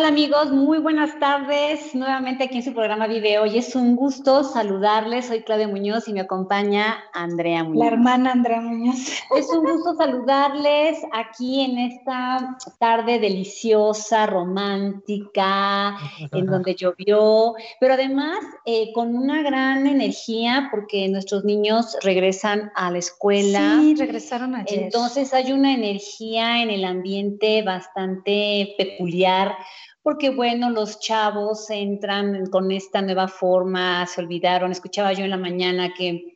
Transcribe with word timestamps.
Hola 0.00 0.08
amigos, 0.08 0.50
muy 0.50 0.78
buenas 0.78 1.18
tardes. 1.18 1.94
Nuevamente 1.94 2.44
aquí 2.44 2.56
en 2.56 2.62
su 2.62 2.72
programa 2.72 3.06
Vive 3.06 3.38
Hoy. 3.38 3.58
Es 3.58 3.76
un 3.76 3.96
gusto 3.96 4.44
saludarles. 4.44 5.26
Soy 5.26 5.42
Claudia 5.42 5.68
Muñoz 5.68 6.08
y 6.08 6.14
me 6.14 6.20
acompaña 6.20 7.04
Andrea 7.12 7.64
Muñoz. 7.64 7.84
La 7.84 7.88
hermana 7.88 8.32
Andrea 8.32 8.62
Muñoz. 8.62 8.96
Es 9.36 9.50
un 9.50 9.62
gusto 9.62 9.94
saludarles 9.96 11.02
aquí 11.12 11.60
en 11.60 11.76
esta 11.76 12.56
tarde 12.78 13.18
deliciosa, 13.18 14.24
romántica, 14.24 15.98
en 16.32 16.46
donde 16.46 16.74
llovió, 16.74 17.52
pero 17.78 17.92
además 17.92 18.38
eh, 18.64 18.92
con 18.94 19.14
una 19.14 19.42
gran 19.42 19.86
energía 19.86 20.70
porque 20.70 21.10
nuestros 21.10 21.44
niños 21.44 21.98
regresan 22.02 22.72
a 22.74 22.90
la 22.90 22.96
escuela. 22.96 23.76
Sí, 23.78 23.96
regresaron 23.96 24.54
ayer. 24.54 24.84
Entonces 24.84 25.34
hay 25.34 25.52
una 25.52 25.74
energía 25.74 26.62
en 26.62 26.70
el 26.70 26.86
ambiente 26.86 27.60
bastante 27.62 28.74
peculiar 28.78 29.54
porque 30.02 30.30
bueno, 30.30 30.70
los 30.70 30.98
chavos 31.00 31.70
entran 31.70 32.46
con 32.46 32.70
esta 32.70 33.02
nueva 33.02 33.28
forma, 33.28 34.06
se 34.06 34.20
olvidaron, 34.20 34.72
escuchaba 34.72 35.12
yo 35.12 35.24
en 35.24 35.30
la 35.30 35.36
mañana 35.36 35.92
que 35.96 36.34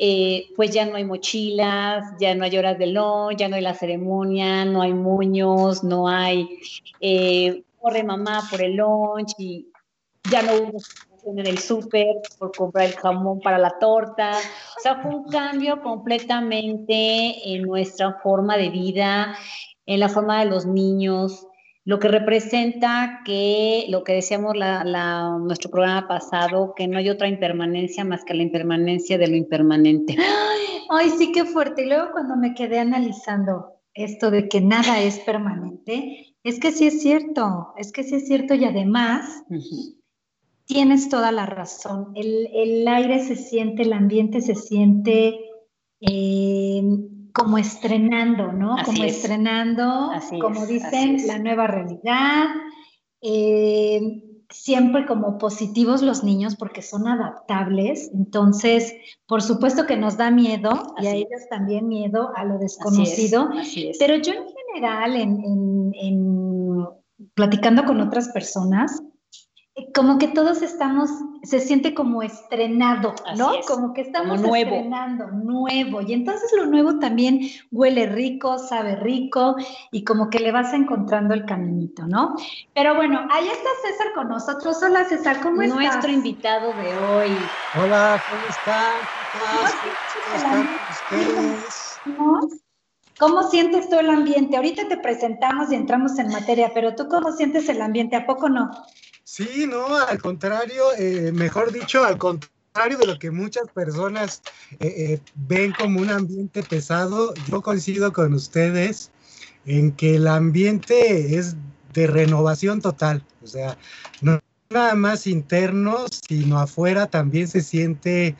eh, 0.00 0.50
pues 0.54 0.70
ya 0.70 0.86
no 0.86 0.94
hay 0.94 1.04
mochilas, 1.04 2.04
ya 2.20 2.34
no 2.34 2.44
hay 2.44 2.56
horas 2.56 2.78
de 2.78 2.86
lunch, 2.86 3.36
ya 3.36 3.48
no 3.48 3.56
hay 3.56 3.62
la 3.62 3.74
ceremonia, 3.74 4.64
no 4.64 4.82
hay 4.82 4.94
moños, 4.94 5.82
no 5.82 6.06
hay, 6.06 6.60
eh, 7.00 7.64
corre 7.80 8.04
mamá 8.04 8.46
por 8.48 8.62
el 8.62 8.76
lunch 8.76 9.32
y 9.38 9.66
ya 10.30 10.42
no 10.42 10.54
hubo 10.54 10.78
en 11.26 11.46
el 11.46 11.58
súper 11.58 12.06
por 12.38 12.52
comprar 12.56 12.86
el 12.86 12.94
jamón 12.94 13.40
para 13.40 13.58
la 13.58 13.76
torta. 13.80 14.38
O 14.76 14.80
sea, 14.80 15.02
fue 15.02 15.14
un 15.14 15.24
cambio 15.24 15.82
completamente 15.82 17.52
en 17.52 17.62
nuestra 17.62 18.12
forma 18.22 18.56
de 18.56 18.70
vida, 18.70 19.36
en 19.84 19.98
la 19.98 20.08
forma 20.08 20.38
de 20.38 20.50
los 20.50 20.64
niños, 20.64 21.47
lo 21.88 21.98
que 21.98 22.08
representa 22.08 23.22
que, 23.24 23.86
lo 23.88 24.04
que 24.04 24.12
decíamos 24.12 24.54
la, 24.54 25.38
nuestro 25.40 25.70
programa 25.70 26.06
pasado, 26.06 26.74
que 26.76 26.86
no 26.86 26.98
hay 26.98 27.08
otra 27.08 27.28
impermanencia 27.28 28.04
más 28.04 28.26
que 28.26 28.34
la 28.34 28.42
impermanencia 28.42 29.16
de 29.16 29.26
lo 29.26 29.36
impermanente. 29.36 30.14
Ay, 30.90 31.10
sí, 31.16 31.32
qué 31.32 31.46
fuerte. 31.46 31.84
Y 31.84 31.88
luego 31.88 32.10
cuando 32.12 32.36
me 32.36 32.52
quedé 32.52 32.78
analizando 32.78 33.80
esto 33.94 34.30
de 34.30 34.50
que 34.50 34.60
nada 34.60 35.00
es 35.00 35.18
permanente, 35.20 36.36
es 36.44 36.60
que 36.60 36.72
sí 36.72 36.88
es 36.88 37.00
cierto, 37.00 37.72
es 37.78 37.90
que 37.90 38.04
sí 38.04 38.16
es 38.16 38.26
cierto 38.26 38.52
y 38.52 38.66
además 38.66 39.44
tienes 40.66 41.08
toda 41.08 41.32
la 41.32 41.46
razón. 41.46 42.12
El, 42.14 42.50
el, 42.52 42.86
aire 42.86 43.24
se 43.24 43.34
siente, 43.34 43.84
el 43.84 43.94
ambiente 43.94 44.42
se 44.42 44.56
siente... 44.56 45.40
Eh, 46.02 46.82
como 47.38 47.58
estrenando, 47.58 48.52
¿no? 48.52 48.76
como 48.84 49.04
estrenando, 49.04 50.10
como 50.40 50.66
dicen, 50.66 51.26
la 51.26 51.38
nueva 51.38 51.66
realidad. 51.66 52.46
Eh, 53.20 54.22
siempre 54.50 55.06
como 55.06 55.38
positivos 55.38 56.02
los 56.02 56.24
niños 56.24 56.56
porque 56.56 56.82
son 56.82 57.06
adaptables, 57.06 58.10
entonces 58.14 58.94
por 59.26 59.42
supuesto 59.42 59.86
que 59.86 59.96
nos 59.96 60.16
da 60.16 60.30
miedo 60.30 60.94
y 61.00 61.06
a 61.06 61.14
ellos 61.14 61.42
también 61.50 61.88
miedo 61.88 62.30
a 62.34 62.44
lo 62.44 62.58
desconocido, 62.58 63.50
pero 63.98 64.16
yo 64.16 64.32
en 64.32 64.44
general, 64.48 65.16
en, 65.16 66.86
platicando 67.34 67.84
con 67.84 68.00
otras 68.00 68.28
personas, 68.28 69.02
como 69.94 70.18
que 70.18 70.28
todos 70.28 70.62
estamos, 70.62 71.10
se 71.42 71.60
siente 71.60 71.94
como 71.94 72.22
estrenado, 72.22 73.14
¿no? 73.36 73.52
Como 73.66 73.92
que 73.92 74.02
estamos 74.02 74.40
nuevo. 74.40 74.74
estrenando, 74.74 75.26
nuevo. 75.28 76.00
Y 76.02 76.12
entonces 76.12 76.50
lo 76.56 76.66
nuevo 76.66 76.98
también 76.98 77.40
huele 77.70 78.06
rico, 78.06 78.58
sabe 78.58 78.96
rico 78.96 79.56
y 79.90 80.04
como 80.04 80.30
que 80.30 80.40
le 80.40 80.52
vas 80.52 80.72
encontrando 80.72 81.34
el 81.34 81.44
caminito, 81.44 82.06
¿no? 82.06 82.34
Pero 82.74 82.94
bueno, 82.94 83.26
ahí 83.30 83.46
está 83.48 83.68
César 83.82 84.12
con 84.14 84.28
nosotros. 84.28 84.82
Hola 84.82 85.04
César, 85.04 85.40
¿cómo 85.42 85.62
estás? 85.62 85.78
Nuestro 85.78 86.10
invitado 86.10 86.72
de 86.72 86.96
hoy. 86.96 87.36
Hola, 87.82 88.22
¿cómo 88.28 88.42
están? 88.48 88.94
¿Cómo 89.32 90.36
están 90.36 90.68
ustedes? 90.90 91.98
¿Cómo 93.18 93.42
sientes 93.42 93.90
tú 93.90 93.98
el 93.98 94.10
ambiente? 94.10 94.56
Ahorita 94.56 94.86
te 94.86 94.96
presentamos 94.96 95.72
y 95.72 95.74
entramos 95.74 96.16
en 96.20 96.28
materia, 96.28 96.70
pero 96.72 96.94
tú 96.94 97.08
cómo 97.08 97.32
sientes 97.32 97.68
el 97.68 97.82
ambiente, 97.82 98.14
¿a 98.14 98.26
poco 98.26 98.48
no? 98.48 98.70
Sí, 99.30 99.66
no, 99.68 99.94
al 99.94 100.22
contrario, 100.22 100.84
eh, 100.96 101.30
mejor 101.32 101.70
dicho, 101.70 102.02
al 102.02 102.16
contrario 102.16 102.96
de 102.96 103.06
lo 103.06 103.18
que 103.18 103.30
muchas 103.30 103.68
personas 103.68 104.40
eh, 104.80 104.86
eh, 104.96 105.20
ven 105.34 105.74
como 105.78 106.00
un 106.00 106.08
ambiente 106.08 106.62
pesado, 106.62 107.34
yo 107.46 107.60
coincido 107.60 108.10
con 108.10 108.32
ustedes 108.32 109.10
en 109.66 109.92
que 109.92 110.14
el 110.14 110.28
ambiente 110.28 111.36
es 111.36 111.56
de 111.92 112.06
renovación 112.06 112.80
total, 112.80 113.22
o 113.42 113.46
sea, 113.46 113.76
no 114.22 114.40
nada 114.70 114.94
más 114.94 115.26
interno, 115.26 116.06
sino 116.26 116.58
afuera 116.58 117.06
también 117.06 117.48
se 117.48 117.60
siente 117.60 118.34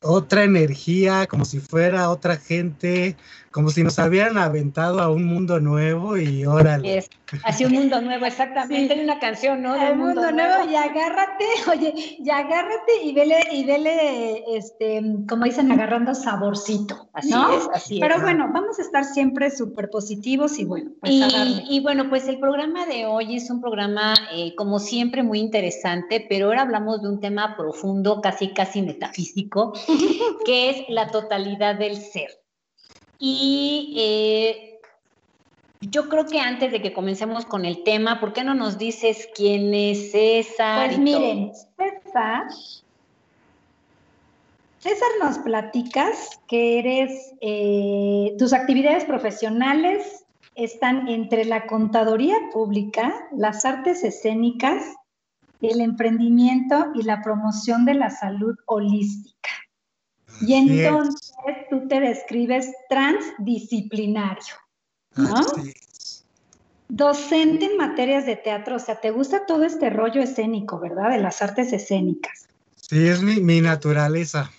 otra 0.00 0.44
energía, 0.44 1.26
como 1.26 1.44
si 1.44 1.60
fuera 1.60 2.08
otra 2.08 2.38
gente, 2.38 3.18
como 3.58 3.70
si 3.70 3.82
nos 3.82 3.98
hubieran 3.98 4.38
aventado 4.38 5.00
a 5.00 5.10
un 5.10 5.24
mundo 5.24 5.58
nuevo 5.58 6.16
y 6.16 6.46
órale. 6.46 6.98
Es, 6.98 7.10
así 7.42 7.64
un 7.64 7.72
mundo 7.72 8.00
nuevo, 8.00 8.24
exactamente, 8.24 8.94
en 8.94 9.00
una 9.00 9.18
canción, 9.18 9.62
¿no? 9.62 9.74
Un 9.74 9.98
mundo, 9.98 10.30
nuevo, 10.30 10.70
y 10.70 10.76
agárrate, 10.76 11.44
oye, 11.68 11.92
y 12.20 12.30
agárrate 12.30 13.02
y 13.02 13.12
vele, 13.12 13.40
y 13.50 13.64
vele, 13.64 14.44
este, 14.56 15.02
como 15.28 15.44
dicen, 15.44 15.72
agarrando 15.72 16.14
saborcito, 16.14 17.10
así 17.12 17.30
Es, 17.30 17.68
así 17.74 17.98
Pero 17.98 18.20
bueno, 18.20 18.48
vamos 18.54 18.78
a 18.78 18.82
estar 18.82 19.04
siempre 19.04 19.50
súper 19.50 19.90
positivos 19.90 20.56
y 20.60 20.64
bueno, 20.64 20.92
pues 21.00 21.14
y, 21.14 21.64
y, 21.68 21.80
bueno, 21.80 22.08
pues 22.08 22.28
el 22.28 22.38
programa 22.38 22.86
de 22.86 23.06
hoy 23.06 23.34
es 23.34 23.50
un 23.50 23.60
programa, 23.60 24.14
eh, 24.32 24.54
como 24.54 24.78
siempre, 24.78 25.24
muy 25.24 25.40
interesante, 25.40 26.24
pero 26.28 26.46
ahora 26.46 26.62
hablamos 26.62 27.02
de 27.02 27.08
un 27.08 27.18
tema 27.18 27.56
profundo, 27.56 28.20
casi, 28.20 28.52
casi 28.54 28.82
metafísico, 28.82 29.72
que 30.46 30.70
es 30.70 30.76
la 30.88 31.08
totalidad 31.08 31.76
del 31.76 31.96
ser. 31.96 32.30
Y 33.18 33.94
eh, 33.98 34.80
yo 35.80 36.08
creo 36.08 36.26
que 36.26 36.40
antes 36.40 36.72
de 36.72 36.80
que 36.80 36.92
comencemos 36.92 37.44
con 37.44 37.64
el 37.64 37.82
tema, 37.84 38.20
¿por 38.20 38.32
qué 38.32 38.44
no 38.44 38.54
nos 38.54 38.78
dices 38.78 39.28
quién 39.34 39.74
es 39.74 40.12
César? 40.12 40.86
Pues 40.86 40.98
miren, 40.98 41.52
César, 41.76 42.46
César 44.78 45.08
nos 45.20 45.38
platicas 45.38 46.40
que 46.46 46.78
eres, 46.78 47.34
eh, 47.40 48.36
tus 48.38 48.52
actividades 48.52 49.04
profesionales 49.04 50.24
están 50.54 51.08
entre 51.08 51.44
la 51.44 51.66
contaduría 51.66 52.36
pública, 52.52 53.12
las 53.32 53.64
artes 53.64 54.04
escénicas, 54.04 54.84
el 55.60 55.80
emprendimiento 55.80 56.92
y 56.94 57.02
la 57.02 57.22
promoción 57.22 57.84
de 57.84 57.94
la 57.94 58.10
salud 58.10 58.56
holística. 58.66 59.50
Y 60.40 60.54
entonces 60.54 61.32
tú 61.70 61.88
te 61.88 62.00
describes 62.00 62.72
transdisciplinario, 62.88 64.54
¿no? 65.16 65.40
Docente 66.88 67.66
en 67.66 67.76
materias 67.76 68.24
de 68.24 68.36
teatro, 68.36 68.76
o 68.76 68.78
sea, 68.78 69.00
te 69.00 69.10
gusta 69.10 69.44
todo 69.46 69.64
este 69.64 69.90
rollo 69.90 70.22
escénico, 70.22 70.78
¿verdad? 70.78 71.10
De 71.10 71.18
las 71.18 71.42
artes 71.42 71.72
escénicas. 71.72 72.48
Sí, 72.76 73.06
es 73.06 73.22
mi, 73.22 73.60
naturaleza. 73.60 74.50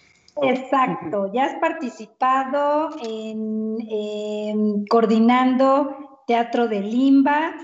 Exacto, 0.42 1.31
ya 1.33 1.45
has 1.45 1.56
participado 1.56 2.92
en 3.04 4.86
coordinando 4.88 6.21
teatro 6.27 6.68
de 6.68 6.81
Limba, 6.81 7.56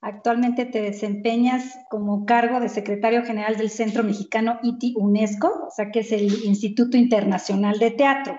Actualmente 0.00 0.64
te 0.64 0.80
desempeñas 0.80 1.76
como 1.90 2.24
cargo 2.24 2.60
de 2.60 2.68
secretario 2.68 3.24
general 3.24 3.56
del 3.56 3.70
Centro 3.70 4.04
Mexicano 4.04 4.60
ITI 4.62 4.94
UNESCO, 4.96 5.48
o 5.66 5.70
sea 5.70 5.90
que 5.90 6.00
es 6.00 6.12
el 6.12 6.44
Instituto 6.44 6.96
Internacional 6.96 7.78
de 7.78 7.90
Teatro. 7.90 8.38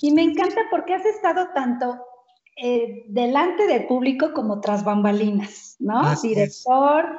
Y 0.00 0.12
me 0.12 0.22
encanta 0.22 0.62
porque 0.70 0.94
has 0.94 1.04
estado 1.04 1.48
tanto 1.54 1.98
eh, 2.56 3.04
delante 3.08 3.66
del 3.66 3.86
público 3.86 4.32
como 4.32 4.60
tras 4.60 4.84
bambalinas, 4.84 5.76
¿no? 5.78 6.02
director, 6.22 7.18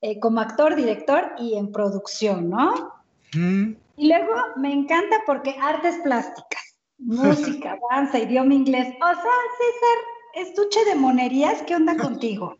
eh, 0.00 0.18
como 0.20 0.40
actor, 0.40 0.76
director 0.76 1.32
y 1.38 1.56
en 1.56 1.70
producción, 1.72 2.50
¿no? 2.50 2.92
Mm. 3.34 3.74
Y 3.96 4.08
luego 4.08 4.32
me 4.56 4.72
encanta 4.72 5.18
porque 5.26 5.56
artes 5.60 5.96
plásticas, 6.02 6.78
música, 6.98 7.78
danza, 7.90 8.18
idioma 8.18 8.54
inglés. 8.54 8.88
O 8.88 9.06
sea, 9.06 9.14
César, 9.14 9.98
estuche 10.34 10.84
de 10.84 10.94
monerías, 10.94 11.62
¿qué 11.62 11.74
onda 11.74 11.96
contigo? 11.96 12.56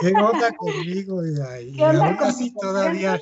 ¿Qué 0.00 0.12
onda 0.14 0.52
conmigo? 0.56 1.24
Y, 1.24 1.76
¿Qué 1.76 1.82
onda 1.82 2.16
contigo? 2.16 2.60
Todavía... 2.60 3.20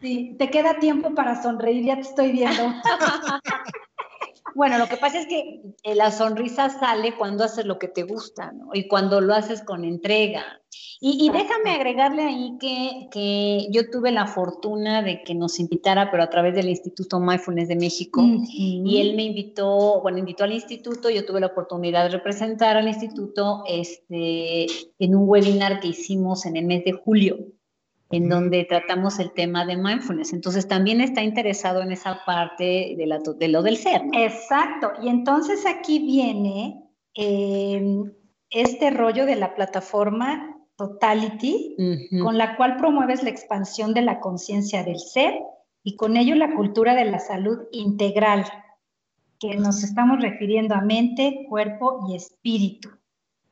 Sí, 0.00 0.36
te 0.38 0.48
queda 0.48 0.78
tiempo 0.78 1.14
para 1.14 1.42
sonreír, 1.42 1.84
ya 1.84 1.96
te 1.96 2.02
estoy 2.02 2.32
viendo. 2.32 2.62
Bueno, 4.54 4.76
lo 4.78 4.88
que 4.88 4.96
pasa 4.96 5.20
es 5.20 5.28
que 5.28 5.60
eh, 5.84 5.94
la 5.94 6.10
sonrisa 6.10 6.68
sale 6.68 7.14
cuando 7.14 7.44
haces 7.44 7.64
lo 7.64 7.78
que 7.78 7.86
te 7.86 8.02
gusta, 8.02 8.50
¿no? 8.50 8.70
Y 8.72 8.88
cuando 8.88 9.20
lo 9.20 9.32
haces 9.32 9.62
con 9.62 9.84
entrega. 9.84 10.60
Y, 11.00 11.30
déjame 11.30 11.70
agregarle 11.70 12.22
ahí 12.22 12.56
que, 12.58 13.08
que, 13.12 13.68
yo 13.70 13.88
tuve 13.88 14.10
la 14.10 14.26
fortuna 14.26 15.00
de 15.00 15.22
que 15.22 15.32
nos 15.32 15.60
invitara, 15.60 16.10
pero 16.10 16.24
a 16.24 16.30
través 16.30 16.54
del 16.54 16.68
Instituto 16.68 17.20
Mindfulness 17.20 17.68
de 17.68 17.76
México, 17.76 18.20
y 18.48 19.00
él 19.00 19.14
me 19.14 19.22
invitó, 19.22 20.00
bueno, 20.02 20.18
invitó 20.18 20.42
al 20.42 20.52
instituto, 20.52 21.08
yo 21.08 21.24
tuve 21.24 21.40
la 21.40 21.46
oportunidad 21.46 22.02
de 22.02 22.10
representar 22.10 22.76
al 22.76 22.88
instituto 22.88 23.62
este, 23.68 24.66
en 24.98 25.14
un 25.14 25.28
webinar 25.28 25.78
que 25.78 25.88
hicimos 25.88 26.46
en 26.46 26.56
el 26.56 26.66
mes 26.66 26.84
de 26.84 26.92
julio 26.92 27.36
en 28.10 28.28
donde 28.28 28.64
tratamos 28.64 29.18
el 29.18 29.32
tema 29.32 29.66
de 29.66 29.76
mindfulness. 29.76 30.32
Entonces 30.32 30.66
también 30.66 31.00
está 31.00 31.22
interesado 31.22 31.82
en 31.82 31.92
esa 31.92 32.20
parte 32.24 32.94
de, 32.96 33.06
la, 33.06 33.18
de 33.18 33.48
lo 33.48 33.62
del 33.62 33.76
ser. 33.76 34.02
Exacto. 34.14 34.92
Y 35.02 35.08
entonces 35.08 35.66
aquí 35.66 35.98
viene 35.98 36.82
em, 37.14 38.10
este 38.50 38.90
rollo 38.90 39.26
de 39.26 39.36
la 39.36 39.54
plataforma 39.54 40.47
Totality, 40.78 41.74
con 42.22 42.38
la 42.38 42.56
cual 42.56 42.76
promueves 42.76 43.24
la 43.24 43.30
expansión 43.30 43.94
de 43.94 44.02
la 44.02 44.20
conciencia 44.20 44.84
del 44.84 45.00
ser 45.00 45.34
y 45.82 45.96
con 45.96 46.16
ello 46.16 46.36
la 46.36 46.54
cultura 46.54 46.94
de 46.94 47.04
la 47.04 47.18
salud 47.18 47.58
integral, 47.72 48.44
que 49.40 49.56
nos 49.56 49.82
estamos 49.82 50.22
refiriendo 50.22 50.76
a 50.76 50.80
mente, 50.80 51.46
cuerpo 51.48 52.06
y 52.08 52.14
espíritu. 52.14 52.90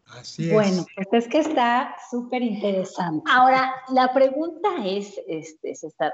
Así 0.06 0.52
bueno, 0.52 0.86
pues 0.94 1.08
es 1.24 1.28
que 1.28 1.38
está 1.38 1.96
súper 2.10 2.42
interesante. 2.42 3.28
Ahora, 3.28 3.74
la 3.92 4.12
pregunta 4.14 4.68
es, 4.84 5.20
este, 5.26 5.74
César, 5.74 6.12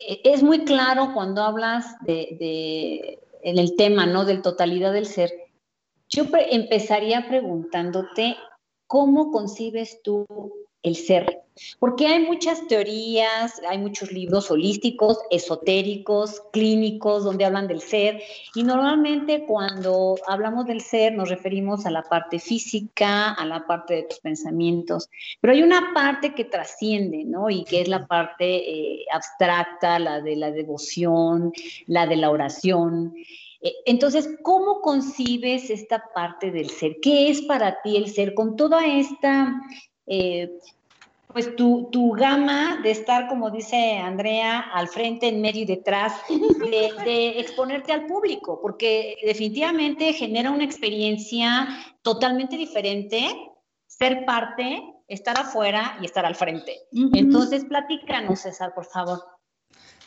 e, 0.00 0.20
es 0.24 0.42
muy 0.42 0.64
claro 0.64 1.12
cuando 1.14 1.42
hablas 1.42 1.96
de, 2.00 3.20
en 3.42 3.58
el 3.58 3.76
tema, 3.76 4.06
¿no? 4.06 4.24
Del 4.24 4.42
totalidad 4.42 4.92
del 4.92 5.06
ser. 5.06 5.32
Yo 6.08 6.24
empezaría 6.50 7.28
preguntándote, 7.28 8.36
¿cómo 8.88 9.30
concibes 9.30 10.02
tú 10.02 10.26
el 10.82 10.96
ser? 10.96 11.42
Porque 11.78 12.06
hay 12.06 12.24
muchas 12.24 12.66
teorías, 12.68 13.60
hay 13.68 13.78
muchos 13.78 14.12
libros 14.12 14.50
holísticos, 14.50 15.18
esotéricos, 15.30 16.42
clínicos, 16.52 17.24
donde 17.24 17.44
hablan 17.44 17.66
del 17.66 17.80
ser. 17.80 18.22
Y 18.54 18.62
normalmente 18.62 19.44
cuando 19.46 20.16
hablamos 20.26 20.66
del 20.66 20.80
ser 20.80 21.14
nos 21.14 21.28
referimos 21.28 21.86
a 21.86 21.90
la 21.90 22.02
parte 22.02 22.38
física, 22.38 23.32
a 23.32 23.44
la 23.44 23.66
parte 23.66 23.94
de 23.94 24.02
tus 24.04 24.20
pensamientos. 24.20 25.08
Pero 25.40 25.52
hay 25.52 25.62
una 25.62 25.92
parte 25.94 26.34
que 26.34 26.44
trasciende, 26.44 27.24
¿no? 27.24 27.50
Y 27.50 27.64
que 27.64 27.80
es 27.80 27.88
la 27.88 28.06
parte 28.06 28.44
eh, 28.46 29.04
abstracta, 29.12 29.98
la 29.98 30.20
de 30.20 30.36
la 30.36 30.50
devoción, 30.50 31.52
la 31.86 32.06
de 32.06 32.16
la 32.16 32.30
oración. 32.30 33.14
Eh, 33.60 33.72
entonces, 33.86 34.28
¿cómo 34.42 34.80
concibes 34.80 35.70
esta 35.70 36.04
parte 36.14 36.50
del 36.50 36.70
ser? 36.70 36.96
¿Qué 37.02 37.30
es 37.30 37.42
para 37.42 37.80
ti 37.82 37.96
el 37.96 38.08
ser 38.08 38.34
con 38.34 38.56
toda 38.56 38.86
esta 38.86 39.60
eh, 40.06 40.58
pues 41.32 41.54
tu, 41.56 41.90
tu, 41.92 42.12
gama 42.12 42.80
de 42.82 42.90
estar, 42.90 43.28
como 43.28 43.50
dice 43.50 43.98
Andrea, 43.98 44.60
al 44.60 44.88
frente, 44.88 45.28
en 45.28 45.42
medio 45.42 45.62
y 45.62 45.66
detrás, 45.66 46.14
de, 46.28 47.38
exponerte 47.38 47.92
al 47.92 48.06
público, 48.06 48.60
porque 48.62 49.16
definitivamente 49.22 50.14
genera 50.14 50.50
una 50.50 50.64
experiencia 50.64 51.68
totalmente 52.02 52.56
diferente 52.56 53.28
ser 53.86 54.24
parte, 54.24 54.82
estar 55.06 55.38
afuera 55.38 55.98
y 56.00 56.06
estar 56.06 56.24
al 56.24 56.34
frente. 56.34 56.80
Entonces, 57.12 57.64
platícanos, 57.66 58.40
César, 58.40 58.72
por 58.74 58.86
favor. 58.86 59.37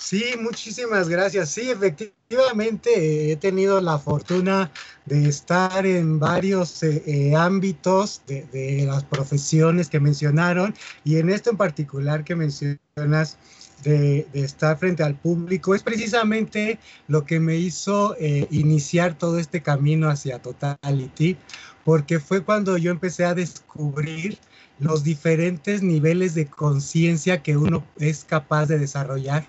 Sí, 0.01 0.33
muchísimas 0.39 1.07
gracias. 1.07 1.49
Sí, 1.51 1.69
efectivamente 1.69 2.89
eh, 2.95 3.31
he 3.33 3.35
tenido 3.35 3.79
la 3.81 3.99
fortuna 3.99 4.71
de 5.05 5.29
estar 5.29 5.85
en 5.85 6.19
varios 6.19 6.81
eh, 6.81 7.03
eh, 7.05 7.35
ámbitos 7.35 8.23
de, 8.25 8.83
las 8.87 9.03
profesiones 9.03 9.89
que 9.89 9.99
mencionaron 9.99 10.73
y 11.03 11.17
en 11.17 11.29
esto 11.29 11.51
en 11.51 11.57
particular 11.57 12.23
que 12.23 12.35
mencionas 12.35 13.37
de, 13.83 14.27
estar 14.33 14.79
frente 14.79 15.03
al 15.03 15.13
público 15.13 15.75
es 15.75 15.83
precisamente 15.83 16.79
lo 17.07 17.23
que 17.23 17.39
me 17.39 17.57
hizo 17.57 18.15
iniciar 18.49 19.15
todo 19.19 19.37
este 19.37 19.61
camino 19.61 20.09
hacia 20.09 20.41
Totality, 20.41 21.37
porque 21.85 22.19
fue 22.19 22.43
cuando 22.43 22.75
yo 22.77 22.89
empecé 22.89 23.23
a 23.23 23.35
descubrir 23.35 24.39
los 24.79 25.03
diferentes 25.03 25.83
niveles 25.83 26.33
de 26.33 26.47
conciencia 26.47 27.43
que 27.43 27.55
uno 27.55 27.85
es 27.99 28.25
capaz 28.25 28.65
de 28.65 28.79
desarrollar 28.79 29.45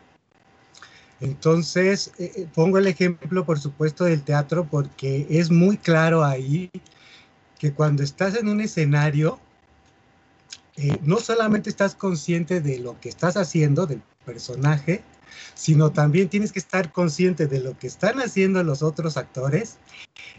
entonces, 1.22 2.10
eh, 2.19 2.32
eh, 2.34 2.48
pongo 2.52 2.78
el 2.78 2.88
ejemplo, 2.88 3.46
por 3.46 3.60
supuesto, 3.60 4.04
del 4.04 4.22
teatro 4.22 4.66
porque 4.69 5.24
es 5.30 5.52
muy 5.52 5.76
claro 5.76 6.24
ahí 6.24 6.69
que 7.60 7.72
cuando 7.72 8.02
estás 8.02 8.34
en 8.36 8.48
un 8.48 8.60
escenario, 8.60 9.38
eh, 10.76 10.98
no 11.02 11.19
solamente 11.19 11.70
estás 11.70 11.94
consciente 11.94 12.60
de 12.60 12.80
lo 12.80 12.98
que 12.98 13.08
estás 13.08 13.36
haciendo, 13.36 13.86
del 13.86 14.02
personaje, 14.24 15.04
sino 15.54 15.92
también 15.92 16.28
tienes 16.28 16.50
que 16.50 16.58
estar 16.58 16.90
consciente 16.90 17.46
de 17.46 17.60
lo 17.60 17.78
que 17.78 17.86
están 17.86 18.19
haciendo 18.19 18.64
los 18.64 18.82
otros 18.82 19.16
actores 19.16 19.76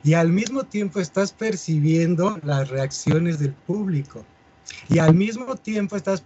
y 0.04 0.16
al 0.16 0.34
mismo 0.34 0.66
tiempo 0.66 1.00
estás 1.00 1.32
percibiendo 1.32 2.40
las 2.44 2.68
reacciones 2.70 3.40
del 3.40 3.54
público 3.54 4.26
y 4.90 5.00
al 5.00 5.16
mismo 5.16 5.56
tiempo 5.56 5.96
estás 5.96 6.24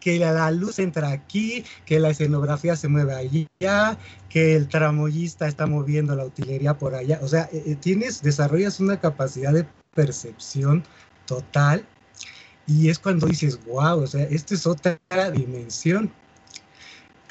que 0.00 0.18
la 0.18 0.50
luz 0.50 0.78
entra 0.78 1.10
aquí, 1.10 1.64
que 1.84 2.00
la 2.00 2.10
escenografía 2.10 2.76
se 2.76 2.88
mueve 2.88 3.14
allá, 3.14 3.98
que 4.28 4.56
el 4.56 4.68
tramoyista 4.68 5.46
está 5.46 5.66
moviendo 5.66 6.14
la 6.14 6.24
utilería 6.24 6.74
por 6.74 6.94
allá. 6.94 7.18
O 7.22 7.28
sea, 7.28 7.48
eh, 7.52 7.62
eh, 7.66 7.76
tienes, 7.76 8.22
desarrollas 8.22 8.80
una 8.80 9.00
capacidad 9.00 9.52
de 9.52 9.66
percepción 9.94 10.84
total 11.26 11.84
y 12.66 12.88
es 12.88 12.98
cuando 12.98 13.26
dices, 13.26 13.58
wow, 13.66 14.02
o 14.02 14.06
sea, 14.06 14.24
esta 14.24 14.54
es 14.54 14.66
otra 14.66 14.98
dimensión. 15.32 16.10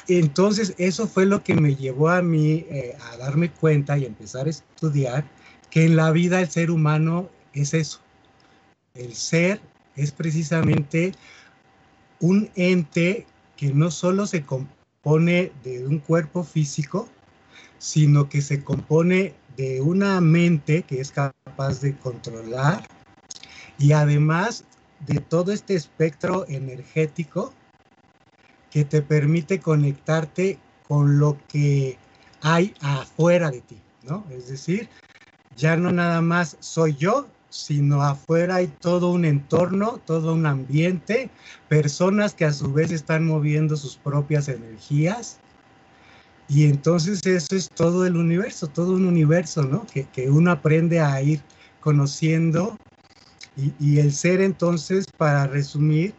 Entonces, 0.08 0.74
eso 0.78 1.06
fue 1.06 1.26
lo 1.26 1.42
que 1.42 1.54
me 1.54 1.76
llevó 1.76 2.08
a 2.08 2.22
mí 2.22 2.66
a 3.12 3.16
darme 3.18 3.50
cuenta 3.50 3.98
y 3.98 4.06
empezar 4.06 4.46
a 4.46 4.50
estudiar 4.50 5.24
que 5.70 5.84
en 5.84 5.96
la 5.96 6.10
vida 6.10 6.40
el 6.40 6.48
ser 6.48 6.70
humano 6.70 7.28
es 7.52 7.74
eso. 7.74 8.00
El 8.94 9.14
ser 9.14 9.60
es 9.96 10.12
precisamente 10.12 11.12
un 12.20 12.50
ente 12.54 13.26
que 13.56 13.72
no 13.72 13.90
solo 13.90 14.26
se 14.26 14.44
compone 14.44 15.52
de 15.62 15.86
un 15.86 15.98
cuerpo 15.98 16.44
físico, 16.44 17.08
sino 17.78 18.28
que 18.28 18.42
se 18.42 18.62
compone 18.62 19.34
de 19.56 19.80
una 19.80 20.20
mente 20.20 20.82
que 20.82 21.00
es 21.00 21.12
capaz 21.12 21.80
de 21.80 21.96
controlar 21.96 22.86
y 23.78 23.92
además 23.92 24.64
de 25.06 25.20
todo 25.20 25.52
este 25.52 25.74
espectro 25.74 26.46
energético 26.48 27.52
que 28.70 28.84
te 28.84 29.02
permite 29.02 29.60
conectarte 29.60 30.58
con 30.86 31.18
lo 31.18 31.38
que 31.48 31.98
hay 32.40 32.74
afuera 32.80 33.50
de 33.50 33.60
ti, 33.60 33.80
¿no? 34.02 34.24
Es 34.30 34.48
decir, 34.48 34.88
ya 35.56 35.76
no 35.76 35.90
nada 35.90 36.20
más 36.20 36.56
soy 36.60 36.94
yo, 36.94 37.28
sino 37.50 38.02
afuera 38.02 38.56
hay 38.56 38.66
todo 38.66 39.10
un 39.10 39.24
entorno, 39.24 40.00
todo 40.04 40.34
un 40.34 40.46
ambiente, 40.46 41.30
personas 41.68 42.34
que 42.34 42.44
a 42.44 42.52
su 42.52 42.72
vez 42.72 42.90
están 42.90 43.26
moviendo 43.26 43.76
sus 43.76 43.96
propias 43.96 44.48
energías. 44.48 45.38
Y 46.48 46.64
entonces 46.64 47.24
eso 47.26 47.56
es 47.56 47.68
todo 47.70 48.06
el 48.06 48.16
universo, 48.16 48.68
todo 48.68 48.92
un 48.92 49.06
universo, 49.06 49.62
¿no? 49.62 49.86
Que, 49.86 50.30
uno 50.30 50.50
aprende 50.50 51.00
a 51.00 51.20
ir 51.22 51.42
conociendo. 51.80 52.76
Y, 53.56 53.98
el 53.98 54.12
ser 54.12 54.40
entonces, 54.40 55.06
para 55.16 55.46
resumir, 55.46 56.14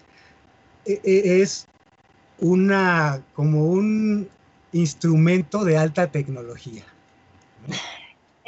e, 0.85 0.99
e, 1.03 1.41
es 1.41 1.67
una, 2.39 3.23
como 3.33 3.65
un 3.65 4.29
instrumento 4.73 5.63
de 5.63 5.77
alta 5.77 6.11
tecnología. 6.11 6.83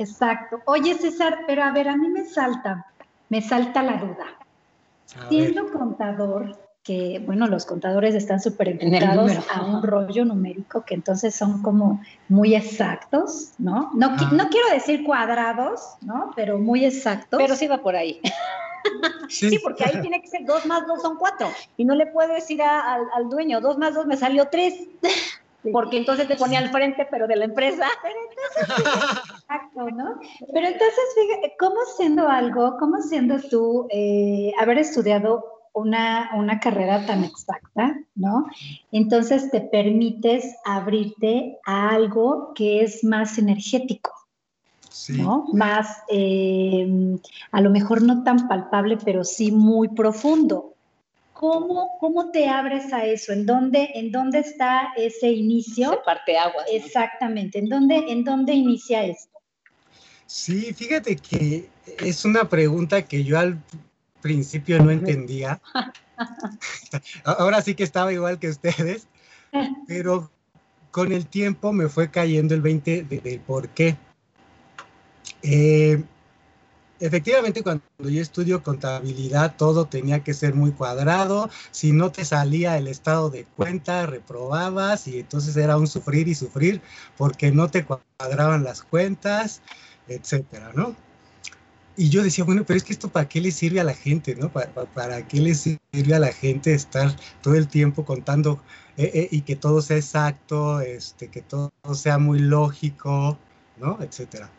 Exacto. 0.02 0.62
Oye, 0.66 0.96
César, 0.96 1.40
pero 1.48 1.64
a 1.64 1.72
ver, 1.72 1.88
a 1.88 1.96
mí 1.96 2.10
me 2.10 2.26
salta, 2.26 2.86
me 3.30 3.42
salta 3.42 3.84
la 3.84 3.98
duda. 3.98 4.26
Siendo 5.30 5.70
contador, 5.72 6.58
que 6.84 7.22
bueno, 7.26 7.48
los 7.48 7.66
contadores 7.66 8.16
están 8.16 8.40
súper 8.40 8.70
enfocados 8.70 9.34
a 9.54 9.66
un 9.66 9.84
rollo 9.84 10.26
numérico 10.26 10.84
que 10.86 10.96
entonces 10.96 11.36
son 11.36 11.62
como 11.62 12.02
muy 12.30 12.56
exactos, 12.56 13.52
¿no? 13.58 13.92
No, 13.94 14.16
no 14.16 14.50
quiero 14.50 14.70
decir 14.74 15.04
cuadrados, 15.04 15.82
¿no? 16.02 16.32
Pero 16.36 16.58
muy 16.58 16.86
exactos. 16.86 17.40
Pero 17.42 17.56
sí 17.56 17.68
va 17.68 17.80
por 17.80 17.96
ahí. 17.96 18.22
Sí. 19.30 19.60
porque 19.64 19.86
ahí 19.86 20.02
tiene 20.02 20.22
que 20.22 20.28
ser 20.28 20.44
dos 20.44 20.66
más 20.66 20.88
dos 20.88 21.02
son 21.02 21.18
cuatro. 21.18 21.48
Y 21.78 21.86
no 21.86 21.94
le 21.94 22.08
puedo 22.08 22.34
decir 22.34 22.62
al, 22.64 23.02
al, 23.14 23.30
dueño, 23.30 23.62
dos 23.62 23.78
más 23.78 23.94
dos 23.94 24.08
me 24.08 24.18
salió 24.18 24.48
tres 24.50 24.74
porque 25.72 25.98
entonces 25.98 26.28
te 26.28 26.36
ponía 26.36 26.60
al 26.60 26.70
frente, 26.70 27.08
pero 27.10 27.28
de 27.28 27.36
la 27.36 27.46
empresa. 27.46 27.88
Pero 28.02 28.16
entonces, 28.30 29.24
exacto, 29.42 29.90
¿no? 29.92 30.20
Pero 30.54 30.68
entonces, 30.68 31.04
fíjate, 31.16 31.56
¿cómo 31.60 31.76
siendo 31.98 32.28
algo, 32.28 32.78
cómo 32.80 33.02
siendo 33.02 33.40
tú, 33.40 33.88
eh, 33.92 34.52
haber 34.60 34.80
estudiado 34.80 35.46
una, 35.74 36.32
una 36.36 36.60
carrera 36.60 37.06
tan 37.06 37.24
exacta, 37.24 37.98
¿no? 38.16 38.46
Entonces 38.92 39.52
te 39.52 39.62
permites 39.62 40.56
abrirte 40.66 41.60
a 41.66 41.90
algo 41.90 42.54
que 42.56 42.84
es 42.84 43.04
más 43.04 43.38
energético. 43.38 44.12
¿no? 45.10 45.46
Más, 45.54 46.04
eh, 46.10 47.18
a 47.52 47.62
lo 47.62 47.70
mejor 47.70 48.02
no 48.02 48.24
tan 48.24 48.48
palpable, 48.48 48.98
pero 49.04 49.24
sí 49.24 49.52
muy 49.52 49.88
profundo. 49.90 50.71
¿Cómo, 51.42 51.98
¿Cómo 52.00 52.30
te 52.30 52.48
abres 52.48 52.94
a 52.94 53.04
eso? 53.04 53.34
¿En 53.34 53.48
dónde, 53.48 53.90
en 53.96 54.12
dónde 54.12 54.42
está 54.42 54.94
ese 54.96 55.32
inicio? 55.32 55.94
Ese 55.94 56.02
parte 56.06 56.38
agua. 56.38 56.64
Exactamente. 56.72 57.58
¿En 57.58 57.68
dónde, 57.68 57.96
¿En 57.96 58.24
dónde 58.24 58.54
inicia 58.54 59.04
esto? 59.06 59.40
Sí, 60.28 60.72
fíjate 60.72 61.16
que 61.16 61.68
es 61.98 62.26
una 62.26 62.48
pregunta 62.48 63.02
que 63.02 63.24
yo 63.24 63.40
al 63.40 63.60
principio 64.22 64.84
no 64.84 64.92
entendía. 64.92 65.60
Ahora 67.24 67.64
sí 67.64 67.74
que 67.74 67.86
estaba 67.86 68.14
igual 68.14 68.38
que 68.38 68.50
ustedes, 68.50 69.08
pero 69.88 70.30
con 70.92 71.12
el 71.12 71.26
tiempo 71.26 71.74
me 71.74 71.90
fue 71.90 72.12
cayendo 72.12 72.54
el 72.54 72.62
20 72.62 73.02
del 73.02 73.40
por 73.40 73.68
qué. 73.70 73.98
Eh, 75.42 76.04
efectivamente, 77.02 77.64
cuando 77.64 77.84
yo 78.00 78.22
estudio 78.22 78.64
contabilidad, 78.64 79.56
todo 79.58 79.86
tenía 79.86 80.24
que 80.24 80.34
ser 80.34 80.54
muy 80.54 80.72
cuadrado. 80.72 81.50
Si 81.72 81.92
no 81.92 82.12
te 82.12 82.24
salía 82.24 82.78
el 82.78 82.88
estado 82.88 83.30
de 83.30 83.44
cuenta, 83.44 84.06
reprobabas 84.06 85.08
y 85.08 85.20
entonces 85.20 85.58
era 85.58 85.78
un 85.78 85.88
sufrir 85.88 86.28
y 86.28 86.36
sufrir 86.36 86.82
porque 87.18 87.52
no 87.52 87.70
te 87.70 87.86
cuadraban 87.86 88.64
las 88.64 88.84
cuentas, 88.84 89.62
etcétera, 90.08 90.72
¿no? 90.74 90.96
Y 91.98 92.10
yo 92.10 92.24
decía, 92.24 92.46
bueno, 92.46 92.64
pero 92.66 92.78
es 92.78 92.84
que 92.84 92.94
esto 92.94 93.10
para 93.10 93.28
qué 93.28 93.42
le 93.42 93.52
sirve 93.52 93.80
a 93.82 93.84
la 93.84 93.94
gente, 93.94 94.36
¿no? 94.36 94.52
¿Para, 94.52 94.72
para, 94.72 95.28
qué 95.28 95.42
le 95.42 95.54
sirve 95.54 96.16
a 96.16 96.20
la 96.20 96.32
gente 96.32 96.74
estar 96.74 97.14
todo 97.42 97.56
el 97.56 97.68
tiempo 97.68 98.06
contando 98.06 98.62
eh, 98.98 99.12
eh, 99.14 99.28
y 99.32 99.42
que 99.42 99.56
todo 99.56 99.82
sea 99.82 99.98
exacto, 99.98 100.80
este, 100.80 101.28
que 101.28 101.42
todo 101.42 101.72
sea 101.94 102.18
muy 102.18 102.40
lógico, 102.40 103.38
¿no? 103.78 104.00
Etcétera. 104.02 104.50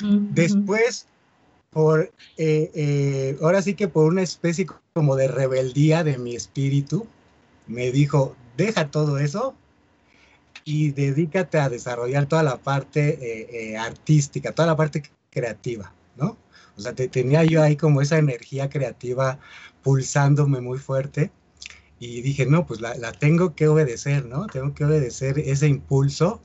Después, 0.00 1.06
por, 1.72 2.12
eh, 2.36 3.36
ahora 3.40 3.62
sí 3.62 3.74
que 3.74 3.88
por 3.88 4.04
una 4.04 4.22
especie 4.22 4.66
como 4.92 5.16
de 5.16 5.28
rebeldía 5.28 6.04
de 6.04 6.18
mi 6.18 6.36
espíritu, 6.36 7.06
me 7.66 7.90
dijo, 7.90 8.36
deja 8.56 8.90
todo 8.90 9.18
eso 9.18 9.54
y 10.64 10.92
dedícate 10.92 11.58
a 11.58 11.68
desarrollar 11.68 12.26
toda 12.26 12.42
la 12.42 12.58
parte 12.58 13.76
artística, 13.78 14.52
toda 14.52 14.68
la 14.68 14.76
parte 14.76 15.02
creativa, 15.30 15.92
¿no? 16.16 16.36
O 16.76 16.80
sea, 16.80 16.94
tenía 16.94 17.44
yo 17.44 17.62
ahí 17.62 17.76
como 17.76 18.00
esa 18.00 18.18
energía 18.18 18.70
creativa 18.70 19.38
pulsándome 19.82 20.60
muy 20.60 20.78
fuerte 20.78 21.30
y 21.98 22.22
dije, 22.22 22.46
no, 22.46 22.66
pues 22.66 22.80
la, 22.80 22.94
la, 22.96 23.12
tengo 23.12 23.54
que 23.54 23.68
obedecer, 23.68 24.24
¿no? 24.26 24.46
Tengo 24.46 24.74
que 24.74 24.84
obedecer 24.84 25.38
ese 25.38 25.68
impulso 25.68 26.42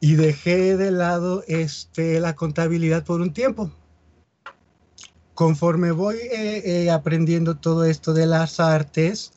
y 0.00 0.14
dejé 0.14 0.76
de 0.76 0.90
lado 0.90 1.44
este, 1.46 2.20
la 2.20 2.34
contabilidad 2.34 3.04
por 3.04 3.20
un 3.20 3.32
tiempo. 3.32 3.70
Conforme 5.38 5.92
voy 5.92 6.16
eh, 6.16 6.62
eh, 6.64 6.90
aprendiendo 6.90 7.56
todo 7.56 7.84
esto 7.84 8.12
de 8.12 8.26
las 8.26 8.58
artes, 8.58 9.30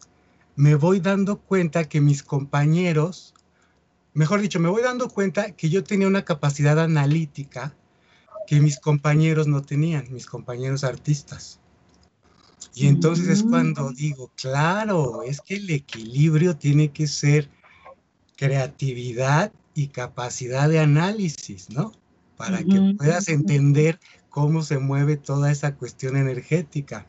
me 0.56 0.74
voy 0.74 1.00
dando 1.00 1.38
cuenta 1.38 1.88
que 1.88 2.02
mis 2.02 2.24
compañeros, 2.24 3.36
mejor 4.16 4.42
dicho, 4.42 4.60
me 4.60 4.70
voy 4.70 4.82
dando 4.82 5.10
cuenta 5.10 5.52
que 5.52 5.70
yo 5.70 5.84
tenía 5.84 6.08
una 6.08 6.26
capacidad 6.26 6.80
analítica 6.80 7.76
que 8.48 8.62
mis 8.62 8.80
compañeros 8.80 9.46
no 9.46 9.62
tenían, 9.62 10.12
mis 10.12 10.26
compañeros 10.26 10.84
artistas. 10.84 11.60
Y 12.74 12.88
entonces 12.88 13.28
es 13.28 13.44
cuando 13.44 13.92
digo, 13.92 14.32
claro, 14.36 15.22
es 15.22 15.40
que 15.40 15.58
el 15.58 15.70
equilibrio 15.70 16.58
tiene 16.58 16.90
que 16.90 17.06
ser 17.06 17.48
creatividad 18.38 19.54
y 19.76 19.90
capacidad 19.90 20.68
de 20.68 20.80
análisis, 20.80 21.70
¿no? 21.70 21.92
Para 22.38 22.64
que 22.64 22.96
puedas 22.98 23.28
entender 23.28 24.00
cómo 24.32 24.64
se 24.64 24.80
mueve 24.80 25.18
toda 25.18 25.52
esa 25.52 25.76
cuestión 25.76 26.18
energética. 26.18 27.06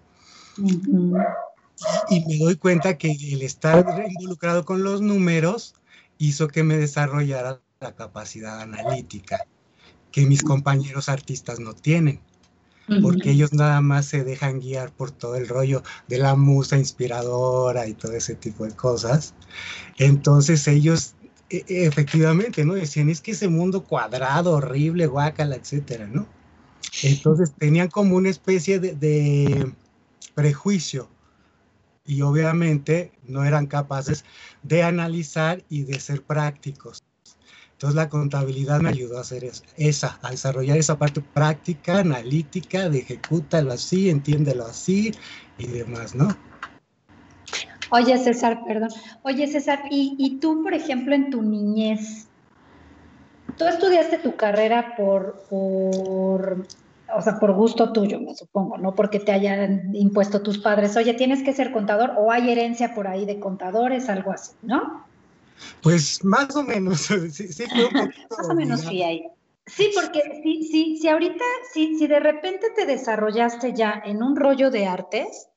Y 2.11 2.25
me 2.27 2.37
doy 2.39 2.57
cuenta 2.57 2.99
que 2.99 3.11
el 3.11 3.41
estar 3.43 3.87
involucrado 4.07 4.67
con 4.67 4.83
los 4.83 5.01
números 5.01 5.75
hizo 6.19 6.49
que 6.49 6.63
me 6.63 6.77
desarrollara 6.77 7.61
la 7.81 7.95
capacidad 7.95 8.61
analítica 8.61 9.39
que 10.13 10.27
mis 10.27 10.43
compañeros 10.43 11.09
artistas 11.09 11.59
no 11.59 11.73
tienen, 11.73 12.21
porque 13.01 13.31
ellos 13.31 13.55
nada 13.55 13.81
más 13.81 14.05
se 14.05 14.23
dejan 14.23 14.61
guiar 14.61 14.93
por 14.93 15.11
todo 15.11 15.37
el 15.37 15.49
rollo 15.49 15.83
de 16.07 16.19
la 16.19 16.37
musa 16.37 16.77
inspiradora 16.77 17.87
y 17.87 17.95
todo 17.95 18.13
ese 18.13 18.35
tipo 18.35 18.67
de 18.67 18.77
cosas. 18.77 19.33
Entonces 19.97 20.69
ellos 20.69 21.15
e, 21.49 21.65
e, 21.67 21.87
efectivamente, 21.87 22.65
¿no? 22.65 22.75
Decían, 22.75 23.09
es 23.09 23.23
que 23.23 23.31
ese 23.31 23.49
mundo 23.49 23.85
cuadrado, 23.85 24.53
horrible, 24.53 25.07
guácala, 25.07 25.57
etcétera, 25.57 26.07
¿no? 26.07 26.27
Entonces 27.03 27.53
tenían 27.59 27.89
como 27.89 28.17
una 28.17 28.29
especie 28.29 28.79
de, 28.79 29.73
prejuicio 30.35 31.09
y 32.05 32.23
obviamente 32.23 33.13
no 33.27 33.45
eran 33.45 33.67
capaces 33.67 34.25
de 34.63 34.83
analizar 34.83 35.63
y 35.69 35.83
de 35.83 36.01
ser 36.01 36.23
prácticos. 36.23 37.03
Entonces 37.73 37.97
la 37.97 38.09
contabilidad 38.09 38.81
me 38.81 38.91
ayudó 38.91 39.19
a 39.19 39.23
hacer 39.23 39.51
esa, 39.77 40.19
a 40.23 40.31
desarrollar 40.31 40.79
esa 40.79 40.99
parte 40.99 41.21
práctica, 41.21 41.99
analítica, 41.99 42.89
de 42.89 43.01
ejecútalo 43.01 43.73
así, 43.73 44.09
entiéndelo 44.09 44.67
así 44.67 45.13
y 45.59 45.67
demás, 45.67 46.15
¿no? 46.15 46.29
Oye, 47.95 48.17
César, 48.17 48.65
perdón. 48.67 48.89
Oye, 49.23 49.47
César, 49.47 49.83
y, 49.91 50.39
tú, 50.41 50.63
por 50.63 50.73
ejemplo, 50.73 51.15
en 51.15 51.29
tu 51.29 51.43
niñez, 51.43 52.27
tú 53.59 53.67
estudiaste 53.67 54.17
tu 54.17 54.35
carrera 54.35 54.97
por, 54.97 55.45
o 57.17 57.23
sea, 57.23 57.39
por 57.39 57.53
gusto 57.53 57.93
tuyo, 57.93 58.21
me 58.21 58.35
supongo, 58.35 58.79
no 58.79 58.95
porque 58.95 59.21
te 59.21 59.33
hayan 59.33 59.95
impuesto 59.95 60.43
tus 60.43 60.59
padres, 60.59 60.97
oye, 60.97 61.15
tienes 61.15 61.43
que 61.43 61.53
ser 61.53 61.73
contador 61.73 62.13
o 62.19 62.31
hay 62.31 62.51
herencia 62.51 62.95
por 62.95 63.07
ahí 63.09 63.25
de 63.25 63.41
contadores, 63.41 64.09
algo 64.09 64.33
así, 64.33 64.53
¿no? 64.63 65.05
Pues 65.83 66.25
más 66.25 66.55
o 66.57 66.63
menos, 66.63 67.01
sí, 67.31 67.49
sí 67.49 67.65
Más 68.39 68.49
o 68.49 68.55
menos 68.55 68.81
sí 68.81 69.03
hay. 69.03 69.27
Sí, 69.67 69.91
porque 69.95 70.41
si, 70.43 70.65
si, 70.65 70.97
si 70.99 71.09
ahorita, 71.09 71.45
si, 71.73 71.97
si 71.97 72.07
de 72.09 72.19
repente 72.19 72.71
te 72.75 72.85
desarrollaste 72.85 73.73
ya 73.73 74.03
en 74.05 74.23
un 74.23 74.35
rollo 74.35 74.71
de 74.71 74.87
artes, 74.87 75.49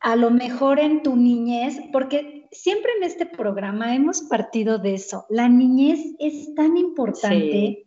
a 0.00 0.16
lo 0.16 0.30
mejor 0.30 0.78
en 0.78 1.02
tu 1.02 1.14
niñez, 1.14 1.76
porque 1.92 2.48
siempre 2.50 2.92
en 2.96 3.04
este 3.04 3.26
programa 3.26 3.94
hemos 3.94 4.22
partido 4.22 4.78
de 4.78 4.94
eso, 4.94 5.26
la 5.28 5.48
niñez 5.48 6.00
es 6.18 6.54
tan 6.54 6.76
importante 6.76 7.84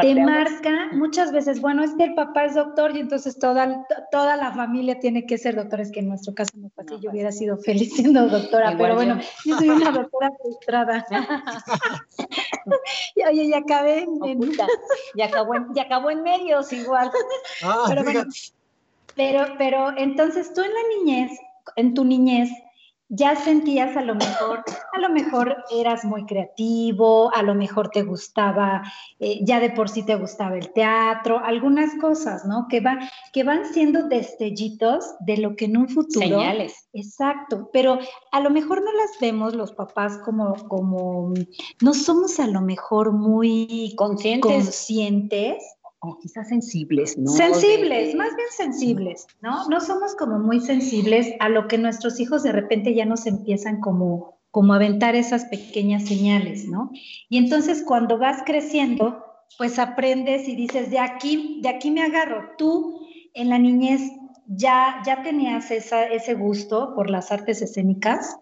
te 0.00 0.14
marca 0.16 0.88
muchas 0.92 1.30
veces, 1.30 1.60
bueno, 1.60 1.84
es 1.84 1.94
que 1.94 2.04
el 2.04 2.14
papá 2.14 2.44
es 2.44 2.54
doctor 2.54 2.96
y 2.96 3.00
entonces 3.00 3.38
toda, 3.38 3.86
toda 4.10 4.36
la 4.36 4.52
familia 4.52 4.98
tiene 4.98 5.26
que 5.26 5.38
ser 5.38 5.54
doctores, 5.54 5.92
que 5.92 6.00
en 6.00 6.08
nuestro 6.08 6.34
caso 6.34 6.50
no 6.56 6.70
fue 6.70 6.84
yo 7.00 7.10
hubiera 7.10 7.30
sido 7.30 7.56
feliz 7.58 7.94
siendo 7.94 8.28
doctora, 8.28 8.76
pero 8.76 8.96
bueno, 8.96 9.20
yo. 9.44 9.58
soy 9.58 9.68
una 9.68 9.90
doctora 9.92 10.30
frustrada. 10.42 11.06
y 13.14 13.22
oye, 13.22 13.48
ya 13.48 13.58
acabé 13.58 14.02
en, 14.02 14.18
ya, 15.16 15.26
acabó 15.26 15.54
en, 15.54 15.72
ya 15.74 15.82
acabó 15.82 16.10
en 16.10 16.22
medios 16.22 16.72
igual. 16.72 17.10
Ah, 17.62 17.84
pero, 17.88 18.02
bueno, 18.02 18.24
pero, 19.14 19.46
pero 19.56 19.96
entonces 19.96 20.52
tú 20.52 20.62
en 20.62 20.74
la 20.74 20.80
niñez, 20.98 21.30
en 21.76 21.94
tu 21.94 22.04
niñez, 22.04 22.50
ya 23.08 23.36
sentías 23.36 23.96
a 23.96 24.02
lo 24.02 24.14
mejor, 24.14 24.64
a 24.92 24.98
lo 24.98 25.10
mejor 25.10 25.56
eras 25.70 26.04
muy 26.04 26.24
creativo, 26.24 27.34
a 27.34 27.42
lo 27.42 27.54
mejor 27.54 27.90
te 27.90 28.02
gustaba, 28.02 28.82
eh, 29.20 29.40
ya 29.42 29.60
de 29.60 29.70
por 29.70 29.88
sí 29.88 30.04
te 30.04 30.16
gustaba 30.16 30.56
el 30.56 30.72
teatro, 30.72 31.38
algunas 31.38 31.94
cosas, 32.00 32.44
¿no? 32.46 32.66
Que, 32.68 32.80
va, 32.80 32.98
que 33.32 33.44
van 33.44 33.66
siendo 33.66 34.08
destellitos 34.08 35.04
de 35.20 35.38
lo 35.38 35.54
que 35.54 35.66
en 35.66 35.76
un 35.76 35.88
futuro... 35.88 36.26
Señales. 36.26 36.88
Exacto, 36.92 37.68
pero 37.72 37.98
a 38.32 38.40
lo 38.40 38.50
mejor 38.50 38.82
no 38.82 38.92
las 38.92 39.10
vemos 39.20 39.54
los 39.54 39.72
papás 39.72 40.18
como, 40.24 40.54
como, 40.68 41.34
no 41.82 41.94
somos 41.94 42.40
a 42.40 42.46
lo 42.46 42.62
mejor 42.62 43.12
muy 43.12 43.94
conscientes. 43.96 44.64
conscientes 44.64 45.62
o 46.04 46.18
quizás 46.18 46.48
sensibles, 46.48 47.16
¿no? 47.16 47.30
Sensibles, 47.30 48.14
más 48.14 48.36
bien 48.36 48.48
sensibles, 48.50 49.26
¿no? 49.40 49.68
No 49.68 49.80
somos 49.80 50.14
como 50.14 50.38
muy 50.38 50.60
sensibles 50.60 51.32
a 51.40 51.48
lo 51.48 51.66
que 51.66 51.78
nuestros 51.78 52.20
hijos 52.20 52.42
de 52.42 52.52
repente 52.52 52.94
ya 52.94 53.06
nos 53.06 53.26
empiezan 53.26 53.80
como, 53.80 54.38
como 54.50 54.72
a 54.72 54.76
aventar 54.76 55.14
esas 55.14 55.46
pequeñas 55.46 56.04
señales, 56.04 56.66
¿no? 56.66 56.90
Y 57.28 57.38
entonces 57.38 57.82
cuando 57.82 58.18
vas 58.18 58.42
creciendo, 58.44 59.24
pues 59.56 59.78
aprendes 59.78 60.48
y 60.48 60.56
dices, 60.56 60.90
de 60.90 60.98
aquí, 60.98 61.60
de 61.62 61.70
aquí 61.70 61.90
me 61.90 62.02
agarro. 62.02 62.50
Tú 62.58 63.00
en 63.32 63.48
la 63.48 63.58
niñez 63.58 64.02
ya, 64.46 65.02
ya 65.06 65.22
tenías 65.22 65.70
esa, 65.70 66.04
ese 66.04 66.34
gusto 66.34 66.94
por 66.94 67.08
las 67.08 67.32
artes 67.32 67.62
escénicas, 67.62 68.36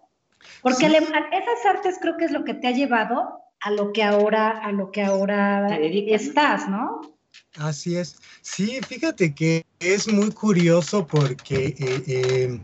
porque 0.61 0.87
esas 0.87 1.65
artes 1.65 1.97
creo 2.01 2.17
que 2.17 2.25
es 2.25 2.31
lo 2.31 2.43
que 2.43 2.53
te 2.53 2.67
ha 2.67 2.71
llevado 2.71 3.39
a 3.61 3.71
lo 3.71 3.93
que 3.93 4.03
ahora, 4.03 4.49
a 4.49 4.73
lo 4.73 4.91
que 4.91 5.01
ahora 5.01 5.77
estás, 5.77 6.67
¿no? 6.67 7.12
Así 7.57 7.97
es. 7.97 8.17
Sí, 8.41 8.79
fíjate 8.87 9.35
que 9.35 9.65
es 9.79 10.11
muy 10.11 10.31
curioso 10.31 11.05
porque 11.05 11.75
eh, 11.77 12.03
eh, 12.07 12.59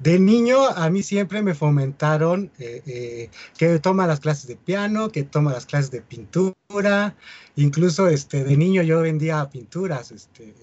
de 0.00 0.18
niño 0.18 0.66
a 0.66 0.90
mí 0.90 1.02
siempre 1.02 1.42
me 1.42 1.54
fomentaron 1.54 2.50
eh, 2.58 3.30
que 3.56 3.78
toma 3.78 4.08
las 4.08 4.18
clases 4.18 4.48
de 4.48 4.56
piano, 4.56 5.10
que 5.10 5.22
toma 5.22 5.52
las 5.52 5.66
clases 5.66 5.92
de 5.92 6.02
pintura, 6.02 7.14
incluso 7.54 8.08
este, 8.08 8.42
de 8.42 8.56
niño 8.56 8.82
yo 8.82 9.00
vendía 9.00 9.48
pinturas, 9.48 10.10
este, 10.10 10.54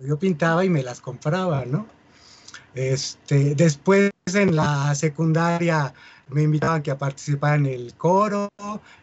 yo 0.00 0.18
pintaba 0.18 0.64
y 0.64 0.68
me 0.68 0.82
las 0.82 1.00
compraba, 1.00 1.64
¿no? 1.64 1.86
Este, 2.74 3.54
después 3.54 4.10
en 4.34 4.54
la 4.54 4.94
secundaria 4.94 5.94
me 6.28 6.42
invitaban 6.42 6.82
que 6.82 6.90
a 6.90 6.98
participar 6.98 7.58
en 7.60 7.66
el 7.66 7.94
coro, 7.94 8.48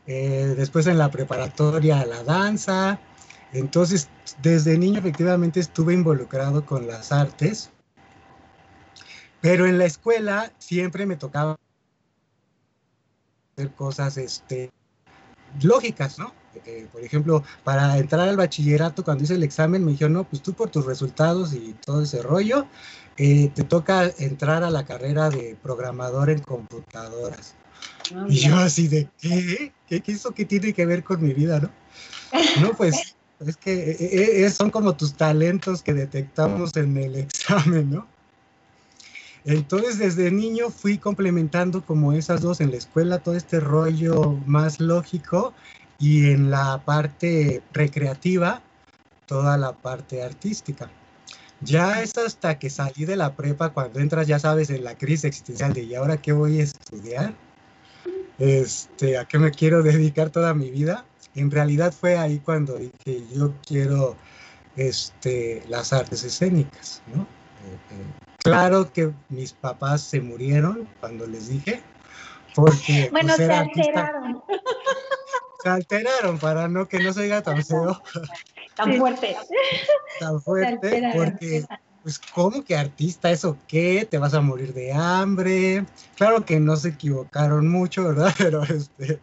después 0.05 0.85
en 0.87 0.97
la 0.97 1.09
preparatoria 1.09 2.05
la 2.05 2.23
danza. 2.23 2.99
Entonces, 3.53 4.09
desde 4.41 4.77
niño 4.77 4.99
efectivamente 4.99 5.59
estuve 5.59 5.93
involucrado 5.93 6.65
con 6.65 6.87
las 6.87 7.11
artes, 7.11 7.69
pero 9.41 9.65
en 9.65 9.77
la 9.77 9.85
escuela 9.85 10.51
siempre 10.59 11.05
me 11.05 11.17
tocaba 11.17 11.55
hacer 13.57 13.71
cosas 13.71 14.17
este, 14.17 14.69
lógicas, 15.61 16.17
¿no? 16.17 16.33
Eh, 16.65 16.87
por 16.91 17.03
ejemplo, 17.03 17.43
para 17.63 17.97
entrar 17.97 18.27
al 18.27 18.37
bachillerato, 18.37 19.03
cuando 19.03 19.23
hice 19.23 19.35
el 19.35 19.43
examen, 19.43 19.83
me 19.83 19.91
dijeron, 19.91 20.13
no, 20.13 20.23
pues 20.25 20.41
tú 20.41 20.53
por 20.53 20.69
tus 20.69 20.85
resultados 20.85 21.53
y 21.53 21.75
todo 21.85 22.03
ese 22.03 22.21
rollo, 22.21 22.67
eh, 23.17 23.51
te 23.53 23.63
toca 23.63 24.11
entrar 24.19 24.63
a 24.63 24.69
la 24.69 24.85
carrera 24.85 25.29
de 25.29 25.57
programador 25.61 26.29
en 26.29 26.39
computadoras. 26.39 27.55
Ah, 28.15 28.25
y 28.27 28.35
yo 28.35 28.57
así 28.57 28.87
de, 28.87 29.09
¿qué? 29.19 29.73
¿Qué, 29.87 30.01
¿Qué 30.01 30.11
eso 30.11 30.31
que 30.31 30.45
tiene 30.45 30.73
que 30.73 30.85
ver 30.85 31.03
con 31.03 31.21
mi 31.21 31.33
vida, 31.33 31.59
no? 31.59 31.69
No, 32.61 32.73
pues 32.73 33.15
es 33.45 33.57
que 33.57 34.43
eh, 34.43 34.49
son 34.49 34.69
como 34.69 34.95
tus 34.95 35.13
talentos 35.13 35.81
que 35.81 35.93
detectamos 35.93 36.75
en 36.75 36.97
el 36.97 37.15
examen, 37.17 37.89
¿no? 37.89 38.07
Entonces 39.43 39.97
desde 39.97 40.29
niño 40.29 40.69
fui 40.69 40.97
complementando 40.97 41.83
como 41.83 42.13
esas 42.13 42.41
dos 42.41 42.61
en 42.61 42.71
la 42.71 42.77
escuela, 42.77 43.19
todo 43.19 43.35
este 43.35 43.59
rollo 43.59 44.37
más 44.45 44.79
lógico 44.79 45.53
y 45.99 46.29
en 46.29 46.51
la 46.51 46.83
parte 46.85 47.61
recreativa, 47.73 48.61
toda 49.25 49.57
la 49.57 49.73
parte 49.73 50.21
artística. 50.21 50.89
Ya 51.61 52.01
es 52.01 52.17
hasta 52.17 52.57
que 52.59 52.69
salí 52.69 53.05
de 53.05 53.15
la 53.15 53.33
prepa, 53.35 53.69
cuando 53.69 53.99
entras, 53.99 54.27
ya 54.27 54.39
sabes, 54.39 54.69
en 54.69 54.83
la 54.83 54.97
crisis 54.97 55.25
existencial 55.25 55.73
de 55.73 55.83
¿y 55.83 55.95
ahora 55.95 56.17
qué 56.17 56.31
voy 56.33 56.59
a 56.59 56.63
estudiar? 56.63 57.33
Este, 58.39 59.17
¿A 59.17 59.25
qué 59.25 59.37
me 59.37 59.51
quiero 59.51 59.83
dedicar 59.83 60.29
toda 60.29 60.53
mi 60.53 60.71
vida? 60.71 61.05
En 61.35 61.51
realidad 61.51 61.93
fue 61.93 62.17
ahí 62.17 62.39
cuando 62.39 62.77
dije, 62.77 63.23
yo 63.33 63.53
quiero 63.65 64.15
este, 64.75 65.63
las 65.67 65.93
artes 65.93 66.23
escénicas, 66.23 67.01
¿no? 67.13 67.21
Eh, 67.23 67.77
eh, 67.91 68.05
claro 68.37 68.91
que 68.91 69.11
mis 69.29 69.53
papás 69.53 70.01
se 70.01 70.19
murieron 70.19 70.87
cuando 70.99 71.27
les 71.27 71.49
dije, 71.49 71.81
porque... 72.55 73.09
Bueno, 73.11 73.33
pues, 73.35 73.47
se 73.47 73.53
alteraron 73.53 74.43
se 75.61 75.69
alteraron 75.69 76.39
para 76.39 76.67
no 76.67 76.87
que 76.87 76.99
no 76.99 77.13
se 77.13 77.21
oiga 77.21 77.41
tan 77.41 77.63
feo. 77.63 78.01
Tan 78.75 78.93
fuerte. 78.93 79.35
Tan 80.19 80.41
fuerte, 80.41 81.11
porque, 81.13 81.65
pues, 82.03 82.17
¿cómo 82.33 82.63
que 82.63 82.75
artista? 82.75 83.29
¿Eso 83.29 83.57
qué? 83.67 84.07
¿Te 84.09 84.17
vas 84.17 84.33
a 84.33 84.39
morir 84.39 84.73
de 84.73 84.93
hambre? 84.93 85.85
Claro 86.15 86.45
que 86.45 86.59
no 86.59 86.77
se 86.77 86.89
equivocaron 86.89 87.67
mucho, 87.67 88.05
¿verdad? 88.05 88.33
Pero 88.37 88.63
este, 88.63 89.19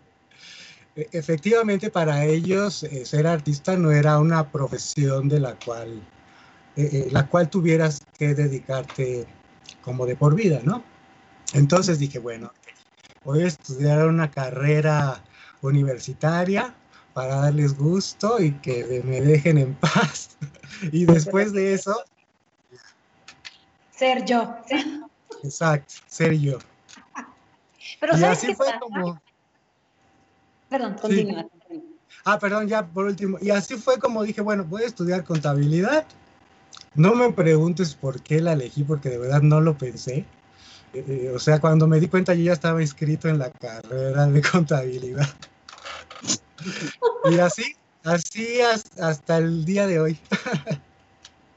efectivamente 1.13 1.91
para 1.91 2.25
ellos 2.25 2.83
eh, 2.83 3.05
ser 3.07 3.27
artista 3.27 3.77
no 3.77 3.93
era 3.93 4.19
una 4.19 4.51
profesión 4.51 5.29
de 5.29 5.41
la 5.41 5.55
cual, 5.55 6.03
eh, 6.77 6.91
eh, 6.93 7.09
la 7.11 7.27
cual 7.29 7.49
tuvieras 7.49 8.01
que 8.19 8.35
dedicarte 8.35 9.27
como 9.83 10.07
de 10.07 10.17
por 10.17 10.35
vida, 10.35 10.61
¿no? 10.65 10.83
Entonces 11.55 11.99
dije, 11.99 12.19
bueno, 12.19 12.53
voy 13.25 13.43
a 13.43 13.47
estudiar 13.47 14.07
una 14.09 14.31
carrera 14.31 15.23
universitaria 15.63 16.75
para 17.15 17.37
darles 17.37 17.77
gusto 17.77 18.41
y 18.41 18.53
que 18.59 19.03
me 19.05 19.21
dejen 19.21 19.59
en 19.59 19.75
paz. 19.75 20.37
y 20.93 21.05
después 21.05 21.53
de 21.53 21.75
eso... 21.75 22.05
Ser 23.91 24.25
yo. 24.25 24.57
Exacto, 25.43 25.95
ser 26.07 26.35
yo. 26.35 26.59
Pero 28.01 28.19
y 28.19 28.25
así 28.25 28.55
fue 28.55 28.67
como... 28.81 29.21
Perdón, 30.69 30.97
continúa. 31.01 31.47
Ah, 32.25 32.39
perdón, 32.39 32.69
ya 32.69 32.87
por 32.87 33.07
último. 33.07 33.39
Y 33.41 33.51
así 33.51 33.77
fue 33.77 33.99
como 33.99 34.23
dije, 34.23 34.41
bueno, 34.41 34.65
voy 34.65 34.83
a 34.83 34.87
estudiar 34.87 35.25
contabilidad. 35.25 36.05
No 36.95 37.15
me 37.15 37.33
preguntes 37.33 37.95
por 37.95 38.23
qué 38.23 38.41
la 38.41 38.53
elegí, 38.53 38.83
porque 38.83 39.09
de 39.09 39.19
verdad 39.19 39.43
no 39.43 39.61
lo 39.61 39.79
pensé. 39.79 40.25
Eh, 40.95 41.05
eh, 41.07 41.33
o 41.35 41.39
sea, 41.39 41.61
cuando 41.61 41.87
me 41.87 42.01
di 42.01 42.09
cuenta 42.09 42.35
yo 42.35 42.45
ya 42.45 42.53
estaba 42.53 42.83
inscrito 42.83 43.29
en 43.29 43.39
la 43.39 43.51
carrera 43.51 44.27
de 44.27 44.43
contabilidad. 44.43 45.29
y 47.31 47.39
así, 47.39 47.75
así 48.05 48.61
hasta 49.01 49.39
el 49.39 49.65
día 49.65 49.87
de 49.87 50.01
hoy. 50.01 50.19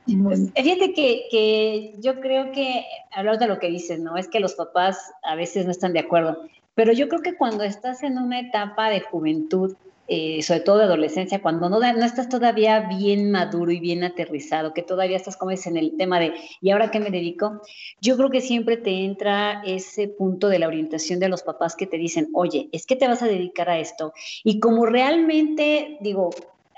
Pues, 0.05 0.51
fíjate 0.55 0.93
que, 0.93 1.27
que, 1.29 1.95
yo 1.99 2.19
creo 2.19 2.51
que, 2.51 2.83
hablar 3.11 3.39
de 3.39 3.47
lo 3.47 3.59
que 3.59 3.69
dices, 3.69 3.99
¿no? 3.99 4.17
Es 4.17 4.27
que 4.27 4.39
los 4.39 4.55
papás 4.55 4.97
a 5.23 5.35
veces 5.35 5.65
no 5.65 5.71
están 5.71 5.93
de 5.93 5.99
acuerdo, 5.99 6.43
pero 6.75 6.93
yo 6.93 7.07
creo 7.07 7.21
que 7.21 7.35
cuando 7.35 7.63
estás 7.63 8.03
en 8.03 8.17
una 8.17 8.39
etapa 8.39 8.89
de 8.89 9.01
juventud 9.01 9.75
eh, 10.13 10.43
sobre 10.43 10.59
todo 10.59 10.79
de 10.79 10.83
adolescencia, 10.83 11.41
cuando 11.41 11.69
no, 11.69 11.79
no 11.79 12.05
estás 12.05 12.27
todavía 12.27 12.81
bien 12.81 13.31
maduro 13.31 13.71
y 13.71 13.79
bien 13.79 14.03
aterrizado, 14.03 14.73
que 14.73 14.83
todavía 14.83 15.15
estás 15.15 15.37
como 15.37 15.51
es 15.51 15.65
en 15.67 15.77
el 15.77 15.95
tema 15.95 16.19
de, 16.19 16.33
¿y 16.59 16.71
ahora 16.71 16.91
qué 16.91 16.99
me 16.99 17.11
dedico? 17.11 17.61
Yo 18.01 18.17
creo 18.17 18.29
que 18.29 18.41
siempre 18.41 18.75
te 18.75 19.05
entra 19.05 19.61
ese 19.65 20.09
punto 20.09 20.49
de 20.49 20.59
la 20.59 20.67
orientación 20.67 21.21
de 21.21 21.29
los 21.29 21.43
papás 21.43 21.77
que 21.77 21.87
te 21.87 21.95
dicen, 21.95 22.27
oye, 22.33 22.67
es 22.73 22.85
que 22.85 22.97
te 22.97 23.07
vas 23.07 23.21
a 23.21 23.27
dedicar 23.27 23.69
a 23.69 23.79
esto. 23.79 24.11
Y 24.43 24.59
como 24.59 24.85
realmente, 24.85 25.97
digo, 26.01 26.31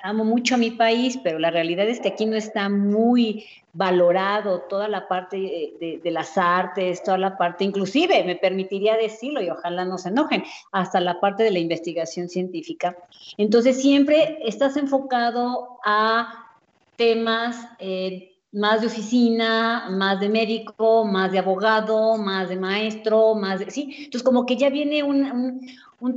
amo 0.03 0.25
mucho 0.25 0.55
a 0.55 0.57
mi 0.57 0.69
país, 0.69 1.17
pero 1.23 1.39
la 1.39 1.49
realidad 1.49 1.87
es 1.87 2.01
que 2.01 2.09
aquí 2.09 2.25
no 2.25 2.35
está 2.35 2.67
muy 2.67 3.45
valorado 3.71 4.59
toda 4.69 4.89
la 4.89 5.07
parte 5.07 5.37
de, 5.79 6.11
las 6.11 6.37
artes, 6.37 7.01
toda 7.01 7.17
la 7.17 7.37
parte, 7.37 7.63
inclusive 7.63 8.21
me 8.25 8.35
permitiría 8.35 8.97
decirlo 8.97 9.41
y 9.41 9.49
ojalá 9.49 9.85
no 9.85 9.97
se 9.97 10.09
enojen, 10.09 10.43
hasta 10.73 10.99
la 10.99 11.21
parte 11.21 11.43
de 11.43 11.51
la 11.51 11.59
investigación 11.59 12.27
científica. 12.27 12.97
Entonces 13.37 13.81
siempre 13.81 14.39
estás 14.43 14.75
enfocado 14.75 15.79
a 15.85 16.51
temas 16.97 17.65
eh, 17.79 18.35
más 18.51 18.81
de 18.81 18.87
oficina, 18.87 19.87
más 19.89 20.19
de 20.19 20.27
médico, 20.27 21.05
más 21.05 21.31
de 21.31 21.39
abogado, 21.39 22.17
más 22.17 22.49
de 22.49 22.57
maestro, 22.57 23.35
más 23.35 23.59
de... 23.59 23.71
Sí, 23.71 23.95
entonces 23.97 24.21
como 24.21 24.45
que 24.45 24.57
ya 24.57 24.69
viene 24.69 25.01
un 25.01 25.65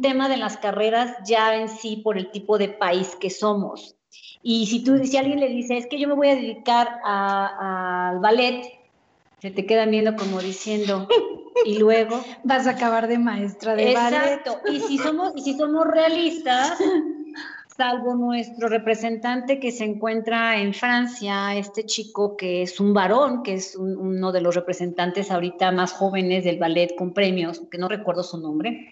tema 0.01 0.29
de 0.29 0.37
las 0.37 0.57
carreras 0.57 1.16
ya 1.25 1.55
en 1.57 1.68
sí 1.68 1.96
por 1.96 2.18
el 2.18 2.31
tipo 2.31 2.59
de 2.59 2.68
país 2.68 3.16
que 3.16 3.31
somos. 3.31 3.96
Y 4.42 4.66
si 4.66 4.83
tú, 4.83 4.99
si 5.05 5.16
alguien 5.16 5.40
le 5.40 5.49
dice, 5.49 5.77
es 5.77 5.87
que 5.87 5.99
yo 5.99 6.09
me 6.09 6.14
voy 6.14 6.29
a 6.29 6.37
dedicar 6.37 7.01
al 7.05 8.18
ballet, 8.20 8.64
se 9.40 9.51
te 9.51 9.66
quedan 9.66 9.90
viendo 9.90 10.16
como 10.16 10.40
diciendo, 10.40 11.09
y 11.64 11.79
luego 11.79 12.20
vas 12.44 12.66
a 12.66 12.70
acabar 12.70 13.09
de 13.09 13.18
maestra 13.18 13.75
de 13.75 13.94
ballet. 13.94 14.16
Exacto. 14.16 14.61
Y 14.70 14.81
si 14.81 14.99
somos, 14.99 15.33
y 15.37 15.42
si 15.42 15.55
somos 15.55 15.87
realistas, 15.87 16.79
salvo 17.77 18.14
nuestro 18.14 18.68
representante 18.68 19.61
que 19.61 19.70
se 19.70 19.85
encuentra 19.85 20.61
en 20.61 20.72
Francia, 20.72 21.55
este 21.57 21.85
chico 21.85 22.37
que 22.37 22.62
es 22.62 22.81
un 22.81 22.94
varón, 22.94 23.42
que 23.42 23.55
es 23.55 23.77
uno 23.77 24.33
de 24.33 24.40
los 24.40 24.55
representantes 24.55 25.31
ahorita 25.31 25.72
más 25.72 25.92
jóvenes 25.92 26.44
del 26.44 26.59
ballet 26.59 26.94
con 26.96 27.12
premios, 27.12 27.62
que 27.70 27.79
no 27.79 27.88
recuerdo 27.88 28.22
su 28.22 28.38
nombre. 28.38 28.88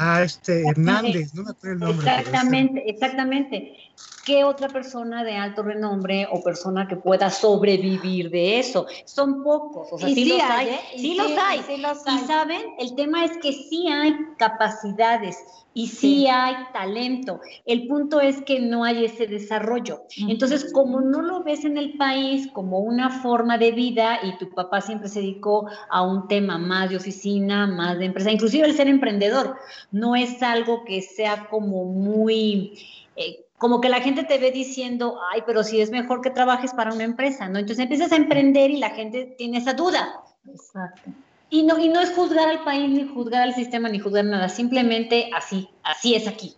Ah, 0.00 0.22
este 0.22 0.62
Hernández, 0.64 1.34
no 1.34 1.42
me 1.42 1.50
acuerdo 1.50 1.72
el 1.72 1.78
nombre. 1.80 2.08
Exactamente, 2.08 2.88
exactamente. 2.88 3.76
¿Qué 4.24 4.44
otra 4.44 4.68
persona 4.68 5.24
de 5.24 5.34
alto 5.34 5.64
renombre 5.64 6.28
o 6.30 6.40
persona 6.40 6.86
que 6.86 6.94
pueda 6.94 7.30
sobrevivir 7.30 8.30
de 8.30 8.60
eso? 8.60 8.86
Son 9.06 9.42
pocos, 9.42 9.88
o 9.90 9.98
sea, 9.98 10.08
sí, 10.08 10.24
los 10.26 10.40
hay, 10.40 10.68
¿eh? 10.68 10.80
sí, 10.96 11.14
los 11.16 11.32
hay. 11.36 11.62
sí, 11.66 11.76
los 11.78 12.06
hay. 12.06 12.22
Y 12.22 12.26
saben, 12.28 12.62
el 12.78 12.94
tema 12.94 13.24
es 13.24 13.38
que 13.38 13.52
sí 13.52 13.88
hay 13.88 14.14
capacidades 14.38 15.36
y 15.78 15.86
sí, 15.86 16.26
hay 16.26 16.56
talento. 16.72 17.40
El 17.64 17.86
punto 17.86 18.20
es 18.20 18.42
que 18.42 18.58
no 18.58 18.82
hay 18.82 19.04
ese 19.04 19.28
desarrollo. 19.28 20.02
Entonces, 20.28 20.72
como 20.72 21.00
no 21.00 21.22
lo 21.22 21.44
ves 21.44 21.64
en 21.64 21.78
el 21.78 21.96
país 21.96 22.48
como 22.52 22.80
una 22.80 23.10
forma 23.22 23.58
de 23.58 23.70
vida 23.70 24.18
y 24.24 24.36
tu 24.38 24.50
papá 24.50 24.80
siempre 24.80 25.08
se 25.08 25.20
dedicó 25.20 25.68
a 25.88 26.02
un 26.02 26.26
tema 26.26 26.58
más 26.58 26.90
de 26.90 26.96
oficina, 26.96 27.68
más 27.68 27.96
de 27.96 28.06
empresa, 28.06 28.32
inclusive 28.32 28.66
el 28.66 28.74
ser 28.74 28.88
emprendedor, 28.88 29.56
no 29.92 30.16
es 30.16 30.42
algo 30.42 30.84
que 30.84 31.00
sea 31.00 31.46
como 31.48 31.84
muy... 31.84 32.76
Eh, 33.14 33.44
como 33.56 33.80
que 33.80 33.88
la 33.88 34.00
gente 34.00 34.24
te 34.24 34.38
ve 34.38 34.50
diciendo, 34.50 35.20
ay, 35.32 35.44
pero 35.46 35.62
si 35.62 35.80
es 35.80 35.92
mejor 35.92 36.22
que 36.22 36.30
trabajes 36.30 36.74
para 36.74 36.92
una 36.92 37.04
empresa, 37.04 37.48
¿no? 37.48 37.60
Entonces 37.60 37.84
empiezas 37.84 38.10
a 38.10 38.16
emprender 38.16 38.72
y 38.72 38.78
la 38.78 38.90
gente 38.90 39.32
tiene 39.38 39.58
esa 39.58 39.74
duda. 39.74 40.24
Exacto. 40.48 41.12
Y 41.50 41.62
no, 41.62 41.78
y 41.78 41.88
no 41.88 42.00
es 42.00 42.10
juzgar 42.10 42.48
al 42.48 42.64
país, 42.64 42.90
ni 42.90 43.06
juzgar 43.06 43.42
al 43.42 43.54
sistema, 43.54 43.88
ni 43.88 43.98
juzgar 43.98 44.24
nada, 44.24 44.48
simplemente 44.48 45.30
así, 45.34 45.68
así 45.82 46.14
es 46.14 46.28
aquí. 46.28 46.56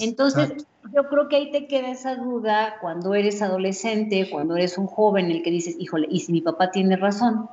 Entonces, 0.00 0.66
yo 0.94 1.08
creo 1.08 1.28
que 1.28 1.36
ahí 1.36 1.50
te 1.50 1.66
queda 1.66 1.90
esa 1.90 2.16
duda 2.16 2.76
cuando 2.80 3.14
eres 3.14 3.42
adolescente, 3.42 4.28
cuando 4.30 4.56
eres 4.56 4.78
un 4.78 4.86
joven, 4.86 5.30
el 5.30 5.42
que 5.42 5.50
dices, 5.50 5.76
híjole, 5.78 6.06
¿y 6.10 6.20
si 6.20 6.32
mi 6.32 6.40
papá 6.40 6.70
tiene 6.70 6.96
razón? 6.96 7.48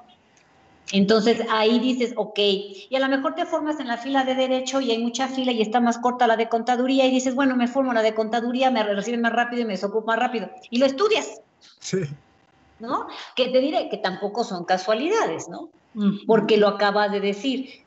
Entonces 0.93 1.41
ahí 1.49 1.79
dices, 1.79 2.13
ok, 2.17 2.37
y 2.37 2.95
a 2.95 2.99
lo 2.99 3.07
mejor 3.07 3.35
te 3.35 3.45
formas 3.45 3.79
en 3.79 3.87
la 3.87 3.97
fila 3.97 4.25
de 4.25 4.35
derecho 4.35 4.81
y 4.81 4.91
hay 4.91 4.97
mucha 4.97 5.27
fila 5.27 5.51
y 5.51 5.61
está 5.61 5.79
más 5.79 5.97
corta 5.97 6.27
la 6.27 6.35
de 6.35 6.49
contaduría 6.49 7.05
y 7.05 7.11
dices, 7.11 7.33
bueno, 7.33 7.55
me 7.55 7.67
formo 7.67 7.93
la 7.93 8.01
de 8.01 8.13
contaduría, 8.13 8.71
me 8.71 8.83
reciben 8.83 9.21
más 9.21 9.31
rápido 9.31 9.61
y 9.61 9.65
me 9.65 9.73
desocupo 9.73 10.05
más 10.07 10.19
rápido. 10.19 10.49
Y 10.69 10.79
lo 10.79 10.85
estudias. 10.85 11.41
Sí. 11.79 11.99
¿No? 12.81 13.07
Que 13.35 13.49
te 13.49 13.59
diré 13.59 13.89
que 13.89 13.97
tampoco 13.97 14.43
son 14.43 14.65
casualidades, 14.65 15.47
¿no? 15.47 15.69
Porque 16.27 16.57
lo 16.57 16.67
acabas 16.67 17.11
de 17.11 17.19
decir. 17.19 17.85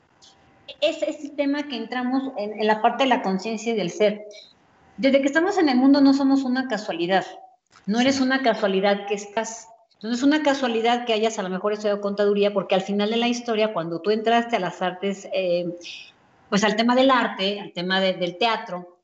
Ese 0.81 1.11
es 1.11 1.25
el 1.25 1.33
tema 1.33 1.65
que 1.65 1.77
entramos 1.77 2.33
en, 2.39 2.59
en 2.59 2.67
la 2.67 2.81
parte 2.81 3.05
de 3.05 3.11
la 3.11 3.23
conciencia 3.23 3.73
y 3.73 3.77
del 3.77 3.91
ser. 3.91 4.25
Desde 4.97 5.21
que 5.21 5.27
estamos 5.27 5.59
en 5.59 5.69
el 5.69 5.77
mundo 5.77 6.01
no 6.01 6.15
somos 6.15 6.43
una 6.45 6.69
casualidad. 6.69 7.27
No 7.87 8.01
eres 8.01 8.21
una 8.21 8.43
casualidad 8.43 9.07
que 9.07 9.15
estás 9.15 9.69
entonces, 10.05 10.21
es 10.21 10.27
una 10.27 10.43
casualidad 10.43 11.07
que 11.07 11.15
hayas 11.15 11.39
a 11.39 11.43
lo 11.43 11.49
mejor 11.49 11.73
estudiado 11.73 12.03
contaduría, 12.03 12.53
porque 12.53 12.75
al 12.75 12.83
final 12.83 13.09
de 13.09 13.17
la 13.17 13.27
historia, 13.27 13.73
cuando 13.73 14.03
tú 14.03 14.11
entraste 14.11 14.57
a 14.57 14.61
las 14.61 14.83
artes, 14.83 15.27
eh, 15.33 15.79
pues 16.51 16.63
al 16.63 16.77
tema 16.77 16.95
del 16.95 17.11
arte, 17.11 17.59
al 17.59 17.73
tema 17.73 18.03
del 18.03 18.37
teatro, 18.37 18.99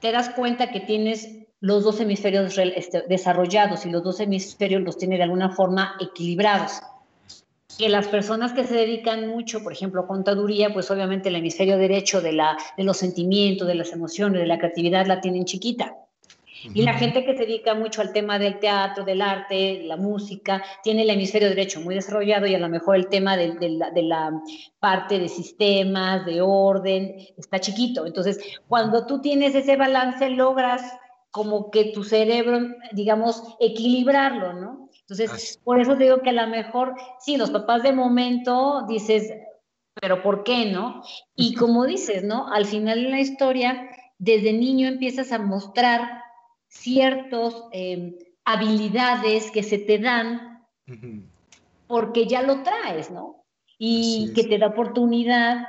te 0.00 0.10
das 0.10 0.30
cuenta 0.30 0.70
que 0.70 0.80
tienes 0.80 1.28
los 1.60 1.84
dos 1.84 2.00
hemisferios 2.00 2.56
este, 2.58 3.02
desarrollados 3.08 3.84
y 3.86 3.90
los 3.90 4.02
dos 4.02 4.20
hemisferios 4.20 4.82
los 4.82 4.96
tiene 4.96 5.16
de 5.16 5.24
alguna 5.24 5.50
forma 5.50 5.96
equilibrados. 6.00 6.80
Que 7.78 7.88
las 7.88 8.08
personas 8.08 8.52
que 8.52 8.64
se 8.64 8.74
dedican 8.74 9.28
mucho, 9.28 9.62
por 9.62 9.72
ejemplo, 9.72 10.02
a 10.02 10.06
contaduría, 10.06 10.72
pues 10.72 10.90
obviamente 10.90 11.28
el 11.28 11.36
hemisferio 11.36 11.78
derecho 11.78 12.20
de, 12.20 12.32
la, 12.32 12.56
de 12.76 12.84
los 12.84 12.96
sentimientos, 12.96 13.68
de 13.68 13.74
las 13.74 13.92
emociones, 13.92 14.40
de 14.40 14.46
la 14.46 14.58
creatividad 14.58 15.06
la 15.06 15.20
tienen 15.20 15.44
chiquita 15.44 15.94
y 16.62 16.82
la 16.82 16.94
gente 16.94 17.24
que 17.24 17.36
se 17.36 17.46
dedica 17.46 17.74
mucho 17.74 18.00
al 18.00 18.12
tema 18.12 18.38
del 18.38 18.58
teatro, 18.58 19.04
del 19.04 19.22
arte, 19.22 19.82
la 19.84 19.96
música, 19.96 20.62
tiene 20.82 21.02
el 21.02 21.10
hemisferio 21.10 21.48
derecho 21.48 21.80
muy 21.80 21.94
desarrollado 21.94 22.46
y 22.46 22.54
a 22.54 22.58
lo 22.58 22.68
mejor 22.68 22.96
el 22.96 23.08
tema 23.08 23.36
de, 23.36 23.54
de, 23.54 24.02
la, 24.02 24.32
parte 24.80 25.18
de 25.18 25.28
sistemas, 25.28 26.26
de 26.26 26.40
orden, 26.40 27.16
está 27.36 27.60
chiquito. 27.60 28.06
Entonces, 28.06 28.40
cuando 28.66 29.06
tú 29.06 29.20
tienes 29.20 29.54
ese 29.54 29.76
balance, 29.76 30.28
logras 30.30 30.82
como 31.30 31.70
que 31.70 31.86
tu 31.86 32.04
cerebro, 32.04 32.60
digamos, 32.92 33.42
equilibrarlo, 33.60 34.54
¿no? 34.54 34.88
Entonces, 35.00 35.58
por 35.64 35.80
eso 35.80 35.96
digo 35.96 36.20
que 36.20 36.30
a 36.30 36.34
lo 36.34 36.46
mejor, 36.48 36.94
sí, 37.20 37.36
los 37.36 37.50
papás 37.50 37.82
de 37.82 37.92
momento 37.92 38.84
dices, 38.86 39.32
pero 40.00 40.22
¿por 40.22 40.44
qué 40.44 40.66
no? 40.66 41.02
Y 41.34 41.54
como 41.54 41.86
dices, 41.86 42.24
¿no? 42.24 42.52
Al 42.52 42.66
final 42.66 43.02
de 43.02 43.10
la 43.10 43.20
historia, 43.20 43.88
desde 44.18 44.52
niño 44.52 44.88
empiezas 44.88 45.32
a 45.32 45.38
mostrar 45.38 46.22
ciertas 46.68 47.54
em, 47.72 48.16
habilidades 48.44 49.50
que 49.50 49.62
se 49.62 49.78
te 49.78 49.98
dan 49.98 50.64
porque 51.86 52.26
ya 52.26 52.42
lo 52.42 52.62
traes, 52.62 53.10
¿no? 53.10 53.44
Y 53.78 54.32
que 54.34 54.44
te 54.44 54.58
da 54.58 54.68
oportunidad. 54.68 55.66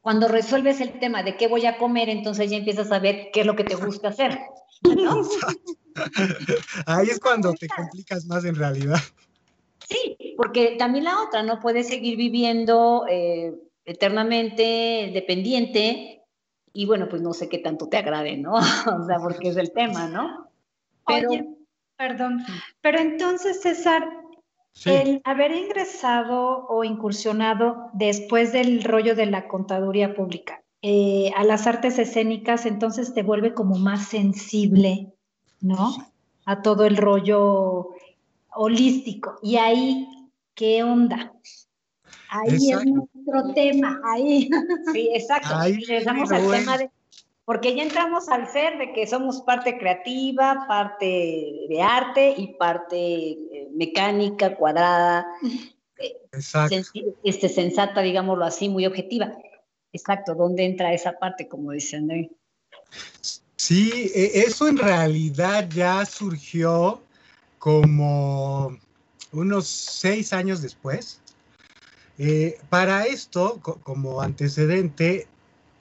Cuando 0.00 0.28
resuelves 0.28 0.80
el 0.80 0.98
tema 0.98 1.22
de 1.22 1.36
qué 1.36 1.46
voy 1.48 1.66
a 1.66 1.78
comer, 1.78 2.08
entonces 2.08 2.50
ya 2.50 2.56
empiezas 2.56 2.90
a 2.92 2.98
ver 2.98 3.30
qué 3.32 3.40
es 3.40 3.46
lo 3.46 3.56
que 3.56 3.64
te 3.64 3.74
gusta 3.74 4.08
hacer. 4.08 4.38
¿No? 4.82 5.22
Ahí 6.86 7.08
es 7.08 7.20
cuando 7.20 7.52
te 7.54 7.68
complicas 7.68 8.26
más 8.26 8.44
en 8.44 8.54
realidad. 8.54 9.00
Sí, 9.88 10.34
porque 10.36 10.76
también 10.78 11.04
la 11.04 11.22
otra, 11.22 11.42
no 11.42 11.60
puedes 11.60 11.88
seguir 11.88 12.16
viviendo 12.16 13.06
eh, 13.08 13.54
eternamente 13.84 15.10
dependiente 15.12 16.22
y 16.72 16.86
bueno, 16.86 17.08
pues 17.08 17.22
no 17.22 17.32
sé 17.32 17.48
qué 17.48 17.58
tanto 17.58 17.88
te 17.88 17.96
agrade, 17.96 18.36
¿no? 18.36 18.52
o 19.02 19.06
sea, 19.06 19.18
porque 19.20 19.48
es 19.48 19.56
el 19.56 19.72
tema, 19.72 20.06
¿no? 20.08 20.48
Pero, 21.06 21.30
Oye, 21.30 21.48
perdón, 21.96 22.44
pero 22.80 23.00
entonces, 23.00 23.60
César, 23.62 24.08
el 24.84 25.20
haber 25.24 25.50
ingresado 25.50 26.66
o 26.68 26.84
incursionado 26.84 27.90
después 27.92 28.52
del 28.52 28.84
rollo 28.84 29.16
de 29.16 29.26
la 29.26 29.48
contaduría 29.48 30.14
pública 30.14 30.59
eh, 30.82 31.30
a 31.36 31.44
las 31.44 31.66
artes 31.66 31.98
escénicas, 31.98 32.66
entonces 32.66 33.12
te 33.12 33.22
vuelve 33.22 33.54
como 33.54 33.76
más 33.78 34.08
sensible, 34.08 35.12
¿no? 35.60 35.94
A 36.46 36.62
todo 36.62 36.86
el 36.86 36.96
rollo 36.96 37.90
holístico. 38.54 39.38
Y 39.42 39.56
ahí, 39.56 40.08
¿qué 40.54 40.82
onda? 40.82 41.32
Ahí 42.30 42.70
es 42.70 42.86
nuestro 42.86 43.52
tema, 43.54 44.00
ahí. 44.04 44.48
Sí, 44.92 45.10
exacto. 45.12 45.54
Ahí 45.54 45.74
Regresamos 45.74 46.30
al 46.32 46.50
tema 46.50 46.78
de, 46.78 46.90
porque 47.44 47.74
ya 47.74 47.82
entramos 47.82 48.28
al 48.28 48.46
ser 48.46 48.78
de 48.78 48.92
que 48.92 49.06
somos 49.06 49.42
parte 49.42 49.76
creativa, 49.76 50.66
parte 50.68 51.66
de 51.68 51.82
arte 51.82 52.34
y 52.36 52.54
parte 52.54 52.96
eh, 52.96 53.68
mecánica, 53.74 54.56
cuadrada, 54.56 55.26
eh, 55.98 56.16
este, 57.24 57.48
sensata, 57.48 58.02
digámoslo 58.02 58.44
así, 58.44 58.68
muy 58.68 58.86
objetiva. 58.86 59.36
Exacto, 59.92 60.34
¿dónde 60.34 60.64
entra 60.64 60.92
esa 60.92 61.18
parte, 61.18 61.48
como 61.48 61.72
dicen 61.72 62.10
hoy? 62.10 62.30
Sí, 63.56 64.10
e, 64.14 64.40
eso 64.46 64.68
en 64.68 64.78
realidad 64.78 65.68
ya 65.68 66.04
surgió 66.06 67.02
como 67.58 68.76
unos 69.32 69.66
seis 69.66 70.32
años 70.32 70.62
después. 70.62 71.20
Eh, 72.18 72.58
para 72.68 73.06
esto, 73.06 73.60
como 73.60 74.20
antecedente, 74.20 75.26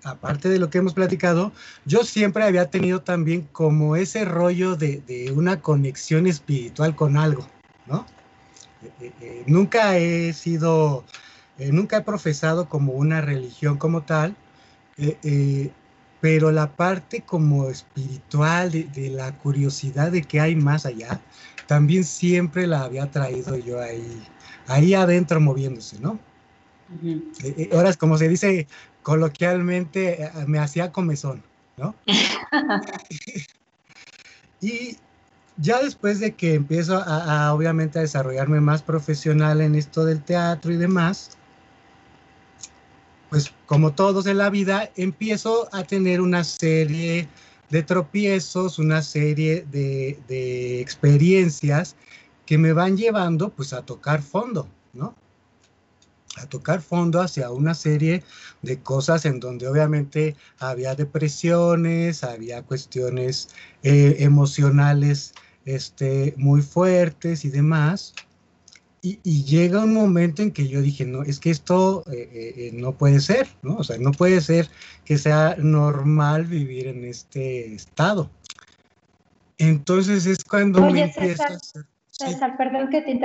aparte 0.04 0.50
de 0.50 0.60
lo 0.60 0.70
que 0.70 0.78
hemos 0.78 0.94
platicado, 0.94 1.52
yo 1.86 2.04
siempre 2.04 2.44
había 2.44 2.70
tenido 2.70 3.02
también 3.02 3.48
como 3.52 3.96
ese 3.96 4.26
rollo 4.26 4.76
de, 4.76 5.34
una 5.36 5.62
conexión 5.62 6.28
espiritual 6.28 6.96
con 6.96 7.18
algo, 7.18 7.46
¿no? 7.88 8.06
Eh, 9.02 9.12
eh, 9.22 9.44
nunca 9.48 9.98
he 9.98 10.32
sido, 10.34 11.04
nunca 11.72 11.98
he 11.98 12.02
profesado 12.02 12.70
como 12.70 12.94
una 12.94 13.22
religión 13.22 13.78
como 13.78 14.04
tal, 14.04 14.36
pero 16.22 16.52
la 16.52 16.76
parte 16.76 17.22
como 17.22 17.70
espiritual 17.70 18.72
de, 18.72 18.86
de, 18.86 19.10
la 19.10 19.38
curiosidad 19.38 20.12
de 20.12 20.24
que 20.24 20.40
hay 20.40 20.56
más 20.56 20.86
allá, 20.86 21.20
también 21.68 22.04
siempre 22.04 22.66
la 22.66 22.84
había 22.84 23.12
traído 23.12 23.56
yo 23.56 23.80
ahí, 23.80 24.24
ahí 24.68 24.94
adentro 24.94 25.40
moviéndose, 25.40 26.00
¿no? 26.00 26.20
Eh, 27.04 27.22
eh, 27.44 27.70
ahora, 27.74 27.94
como 27.94 28.18
se 28.18 28.28
dice 28.28 28.68
coloquialmente, 29.04 30.24
eh, 30.24 30.32
me 30.48 30.60
hacía 30.60 30.92
comezón, 30.92 31.44
¿no? 31.78 31.94
y 34.62 34.98
ya 35.58 35.82
después 35.82 36.20
de 36.20 36.34
que 36.34 36.56
empiezo 36.56 36.98
a, 36.98 37.54
obviamente 37.54 38.00
a 38.00 38.02
desarrollarme 38.02 38.62
más 38.62 38.82
profesional 38.82 39.62
en 39.62 39.76
esto 39.76 40.06
del 40.06 40.24
teatro 40.24 40.72
y 40.72 40.78
demás, 40.78 41.38
pues 43.30 43.54
como 43.66 43.94
todos 43.94 44.26
en 44.26 44.38
la 44.38 44.50
vida, 44.50 44.90
empiezo 44.96 45.70
a 45.72 45.84
tener 45.84 46.22
una 46.22 46.44
serie 46.44 47.28
de 47.70 47.84
tropiezos, 47.84 48.80
una 48.80 49.02
serie 49.02 49.66
de, 49.70 50.82
experiencias 50.82 51.96
que 52.46 52.58
me 52.58 52.74
van 52.74 52.98
llevando 52.98 53.50
pues 53.50 53.74
a 53.74 53.84
tocar 53.84 54.22
fondo, 54.22 54.68
¿no? 54.94 55.16
a 56.38 56.46
tocar 56.48 56.82
fondo 56.82 57.22
hacia 57.22 57.52
una 57.52 57.74
serie 57.74 58.24
de 58.62 58.80
cosas 58.80 59.26
en 59.26 59.40
donde 59.40 59.68
obviamente 59.68 60.36
había 60.58 60.96
depresiones, 60.96 62.24
había 62.24 62.64
cuestiones 62.64 63.50
eh, 63.84 64.16
emocionales 64.20 65.34
este, 65.66 66.34
muy 66.38 66.62
fuertes 66.62 67.46
y 67.46 67.50
demás. 67.50 68.14
Y, 69.02 69.44
llega 69.44 69.84
un 69.84 69.94
momento 69.94 70.42
en 70.42 70.52
que 70.52 70.68
yo 70.68 70.82
dije, 70.82 71.06
no, 71.06 71.24
es 71.24 71.40
que 71.40 71.52
esto 71.52 72.04
eh, 72.12 72.30
eh, 72.34 72.72
no 72.74 72.92
puede 72.92 73.22
ser, 73.22 73.48
¿no? 73.62 73.78
O 73.78 73.84
sea, 73.84 73.98
no 73.98 74.12
puede 74.12 74.42
ser 74.42 74.70
que 75.06 75.18
sea 75.18 75.56
normal 75.58 76.46
vivir 76.46 76.88
en 76.88 77.06
este 77.06 77.74
estado. 77.74 78.30
Entonces 79.58 80.26
es 80.26 80.44
cuando 80.44 80.82
me 80.82 81.04
empieza 81.04 81.46
a 81.46 81.60
César, 82.10 82.58
perdón 82.58 82.90
que 82.90 83.02
te. 83.02 83.20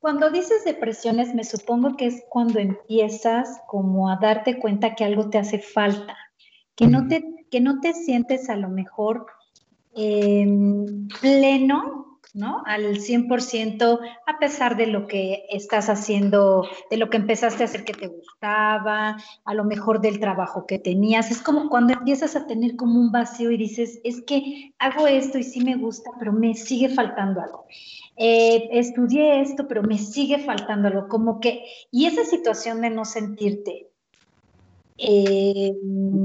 Cuando 0.00 0.30
dices 0.30 0.64
depresiones, 0.64 1.34
me 1.34 1.44
supongo 1.44 1.96
que 1.98 2.06
es 2.06 2.22
cuando 2.30 2.58
empiezas 2.58 3.60
como 3.68 4.10
a 4.10 4.16
darte 4.16 4.58
cuenta 4.58 4.94
que 4.94 5.04
algo 5.04 5.28
te 5.28 5.36
hace 5.36 5.58
falta, 5.58 6.16
que 6.74 6.86
no 6.86 7.06
te, 7.06 7.22
que 7.50 7.60
no 7.60 7.80
te 7.80 7.92
sientes 7.92 8.48
a 8.48 8.56
lo 8.56 8.70
mejor 8.70 9.26
pleno, 11.20 12.09
¿no? 12.34 12.62
Al 12.66 12.98
100%, 12.98 13.98
a 14.26 14.38
pesar 14.38 14.76
de 14.76 14.86
lo 14.86 15.06
que 15.06 15.44
estás 15.50 15.88
haciendo, 15.88 16.66
de 16.90 16.96
lo 16.96 17.10
que 17.10 17.16
empezaste 17.16 17.62
a 17.62 17.66
hacer 17.66 17.84
que 17.84 17.92
te 17.92 18.06
gustaba, 18.06 19.16
a 19.44 19.54
lo 19.54 19.64
mejor 19.64 20.00
del 20.00 20.20
trabajo 20.20 20.66
que 20.66 20.78
tenías. 20.78 21.30
Es 21.30 21.42
como 21.42 21.68
cuando 21.68 21.92
empiezas 21.92 22.36
a 22.36 22.46
tener 22.46 22.76
como 22.76 23.00
un 23.00 23.12
vacío 23.12 23.50
y 23.50 23.56
dices, 23.56 24.00
es 24.04 24.22
que 24.22 24.72
hago 24.78 25.06
esto 25.06 25.38
y 25.38 25.42
sí 25.42 25.64
me 25.64 25.76
gusta, 25.76 26.10
pero 26.18 26.32
me 26.32 26.54
sigue 26.54 26.88
faltando 26.88 27.40
algo. 27.40 27.66
Eh, 28.16 28.68
estudié 28.72 29.40
esto, 29.40 29.66
pero 29.66 29.82
me 29.82 29.98
sigue 29.98 30.38
faltando 30.38 30.88
algo, 30.88 31.08
como 31.08 31.40
que, 31.40 31.64
y 31.90 32.06
esa 32.06 32.24
situación 32.24 32.80
de 32.82 32.90
no 32.90 33.04
sentirte 33.04 33.88
eh, 34.98 35.74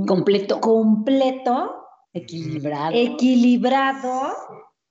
completo, 0.05 0.59
completo, 0.59 1.85
equilibrado, 2.13 2.91
equilibrado, 2.93 4.33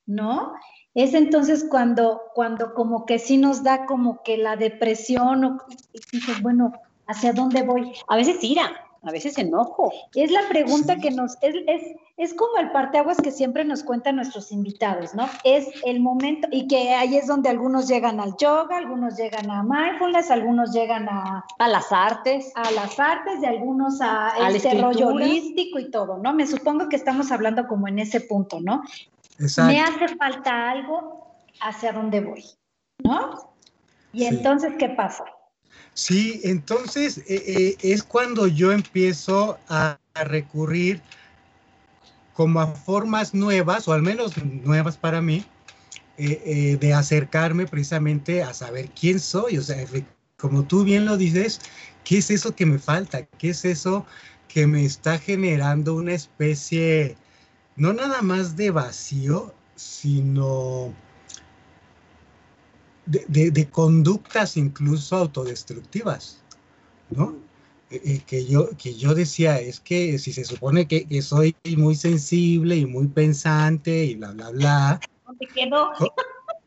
¿no? 0.07 0.55
Es 0.94 1.12
entonces 1.14 1.66
cuando, 1.68 2.22
cuando 2.35 2.72
como 2.74 3.04
que 3.04 3.18
sí 3.18 3.37
nos 3.37 3.62
da 3.62 3.87
como 3.87 4.22
que 4.22 4.38
la 4.38 4.57
depresión 4.57 5.44
o 5.44 5.59
dices, 6.12 6.40
bueno, 6.40 6.72
¿hacia 7.07 7.33
dónde 7.33 7.62
voy? 7.62 7.92
A 8.07 8.16
veces 8.16 8.42
ira, 8.42 8.70
a 9.02 9.11
veces 9.11 9.37
enojo. 9.38 9.92
Es 10.14 10.30
la 10.30 10.48
pregunta 10.48 10.96
que 10.96 11.11
nos, 11.11 11.37
es, 11.42 11.57
es, 11.66 11.96
es 12.16 12.35
como 12.35 12.59
el 12.59 12.70
parteaguas 12.70 13.16
que 13.18 13.33
siempre 13.33 13.64
nos 13.64 13.83
cuentan 13.83 14.16
nuestros 14.16 14.52
invitados, 14.52 15.14
¿no? 15.14 15.28
Es 15.42 15.68
el 15.85 15.98
momento, 15.98 16.46
y 16.52 16.68
que 16.68 16.94
ahí 16.94 17.16
es 17.16 17.26
donde 17.26 17.48
algunos 17.48 17.88
llegan 17.88 18.20
al 18.20 18.37
yoga, 18.37 18.76
algunos 18.76 19.16
llegan 19.16 19.50
a 19.50 19.64
mindfulness, 19.64 20.30
algunos 20.30 20.72
llegan 20.72 21.09
a... 21.09 21.44
A 21.59 21.68
las 21.68 21.90
artes. 21.90 22.52
A 22.54 22.70
las 22.70 22.98
artes, 23.00 23.40
de 23.40 23.48
algunos 23.48 24.00
a 24.00 24.33
este 24.48 24.80
rollo 24.80 25.09
holístico 25.09 25.80
y 25.80 25.90
todo, 25.90 26.18
¿no? 26.18 26.33
Me 26.33 26.46
supongo 26.46 26.88
que 26.88 26.96
estamos 26.96 27.33
hablando 27.33 27.66
como 27.66 27.88
en 27.88 27.98
ese 27.98 28.20
punto, 28.20 28.61
¿no? 28.61 28.83
Exacto. 29.38 29.73
Me 29.73 29.81
hace 29.81 30.16
falta 30.16 30.70
algo 30.70 31.37
hacia 31.61 31.92
dónde 31.92 32.20
voy, 32.20 32.44
¿no? 33.03 33.55
Y 34.12 34.25
entonces, 34.27 34.73
¿qué 34.79 34.90
pasa? 34.90 35.25
Sí, 35.94 36.40
entonces 36.44 37.18
eh, 37.18 37.25
eh, 37.29 37.77
es 37.83 38.03
cuando 38.03 38.47
yo 38.47 38.73
empiezo 38.73 39.59
a, 39.68 39.99
recurrir 40.14 41.01
como 42.35 42.61
a 42.61 42.68
formas 42.68 43.35
nuevas, 43.35 43.88
o 43.88 43.92
al 43.92 44.03
menos 44.03 44.37
nuevas 44.37 44.97
para 44.97 45.20
mí, 45.20 45.44
eh, 46.18 46.79
de 46.81 46.94
acercarme 46.94 47.66
precisamente 47.66 48.44
a 48.44 48.55
saber 48.55 48.90
quién 48.90 49.18
soy. 49.18 49.59
O 49.59 49.62
sea, 49.62 49.85
como 50.37 50.62
tú 50.62 50.85
bien 50.85 51.05
lo 51.05 51.16
dices, 51.16 51.61
¿qué 52.05 52.18
es 52.18 52.31
eso 52.31 52.55
que 52.55 52.64
me 52.64 52.79
falta? 52.79 53.25
¿Qué 53.25 53.51
es 53.51 53.64
eso 53.64 54.07
que 54.47 54.68
me 54.68 54.85
está 54.85 55.18
generando 55.18 55.97
una 55.97 56.12
especie, 56.12 57.16
no 57.76 57.92
nada 57.92 58.22
más 58.22 58.56
de 58.56 58.70
vacío, 58.70 59.52
sino 59.74 60.92
de, 63.06 63.68
conductas 63.70 64.56
incluso 64.56 65.16
autodestructivas, 65.16 66.40
¿no? 67.10 67.37
Eh, 67.90 68.00
eh, 68.04 68.20
que, 68.26 68.46
yo, 68.46 68.70
que 68.76 68.94
yo 68.94 69.14
decía, 69.14 69.60
es 69.60 69.80
que 69.80 70.18
si 70.18 70.32
se 70.32 70.44
supone 70.44 70.87
que, 70.87 71.22
soy 71.22 71.54
muy 71.76 71.94
sensible 71.94 72.76
y 72.76 72.87
muy 72.87 73.08
pensante 73.08 74.04
y 74.04 74.14
bla, 74.14 74.32
bla, 74.32 74.50
bla. 74.50 75.00
¿Dónde 75.26 75.46
quedó? 75.54 75.90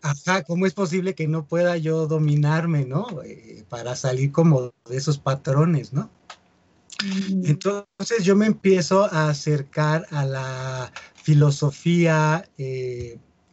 Ajá, 0.02 0.44
¿cómo 0.44 0.66
es 0.66 0.74
posible 0.74 1.16
que 1.16 1.28
no 1.28 1.46
pueda 1.46 1.76
yo 1.78 2.08
dominarme, 2.08 2.86
¿no? 2.86 3.08
Eh, 3.24 3.66
para 3.68 3.96
salir 3.96 4.32
como 4.32 4.72
de 4.88 4.98
esos 4.98 5.18
patrones, 5.18 5.92
¿no? 5.92 6.10
Entonces 7.44 8.24
yo 8.24 8.36
me 8.36 8.48
empiezo 8.48 9.06
a 9.06 9.30
acercar 9.30 10.08
a 10.12 10.26
la 10.26 10.92
filosofía 11.16 12.48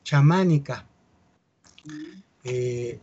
chamánica. 0.03 0.87
Mm. 1.85 2.23
Eh, 2.45 2.99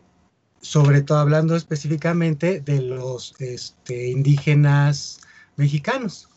sobre 0.62 1.02
todo 1.02 1.18
hablando 1.18 1.56
específicamente 1.56 2.60
de 2.60 2.80
los 2.80 3.34
este, 3.40 4.10
indígenas 4.10 5.20
mexicanos, 5.56 6.28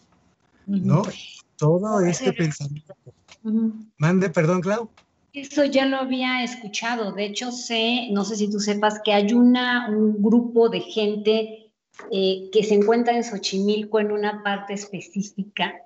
¿no? 0.66 1.04
Todo 1.58 2.02
este 2.02 2.34
pensamiento. 2.34 2.96
Mande, 3.98 4.30
perdón, 4.30 4.62
Clau. 4.62 4.90
Eso 5.32 5.64
ya 5.66 5.86
lo 5.86 5.98
había 5.98 6.44
escuchado. 6.44 7.12
De 7.12 7.26
hecho, 7.26 7.52
sé, 7.52 8.10
no 8.12 8.26
sé 8.26 8.36
si 8.36 8.50
tú 8.50 8.60
sepas 8.60 9.00
que 9.04 9.14
hay 9.14 9.32
una, 9.34 9.90
un 9.90 10.22
grupo 10.24 10.70
de 10.70 10.82
gente 10.82 11.65
eh, 12.12 12.50
que 12.52 12.64
se 12.64 12.76
encuentra 12.76 13.16
en 13.16 13.24
Xochimilco 13.24 14.00
en 14.00 14.12
una 14.12 14.44
parte 14.44 14.74
específica 14.74 15.86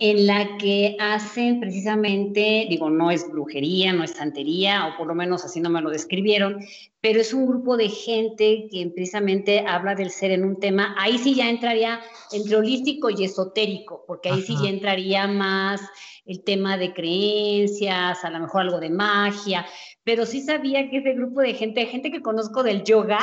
en 0.00 0.28
la 0.28 0.56
que 0.58 0.96
hacen 1.00 1.58
precisamente, 1.58 2.66
digo, 2.70 2.88
no 2.88 3.10
es 3.10 3.28
brujería, 3.28 3.92
no 3.92 4.04
es 4.04 4.12
santería, 4.12 4.86
o 4.86 4.96
por 4.96 5.08
lo 5.08 5.14
menos 5.16 5.44
así 5.44 5.60
no 5.60 5.70
me 5.70 5.82
lo 5.82 5.90
describieron, 5.90 6.60
pero 7.00 7.20
es 7.20 7.34
un 7.34 7.46
grupo 7.46 7.76
de 7.76 7.88
gente 7.88 8.68
que 8.70 8.86
precisamente 8.94 9.64
habla 9.66 9.96
del 9.96 10.10
ser 10.10 10.30
en 10.30 10.44
un 10.44 10.60
tema, 10.60 10.94
ahí 10.98 11.18
sí 11.18 11.34
ya 11.34 11.50
entraría 11.50 12.00
entre 12.30 12.56
holístico 12.56 13.10
y 13.10 13.24
esotérico, 13.24 14.04
porque 14.06 14.30
ahí 14.30 14.42
sí 14.42 14.56
ya 14.62 14.68
entraría 14.68 15.26
más 15.26 15.80
el 16.24 16.44
tema 16.44 16.76
de 16.76 16.92
creencias, 16.92 18.24
a 18.24 18.30
lo 18.30 18.38
mejor 18.38 18.62
algo 18.62 18.78
de 18.78 18.90
magia, 18.90 19.66
pero 20.04 20.26
sí 20.26 20.42
sabía 20.42 20.88
que 20.90 20.98
ese 20.98 21.14
grupo 21.14 21.40
de 21.40 21.54
gente, 21.54 21.84
gente 21.86 22.12
que 22.12 22.22
conozco 22.22 22.62
del 22.62 22.84
yoga, 22.84 23.18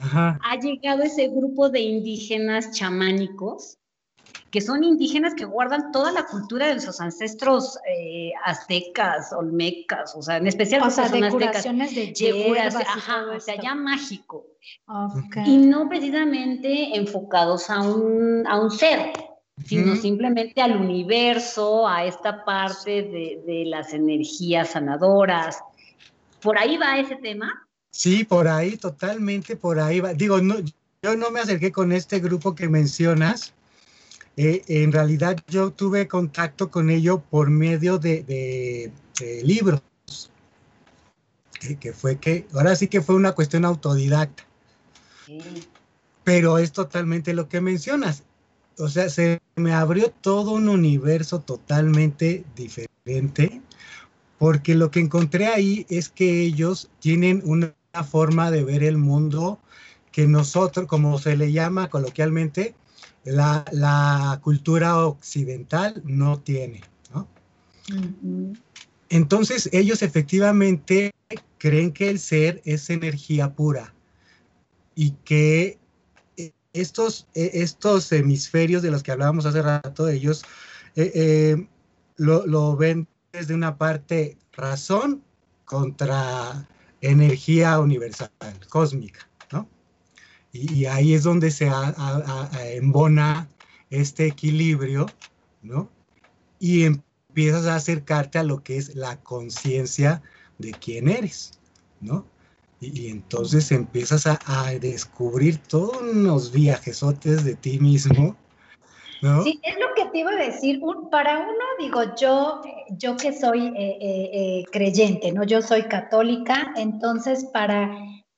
ha 0.00 0.58
llegado 0.60 1.02
ese 1.02 1.28
grupo 1.28 1.68
de 1.68 1.80
indígenas 1.80 2.72
chamánicos 2.72 3.78
que 4.54 4.60
son 4.60 4.84
indígenas 4.84 5.34
que 5.34 5.46
guardan 5.46 5.90
toda 5.90 6.12
la 6.12 6.26
cultura 6.26 6.72
de 6.72 6.80
sus 6.80 7.00
ancestros 7.00 7.76
eh, 7.88 8.30
aztecas, 8.44 9.32
olmecas, 9.32 10.14
o 10.14 10.22
sea, 10.22 10.36
en 10.36 10.46
especial 10.46 10.80
o 10.86 10.90
sea, 10.90 11.08
de 11.08 11.28
curaciones 11.28 11.92
de 11.92 12.12
hierbas, 12.12 12.76
ajá, 12.76 13.24
o 13.36 13.40
sea, 13.40 13.60
ya 13.60 13.74
mágico. 13.74 14.46
Y 15.44 15.56
no 15.56 15.88
precisamente 15.88 16.96
enfocados 16.96 17.68
a 17.68 17.82
un, 17.82 18.46
a 18.46 18.60
un 18.60 18.70
ser, 18.70 19.10
sino 19.64 19.96
simplemente 19.96 20.62
al 20.62 20.76
universo, 20.76 21.88
a 21.88 22.04
esta 22.04 22.44
parte 22.44 23.02
de, 23.02 23.42
de 23.44 23.64
las 23.66 23.92
energías 23.92 24.70
sanadoras. 24.70 25.58
¿Por 26.40 26.58
ahí 26.58 26.76
va 26.76 26.96
ese 26.96 27.16
tema? 27.16 27.66
Sí, 27.94 28.24
por 28.24 28.48
ahí, 28.48 28.76
totalmente 28.76 29.54
por 29.54 29.78
ahí 29.78 30.00
va. 30.00 30.14
Digo, 30.14 30.40
yo 30.40 31.16
no 31.16 31.30
me 31.30 31.38
acerqué 31.38 31.70
con 31.70 31.92
este 31.92 32.18
grupo 32.18 32.56
que 32.56 32.68
mencionas, 32.68 33.54
eh, 34.36 34.62
en 34.66 34.90
realidad 34.90 35.36
yo 35.46 35.70
tuve 35.70 36.08
contacto 36.08 36.72
con 36.72 36.90
ello 36.90 37.20
por 37.20 37.50
medio 37.50 37.98
de, 37.98 38.90
libros, 39.44 39.80
que, 41.78 41.92
fue 41.92 42.16
que, 42.18 42.48
ahora 42.52 42.74
sí 42.74 42.88
que 42.88 43.00
fue 43.00 43.14
una 43.14 43.30
cuestión 43.30 43.64
autodidacta. 43.64 44.44
Pero 46.24 46.58
es 46.58 46.72
totalmente 46.72 47.32
lo 47.32 47.48
que 47.48 47.60
mencionas. 47.60 48.24
O 48.76 48.88
sea, 48.88 49.08
se 49.08 49.40
me 49.54 49.72
abrió 49.72 50.10
todo 50.10 50.50
un 50.50 50.68
universo 50.68 51.38
totalmente 51.42 52.44
diferente, 52.56 53.62
porque 54.36 54.74
lo 54.74 54.90
que 54.90 54.98
encontré 54.98 55.46
ahí 55.46 55.86
es 55.88 56.08
que 56.08 56.40
ellos 56.40 56.90
tienen 56.98 57.40
una 57.44 57.72
forma 58.02 58.50
de 58.50 58.64
ver 58.64 58.82
el 58.82 58.96
mundo 58.96 59.60
que 60.10 60.26
nosotros, 60.26 60.86
como 60.86 61.18
se 61.18 61.36
le 61.36 61.52
llama 61.52 61.90
coloquialmente, 61.90 62.74
la, 63.24 64.38
cultura 64.42 64.98
occidental 64.98 66.02
no 66.04 66.40
tiene. 66.40 66.82
¿no? 67.12 67.28
Entonces 69.08 69.68
ellos 69.72 70.02
efectivamente 70.02 71.12
creen 71.58 71.92
que 71.92 72.10
el 72.10 72.18
ser 72.18 72.62
es 72.64 72.90
energía 72.90 73.54
pura 73.54 73.94
y 74.94 75.12
que 75.24 75.78
estos, 76.72 77.26
estos 77.34 78.10
hemisferios 78.12 78.82
de 78.82 78.90
los 78.90 79.02
que 79.02 79.12
hablábamos 79.12 79.46
hace 79.46 79.62
rato, 79.62 80.08
ellos 80.08 80.44
eh, 80.96 81.10
eh, 81.14 81.68
lo, 82.16 82.46
lo, 82.46 82.76
ven 82.76 83.06
desde 83.32 83.54
una 83.54 83.78
parte 83.78 84.36
razón 84.52 85.22
contra 85.64 86.68
energía 87.10 87.78
universal, 87.78 88.30
cósmica. 88.68 89.28
Y, 90.52 90.84
ahí 90.84 91.14
es 91.14 91.24
donde 91.24 91.50
se 91.50 91.68
embona 92.76 93.48
este 93.90 94.28
equilibrio, 94.28 95.10
¿no? 95.62 95.90
Y 96.60 96.84
empiezas 96.84 97.66
a 97.66 97.74
acercarte 97.74 98.38
a 98.38 98.44
lo 98.44 98.62
que 98.62 98.76
es 98.76 98.94
la 98.94 99.20
conciencia 99.20 100.22
de 100.58 100.70
quién 100.70 101.08
eres, 101.08 101.58
¿no? 102.00 102.24
Y, 102.80 103.08
entonces 103.08 103.72
empiezas 103.72 104.26
a, 104.28 104.70
descubrir 104.80 105.58
todos 105.58 106.00
unos 106.00 106.52
viajesotes 106.52 107.44
de 107.44 107.56
ti 107.56 107.80
mismo, 107.80 108.36
¿no? 109.24 109.42
Sí, 109.42 109.58
es 109.62 109.78
lo 109.80 109.86
que 109.94 110.04
te 110.10 110.18
iba 110.18 110.30
a 110.30 110.36
decir. 110.36 110.80
para 111.10 111.38
uno, 111.38 111.64
digo, 111.78 112.14
yo, 112.14 112.60
yo 112.90 113.16
que 113.16 113.32
soy 113.32 113.68
eh, 113.68 113.98
eh, 114.00 114.30
eh, 114.32 114.64
creyente, 114.70 115.32
¿no? 115.32 115.44
Yo 115.44 115.62
soy 115.62 115.84
católica, 115.84 116.72
entonces 116.76 117.46
para, 117.46 117.90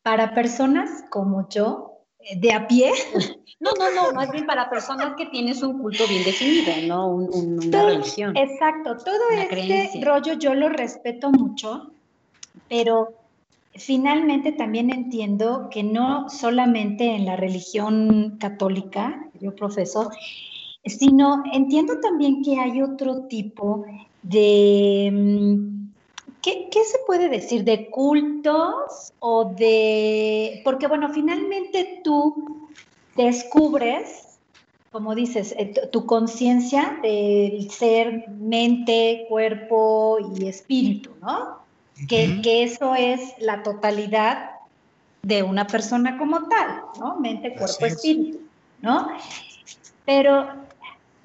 para 0.03 0.33
personas 0.35 1.05
como 1.11 1.49
yo, 1.49 1.99
de 2.41 2.53
a 2.53 2.67
pie. 2.67 2.93
No, 3.59 3.71
no, 3.79 3.91
no, 3.91 4.13
más 4.13 4.31
bien 4.31 4.45
para 4.45 4.69
personas 4.69 5.15
que 5.17 5.25
tienes 5.27 5.63
un 5.63 5.79
culto 5.79 6.07
bien 6.07 6.23
definido, 6.25 6.73
¿no? 6.87 7.09
una 7.09 7.87
religión. 7.87 8.37
Exacto, 8.37 8.99
todo 8.99 9.31
este 9.31 9.99
rollo 10.05 10.35
yo 10.35 10.53
lo 10.53 10.69
respeto 10.69 11.31
mucho, 11.31 11.91
pero 12.69 13.15
finalmente 13.73 14.53
también 14.53 14.91
entiendo 14.91 15.69
que 15.71 15.83
no 15.83 16.29
solamente 16.29 17.15
en 17.15 17.25
la 17.25 17.37
religión 17.37 18.37
católica, 18.39 19.27
yo 19.41 19.55
profeso, 19.55 20.11
sino 20.87 21.43
entiendo 21.53 22.01
también 22.01 22.43
que 22.43 22.59
hay 22.59 22.83
otro 22.83 23.23
tipo 23.23 23.85
de 24.23 25.11
mm, 25.13 25.77
¿Qué, 26.47 26.85
se 26.85 26.99
puede 27.07 27.29
decir 27.29 27.65
de 27.65 27.91
cultos 27.91 29.13
o 29.19 29.47
de, 29.47 30.61
porque 30.63 30.87
bueno, 30.87 31.09
finalmente 31.13 32.01
tú 32.05 32.69
descubres, 33.17 34.39
como 34.93 35.17
dices, 35.17 35.57
eh, 35.59 35.75
tu 35.91 36.07
conciencia 36.07 37.01
del 37.03 37.69
ser 37.73 38.29
mente, 38.29 39.27
cuerpo 39.29 40.19
y 40.39 40.47
espíritu, 40.47 41.11
¿no? 41.21 41.59
que, 42.09 42.41
que 42.43 42.63
eso 42.63 42.95
es 42.95 43.35
la 43.41 43.65
totalidad 43.65 44.51
de 45.23 45.43
una 45.43 45.67
persona 45.67 46.17
como 46.17 46.47
tal, 46.47 46.83
¿no? 47.01 47.19
Mente, 47.19 47.55
cuerpo, 47.55 47.87
espíritu, 47.87 48.39
¿no? 48.83 49.09
Pero 50.05 50.47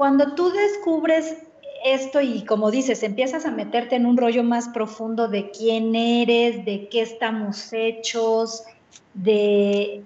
cuando 0.01 0.33
tú 0.33 0.49
descubres 0.49 1.37
esto 1.85 2.21
y 2.21 2.43
como 2.45 2.71
dices, 2.71 3.03
empiezas 3.03 3.45
a 3.45 3.51
meterte 3.51 3.95
en 3.95 4.07
un 4.07 4.17
rollo 4.17 4.41
más 4.41 4.67
profundo 4.69 5.27
de 5.27 5.51
quién 5.51 5.93
eres, 5.93 6.65
de 6.65 6.89
qué 6.89 7.03
estamos 7.03 7.71
hechos, 7.71 8.63
de 9.13 10.01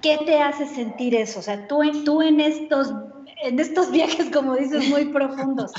qué 0.00 0.16
te 0.24 0.40
hace 0.40 0.64
sentir 0.64 1.14
eso. 1.14 1.40
O 1.40 1.42
sea, 1.42 1.68
tú, 1.68 1.82
tú 2.02 2.22
en, 2.22 2.40
estos, 2.40 2.94
en 3.42 3.60
estos 3.60 3.90
viajes, 3.92 4.30
como 4.30 4.56
dices, 4.56 4.88
muy 4.88 5.04
profundos, 5.04 5.70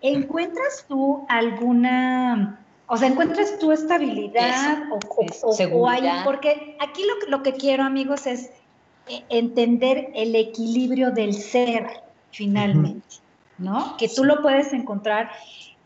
¿encuentras 0.00 0.84
tú 0.86 1.26
alguna, 1.28 2.64
o 2.86 2.96
sea, 2.96 3.08
encuentras 3.08 3.58
tu 3.58 3.72
estabilidad 3.72 4.84
o, 4.92 5.00
o, 5.48 5.88
hay, 5.88 6.08
porque 6.22 6.76
aquí 6.78 7.02
lo, 7.02 7.28
lo 7.38 7.42
que 7.42 7.54
quiero, 7.54 7.82
amigos, 7.82 8.28
es 8.28 8.52
eh, 9.08 9.24
entender 9.30 10.12
el 10.14 10.36
equilibrio 10.36 11.10
del 11.10 11.34
ser 11.34 12.05
finalmente. 12.36 13.16
¿no? 13.58 13.96
Que 13.96 14.08
tú 14.08 14.24
lo 14.24 14.42
puedes 14.42 14.72
encontrar 14.72 15.30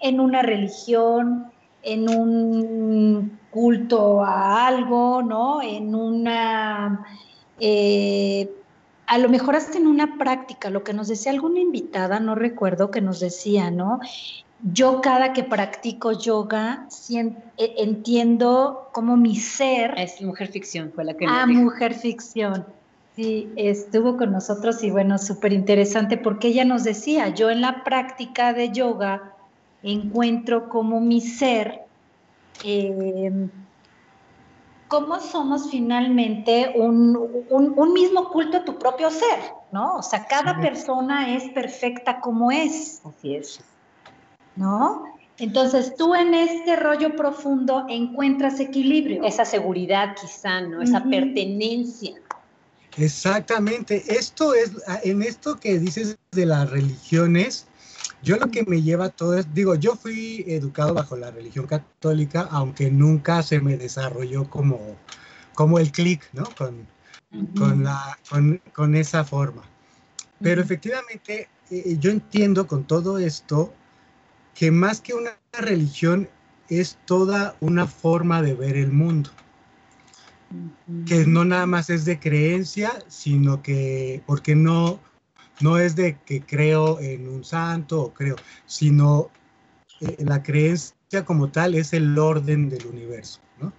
en 0.01 0.21
una 0.21 0.43
religión, 0.43 1.47
en 1.83 2.09
un 2.09 3.39
culto 3.51 4.23
a 4.25 4.67
algo, 4.67 5.23
¿no? 5.23 5.63
En 5.63 5.95
una, 5.95 7.05
eh, 7.59 8.51
a 9.07 9.19
lo 9.19 9.29
mejor 9.29 9.57
hasta 9.57 9.79
en 9.79 9.87
una 9.87 10.19
práctica, 10.19 10.71
lo 10.71 10.85
que 10.85 10.93
nos 10.93 11.09
decía 11.09 11.33
alguna 11.33 11.61
invitada, 11.61 12.21
no 12.21 12.35
recuerdo, 12.35 12.91
que 12.91 13.01
nos 13.01 13.21
decía, 13.21 13.71
¿no? 13.71 14.01
Yo 14.73 15.01
cada 15.01 15.33
que 15.33 15.43
practico 15.43 16.13
yoga 16.13 16.87
e, 17.09 17.35
entiendo 17.79 18.91
cómo 18.93 19.17
mi 19.17 19.37
ser... 19.37 19.95
Es 19.97 20.21
mujer 20.21 20.49
ficción, 20.49 20.93
fue 20.95 21.05
la 21.05 21.15
que... 21.15 21.25
Ah, 21.27 21.47
mujer 21.47 21.95
ficción 21.95 22.67
Sí, 23.21 23.53
estuvo 23.57 24.17
con 24.17 24.33
nosotros 24.33 24.83
y 24.83 24.91
bueno, 24.91 25.19
súper 25.19 25.53
interesante 25.53 26.17
porque 26.17 26.49
ella 26.49 26.65
nos 26.65 26.85
decía, 26.85 27.29
yo 27.29 27.51
en 27.51 27.61
la 27.61 27.85
práctica 27.85 28.55
de 28.55 28.71
yoga 28.71 29.35
encuentro 29.83 30.71
como 30.71 31.03
mi 31.03 31.21
ser, 31.21 31.83
eh, 32.65 33.31
cómo 34.89 35.21
somos 35.21 35.71
finalmente 35.71 36.73
un, 36.77 37.93
mismo 37.93 38.31
culto 38.31 38.57
a 38.57 38.65
tu 38.65 38.79
propio 38.79 39.11
ser, 39.11 39.39
¿no? 39.71 39.97
O 39.97 40.03
sea, 40.03 40.25
cada 40.25 40.59
persona 40.59 41.37
es 41.37 41.45
perfecta 41.51 42.21
como 42.21 42.51
es. 42.51 43.03
Así 43.05 43.35
es. 43.35 43.61
¿No? 44.57 45.05
Entonces 45.37 45.95
tú 45.95 46.15
en 46.15 46.33
este 46.33 46.75
rollo 46.75 47.15
profundo 47.17 47.85
encuentras 47.91 48.61
equilibrio. 48.61 49.25
Esa 49.25 49.45
seguridad 49.45 50.17
quizá, 50.19 50.63
¿no? 50.63 50.81
Esa 50.81 51.05
pertenencia. 51.05 52.15
Exactamente, 52.97 54.03
esto 54.09 54.55
es, 54.55 54.73
en 55.05 55.23
esto 55.23 55.59
que 55.59 55.79
dices 55.79 56.19
de 56.33 56.47
las 56.47 56.69
religiones, 56.71 57.67
yo 58.23 58.37
lo 58.37 58.51
que 58.51 58.65
me 58.65 58.83
lleva 58.83 59.09
todo 59.09 59.39
es, 59.39 59.53
digo, 59.55 59.75
yo 59.77 59.95
fui 59.95 60.45
educado 60.47 60.93
bajo 60.93 61.17
la 61.17 61.31
religión 61.31 61.67
católica, 61.67 62.49
aunque 62.51 62.91
nunca 62.91 63.43
se 63.43 63.61
me 63.61 63.77
desarrolló 63.77 64.51
como, 64.51 64.97
como 65.55 65.79
el 65.79 65.93
clic, 65.93 66.29
¿no? 66.33 66.45
Con, 66.57 66.87
con, 67.57 67.85
la, 67.85 68.19
con, 68.75 68.95
esa 68.95 69.25
forma. 69.25 69.63
Pero 70.41 70.61
efectivamente, 70.61 71.49
eh, 71.71 71.97
yo 71.99 72.11
entiendo 72.11 72.67
con 72.67 72.85
todo 72.85 73.19
esto 73.19 73.73
que 74.55 74.71
más 74.71 75.01
que 75.01 75.15
una 75.15 75.31
religión 75.53 76.29
es 76.69 76.99
toda 77.07 77.57
una 77.61 77.87
forma 77.87 78.43
de 78.43 78.55
ver 78.55 78.77
el 78.77 78.93
mundo 78.93 79.31
que 81.07 81.27
no 81.27 81.45
nada 81.45 81.67
más 81.67 81.91
es 81.91 82.05
de 82.05 82.19
creencia, 82.19 82.93
sino 83.09 83.63
que, 83.63 84.23
porque 84.27 84.57
no, 84.57 84.99
no 85.61 85.79
es 85.79 85.95
de 85.95 86.19
que 86.25 86.43
creo 86.43 87.01
en 87.01 87.29
un 87.29 87.45
santo 87.45 88.03
o 88.03 88.15
creo, 88.15 88.37
sino 88.67 89.31
eh, 90.01 90.17
la 90.19 90.43
creencia 90.43 91.25
como 91.25 91.51
tal 91.51 91.75
es 91.75 91.93
el 91.93 92.19
orden 92.19 92.69
del 92.69 92.87
universo, 92.87 93.41
¿no? 93.61 93.73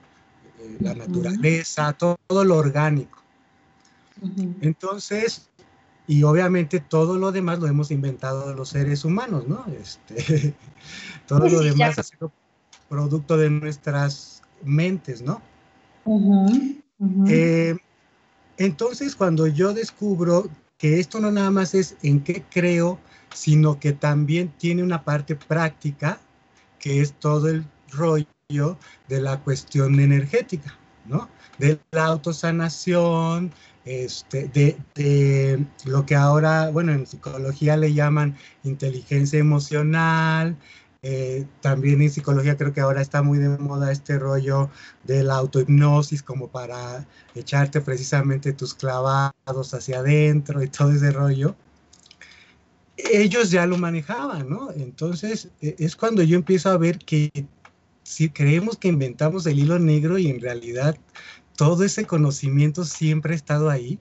Eh, 0.60 0.78
la 0.80 0.94
naturaleza, 0.94 1.94
todo, 1.94 2.18
lo 2.30 2.56
orgánico. 2.56 3.22
Entonces, 4.62 5.50
y 6.08 6.24
obviamente 6.24 6.80
todo 6.80 7.18
lo 7.18 7.32
demás 7.32 7.60
lo 7.60 7.68
hemos 7.68 7.92
inventado 7.92 8.54
los 8.54 8.70
seres 8.70 9.04
humanos, 9.04 9.48
¿no? 9.48 9.66
Este, 9.82 10.54
todo 11.28 11.40
pues 11.40 11.54
lo 11.54 11.62
demás 11.62 11.98
ha 12.00 12.04
sido 12.04 12.32
producto 12.88 13.38
de 13.38 13.50
nuestras 13.50 14.44
mentes, 14.64 15.22
¿no? 15.22 15.42
Eh, 17.28 17.76
entonces, 18.58 19.16
cuando 19.16 19.48
yo 19.48 19.74
descubro 19.74 20.50
que 20.78 21.00
esto 21.00 21.20
no 21.20 21.32
nada 21.32 21.52
más 21.52 21.74
es 21.74 21.96
en 22.02 22.22
qué 22.24 22.44
creo, 22.50 23.00
sino 23.34 23.80
que 23.80 23.94
también 23.94 24.52
tiene 24.58 24.84
una 24.84 25.04
parte 25.04 25.36
práctica, 25.36 26.20
que 26.80 27.02
es 27.02 27.14
todo 27.14 27.50
el 27.50 27.66
rollo 27.92 28.78
de 29.08 29.22
la 29.22 29.40
cuestión 29.40 30.00
energética, 30.00 30.78
¿no? 31.06 31.30
De 31.58 31.80
la 31.92 32.06
autosanación, 32.06 33.52
este, 33.86 34.48
de, 34.50 34.78
de, 34.96 35.66
lo 35.86 36.06
que 36.06 36.16
ahora, 36.16 36.70
bueno, 36.70 36.92
en 36.92 37.08
psicología 37.08 37.78
le 37.78 37.94
llaman 37.94 38.36
inteligencia 38.64 39.40
emocional, 39.40 40.56
eh, 41.04 41.48
también 41.62 42.00
en 42.02 42.12
psicología 42.12 42.58
creo 42.58 42.74
que 42.74 42.82
ahora 42.82 43.02
está 43.02 43.24
muy 43.24 43.40
de 43.40 43.50
moda 43.58 43.92
este 43.92 44.20
rollo 44.20 44.70
de 45.04 45.24
la 45.24 45.36
autohipnosis 45.36 46.22
como 46.22 46.50
para 46.50 47.08
echarte 47.34 47.82
precisamente 47.82 48.54
tus 48.54 48.76
clavados 48.76 49.74
hacia 49.74 50.00
adentro 50.00 50.62
y 50.62 50.68
todo 50.68 50.92
ese 50.92 51.12
rollo. 51.12 51.56
Ellos 52.98 53.50
ya 53.50 53.66
lo 53.66 53.78
manejaban, 53.78 54.48
¿no? 54.48 54.70
Entonces 54.72 55.50
e, 55.62 55.76
es 55.80 55.96
cuando 55.96 56.22
yo 56.22 56.36
empiezo 56.38 56.70
a 56.70 56.78
ver 56.78 57.00
que 57.00 57.32
si 58.04 58.30
creemos 58.30 58.78
que 58.78 58.90
inventamos 58.90 59.46
el 59.48 59.60
hilo 59.60 59.80
negro 59.80 60.20
y 60.20 60.28
en 60.28 60.40
realidad 60.40 60.96
todo 61.56 61.84
ese 61.84 62.06
conocimiento 62.06 62.86
siempre 62.86 63.34
ha 63.34 63.38
estado 63.38 63.70
ahí, 63.72 64.00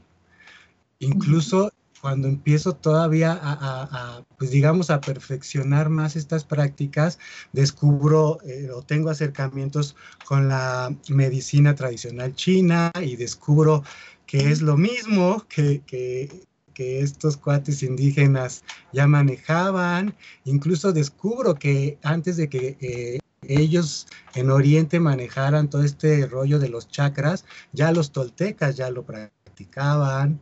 incluso 0.98 1.72
cuando 2.00 2.28
empiezo 2.28 2.74
todavía 2.74 3.38
a, 3.42 4.24
pues 4.38 4.50
digamos, 4.50 4.90
a 4.90 5.00
perfeccionar 5.00 5.90
más 5.90 6.16
estas 6.16 6.44
prácticas, 6.44 7.18
descubro 7.52 8.38
eh, 8.44 8.70
o 8.70 8.82
tengo 8.82 9.10
acercamientos 9.10 9.96
con 10.24 10.48
la 10.48 10.94
medicina 11.08 11.74
tradicional 11.74 12.34
china 12.34 12.90
y 13.02 13.16
descubro 13.16 13.84
que 14.26 14.50
es 14.50 14.62
lo 14.62 14.76
mismo 14.76 15.44
que, 15.48 15.82
que, 15.86 16.48
estos 16.82 17.36
cuates 17.36 17.82
indígenas 17.82 18.64
ya 18.90 19.06
manejaban. 19.06 20.14
Incluso 20.44 20.94
descubro 20.94 21.54
que 21.54 21.98
antes 22.02 22.38
de 22.38 22.48
que 22.48 22.78
eh, 22.80 23.18
ellos 23.42 24.06
en 24.34 24.50
Oriente 24.50 24.98
manejaran 24.98 25.68
todo 25.68 25.84
este 25.84 26.26
rollo 26.26 26.58
de 26.58 26.70
los 26.70 26.88
chakras, 26.88 27.44
ya 27.74 27.92
los 27.92 28.12
toltecas 28.12 28.76
ya 28.76 28.90
lo 28.90 29.04
practicaban. 29.04 30.40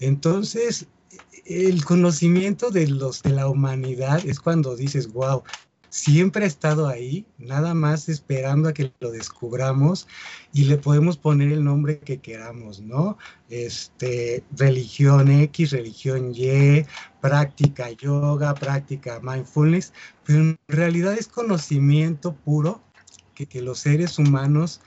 Entonces, 0.00 0.86
el 1.44 1.84
conocimiento 1.84 2.70
de 2.70 2.88
los 2.88 3.22
de 3.22 3.30
la 3.30 3.48
humanidad 3.48 4.24
es 4.26 4.38
cuando 4.38 4.76
dices, 4.76 5.12
wow, 5.12 5.42
siempre 5.90 6.44
ha 6.44 6.46
estado 6.46 6.88
ahí, 6.88 7.26
nada 7.38 7.74
más 7.74 8.08
esperando 8.08 8.68
a 8.68 8.74
que 8.74 8.92
lo 9.00 9.10
descubramos 9.10 10.06
y 10.52 10.64
le 10.64 10.76
podemos 10.76 11.16
poner 11.16 11.52
el 11.52 11.64
nombre 11.64 12.00
que 12.00 12.18
queramos, 12.18 12.80
¿no? 12.80 13.16
Este, 13.48 14.44
religión 14.56 15.30
X, 15.30 15.72
religión 15.72 16.32
Y, 16.34 16.84
práctica 17.20 17.90
yoga, 17.90 18.54
práctica 18.54 19.20
mindfulness, 19.22 19.92
pero 20.24 20.40
en 20.40 20.58
realidad 20.68 21.14
es 21.14 21.28
conocimiento 21.28 22.34
puro 22.34 22.82
que, 23.34 23.46
que 23.46 23.62
los 23.62 23.78
seres 23.80 24.18
humanos 24.18 24.80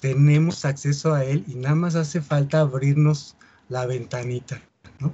tenemos 0.00 0.64
acceso 0.64 1.14
a 1.14 1.24
él 1.24 1.44
y 1.48 1.54
nada 1.54 1.74
más 1.74 1.96
hace 1.96 2.20
falta 2.20 2.60
abrirnos 2.60 3.35
la 3.68 3.86
ventanita, 3.86 4.60
¿no? 5.00 5.12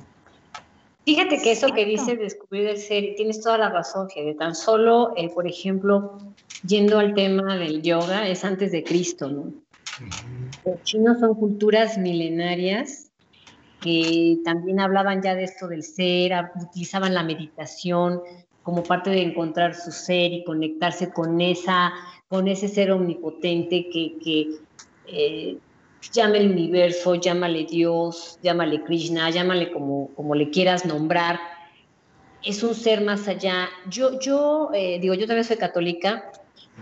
Fíjate 1.05 1.43
que 1.43 1.53
eso 1.53 1.69
que 1.73 1.85
dice 1.85 2.17
descubrir 2.17 2.69
el 2.69 2.79
ser, 2.79 3.15
tienes 3.17 3.41
toda 3.41 3.59
la 3.59 3.71
razón, 3.71 4.09
de 4.15 4.35
tan 4.35 4.55
solo, 4.55 5.13
eh, 5.17 5.31
por 5.31 5.49
ejemplo, 5.49 6.19
yendo 6.65 6.99
al 6.99 7.15
tema 7.15 7.57
del 7.57 7.83
yoga, 7.83 8.29
es 8.29 8.45
antes 8.45 8.71
de 8.71 8.85
Cristo, 8.85 9.29
¿no? 9.29 9.53
Los 10.65 10.83
chinos 10.85 11.19
son 11.19 11.35
culturas 11.35 11.99
milenarias 11.99 13.11
que 13.81 14.39
también 14.45 14.79
hablaban 14.79 15.23
ya 15.23 15.35
de 15.35 15.45
esto 15.45 15.67
del 15.67 15.83
ser, 15.83 16.33
utilizaban 16.55 17.15
la 17.15 17.25
meditación 17.25 18.21
como 18.63 18.85
parte 18.85 19.11
de 19.11 19.23
encontrar 19.23 19.75
su 19.75 19.91
ser 19.91 20.33
y 20.33 20.45
conectarse 20.45 21.11
con, 21.11 21.41
esa, 21.41 21.93
con 22.29 22.47
ese 22.47 22.69
ser 22.69 22.93
omnipotente 22.93 23.89
que, 23.93 24.19
que 24.23 24.51
eh, 25.09 25.59
llámale 26.11 26.47
universo, 26.47 27.15
llámale 27.15 27.65
Dios, 27.65 28.39
llámale 28.43 28.83
Krishna, 28.83 29.31
llámale 29.31 29.71
como, 29.71 30.09
como 30.15 30.35
le 30.35 30.51
quieras 30.51 30.85
nombrar, 30.85 31.39
es 32.43 32.63
un 32.63 32.75
ser 32.75 33.03
más 33.03 33.29
allá. 33.29 33.69
Yo, 33.89 34.19
yo 34.19 34.71
eh, 34.75 34.99
digo, 35.01 35.15
yo 35.15 35.27
también 35.27 35.45
soy 35.45 35.57
católica, 35.57 36.31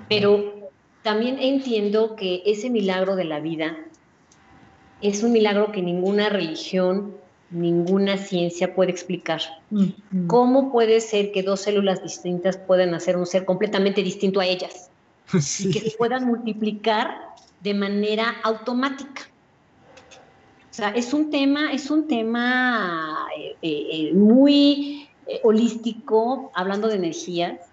pero 0.08 0.70
también 1.02 1.38
entiendo 1.38 2.16
que 2.16 2.42
ese 2.46 2.70
milagro 2.70 3.16
de 3.16 3.24
la 3.24 3.40
vida 3.40 3.76
es 5.02 5.22
un 5.22 5.32
milagro 5.32 5.72
que 5.72 5.82
ninguna 5.82 6.28
religión, 6.28 7.14
ninguna 7.50 8.16
ciencia 8.16 8.74
puede 8.74 8.90
explicar. 8.90 9.40
¿Cómo 10.26 10.70
puede 10.72 11.00
ser 11.00 11.32
que 11.32 11.42
dos 11.42 11.60
células 11.60 12.02
distintas 12.02 12.56
puedan 12.58 12.94
hacer 12.94 13.16
un 13.16 13.26
ser 13.26 13.44
completamente 13.44 14.02
distinto 14.02 14.40
a 14.40 14.46
ellas? 14.46 14.90
Y 15.60 15.70
que 15.70 15.80
se 15.80 15.96
puedan 15.96 16.26
multiplicar 16.26 17.30
de 17.61 17.74
manera 17.74 18.36
automática. 18.42 19.22
O 20.70 20.72
sea, 20.72 20.90
es 20.90 21.12
un 21.12 21.30
tema, 21.30 21.72
es 21.72 21.90
un 21.90 22.06
tema 22.06 23.26
eh, 23.36 23.56
eh, 23.62 23.86
eh, 23.92 24.14
muy 24.14 25.08
holístico, 25.42 26.50
hablando 26.54 26.88
de 26.88 26.96
energías, 26.96 27.70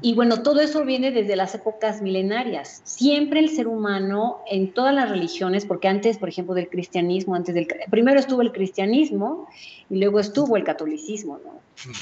y 0.00 0.14
bueno, 0.14 0.42
todo 0.42 0.60
eso 0.60 0.84
viene 0.84 1.10
desde 1.10 1.36
las 1.36 1.54
épocas 1.54 2.00
milenarias. 2.00 2.80
Siempre 2.84 3.40
el 3.40 3.50
ser 3.50 3.68
humano, 3.68 4.38
en 4.50 4.72
todas 4.72 4.94
las 4.94 5.10
religiones, 5.10 5.66
porque 5.66 5.86
antes, 5.86 6.16
por 6.16 6.30
ejemplo, 6.30 6.54
del 6.54 6.68
cristianismo, 6.70 7.34
antes 7.34 7.54
del 7.54 7.68
primero 7.90 8.18
estuvo 8.18 8.40
el 8.40 8.52
cristianismo 8.52 9.46
y 9.90 9.98
luego 9.98 10.18
estuvo 10.18 10.56
el 10.56 10.64
catolicismo, 10.64 11.40
¿no? 11.44 11.60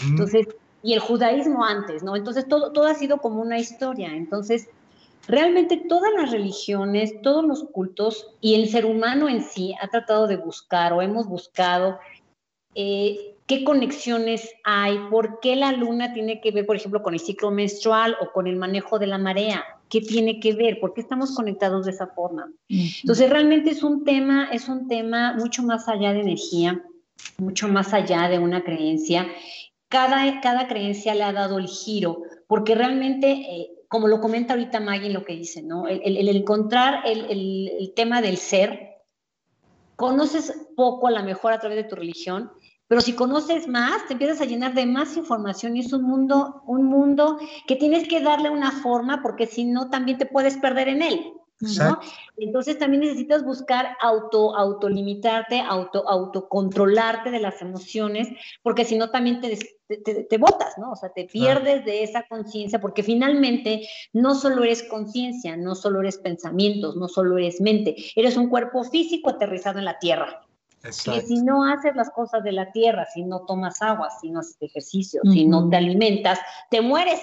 Entonces, 0.08 0.46
y 0.84 0.92
el 0.92 1.00
judaísmo 1.00 1.64
antes, 1.64 2.04
¿no? 2.04 2.14
Entonces 2.14 2.46
todo, 2.46 2.70
todo 2.70 2.86
ha 2.86 2.94
sido 2.94 3.18
como 3.18 3.42
una 3.42 3.58
historia. 3.58 4.14
Entonces, 4.14 4.68
realmente 5.28 5.76
todas 5.88 6.12
las 6.14 6.30
religiones, 6.30 7.20
todos 7.22 7.44
los 7.44 7.64
cultos 7.64 8.26
y 8.40 8.54
el 8.54 8.68
ser 8.68 8.86
humano 8.86 9.28
en 9.28 9.42
sí 9.42 9.74
ha 9.80 9.88
tratado 9.88 10.26
de 10.26 10.36
buscar 10.36 10.92
o 10.92 11.02
hemos 11.02 11.26
buscado 11.26 11.98
eh, 12.74 13.32
qué 13.46 13.64
conexiones 13.64 14.48
hay, 14.64 14.98
por 15.10 15.40
qué 15.40 15.56
la 15.56 15.72
luna 15.72 16.12
tiene 16.12 16.40
que 16.40 16.52
ver, 16.52 16.64
por 16.64 16.76
ejemplo, 16.76 17.02
con 17.02 17.14
el 17.14 17.20
ciclo 17.20 17.50
menstrual 17.50 18.16
o 18.20 18.32
con 18.32 18.46
el 18.46 18.56
manejo 18.56 18.98
de 18.98 19.06
la 19.06 19.18
marea, 19.18 19.64
qué 19.88 20.00
tiene 20.00 20.40
que 20.40 20.54
ver, 20.54 20.80
por 20.80 20.94
qué 20.94 21.02
estamos 21.02 21.34
conectados 21.34 21.84
de 21.84 21.92
esa 21.92 22.06
forma. 22.06 22.50
Entonces, 22.68 23.28
realmente 23.28 23.70
es 23.70 23.82
un 23.82 24.04
tema, 24.04 24.48
es 24.52 24.68
un 24.68 24.88
tema 24.88 25.34
mucho 25.34 25.62
más 25.62 25.88
allá 25.88 26.12
de 26.14 26.20
energía, 26.20 26.82
mucho 27.38 27.68
más 27.68 27.92
allá 27.92 28.28
de 28.28 28.38
una 28.38 28.64
creencia. 28.64 29.26
Cada, 29.88 30.40
cada 30.40 30.66
creencia 30.66 31.14
le 31.14 31.24
ha 31.24 31.32
dado 31.32 31.58
el 31.58 31.68
giro, 31.68 32.22
porque 32.46 32.74
realmente, 32.74 33.32
eh, 33.32 33.70
como 33.92 34.08
lo 34.08 34.22
comenta 34.22 34.54
ahorita 34.54 34.80
Maggie 34.80 35.08
en 35.08 35.12
lo 35.12 35.22
que 35.22 35.34
dice, 35.34 35.62
¿no? 35.62 35.86
El, 35.86 36.26
encontrar 36.34 37.02
el, 37.04 37.68
el 37.68 37.92
tema 37.94 38.22
del 38.22 38.38
ser, 38.38 39.02
conoces 39.96 40.66
poco 40.74 41.08
a 41.08 41.10
lo 41.10 41.22
mejor 41.22 41.52
a 41.52 41.58
través 41.58 41.76
de 41.76 41.84
tu 41.84 41.96
religión, 41.96 42.50
pero 42.88 43.02
si 43.02 43.12
conoces 43.12 43.68
más, 43.68 44.06
te 44.06 44.14
empiezas 44.14 44.40
a 44.40 44.46
llenar 44.46 44.72
de 44.72 44.86
más 44.86 45.18
información 45.18 45.76
y 45.76 45.80
es 45.80 45.92
un 45.92 46.04
mundo, 46.04 46.62
un 46.66 46.86
mundo 46.86 47.38
que 47.66 47.76
tienes 47.76 48.08
que 48.08 48.22
darle 48.22 48.48
una 48.48 48.72
forma 48.72 49.20
porque 49.20 49.46
si 49.46 49.66
no 49.66 49.90
también 49.90 50.16
te 50.16 50.24
puedes 50.24 50.56
perder 50.56 50.88
en 50.88 51.02
él. 51.02 51.20
¿no? 51.78 52.00
Entonces 52.38 52.78
también 52.78 53.02
necesitas 53.02 53.44
buscar 53.44 53.94
auto, 54.00 54.56
autolimitarte, 54.56 55.60
auto, 55.60 56.08
autocontrolarte 56.08 57.30
de 57.30 57.40
las 57.40 57.60
emociones, 57.60 58.28
porque 58.62 58.86
si 58.86 58.96
no 58.96 59.10
también 59.10 59.42
te, 59.42 59.58
te, 59.98 60.24
te, 60.24 60.38
botas, 60.38 60.78
¿no? 60.78 60.92
O 60.92 60.96
sea, 60.96 61.10
te 61.10 61.24
pierdes 61.24 61.84
de 61.84 62.02
esa 62.02 62.24
conciencia, 62.28 62.80
porque 62.80 63.02
finalmente 63.02 63.88
no 64.12 64.34
solo 64.34 64.64
eres 64.64 64.82
conciencia, 64.82 65.56
no 65.56 65.74
solo 65.74 66.00
eres 66.00 66.18
pensamientos, 66.18 66.96
no 66.96 67.08
solo 67.08 67.38
eres 67.38 67.60
mente, 67.60 67.96
eres 68.16 68.36
un 68.36 68.48
cuerpo 68.48 68.84
físico 68.84 69.30
aterrizado 69.30 69.78
en 69.78 69.84
la 69.84 69.98
tierra. 69.98 70.46
Que 70.82 71.20
si 71.20 71.36
no 71.42 71.64
haces 71.64 71.94
las 71.94 72.10
cosas 72.10 72.42
de 72.42 72.50
la 72.50 72.72
tierra, 72.72 73.06
si 73.14 73.22
no 73.22 73.42
tomas 73.46 73.80
agua, 73.82 74.08
si 74.20 74.30
no 74.30 74.40
haces 74.40 74.56
ejercicio, 74.60 75.20
si 75.32 75.46
no 75.46 75.68
te 75.68 75.76
alimentas, 75.76 76.40
te 76.70 76.80
mueres 76.80 77.20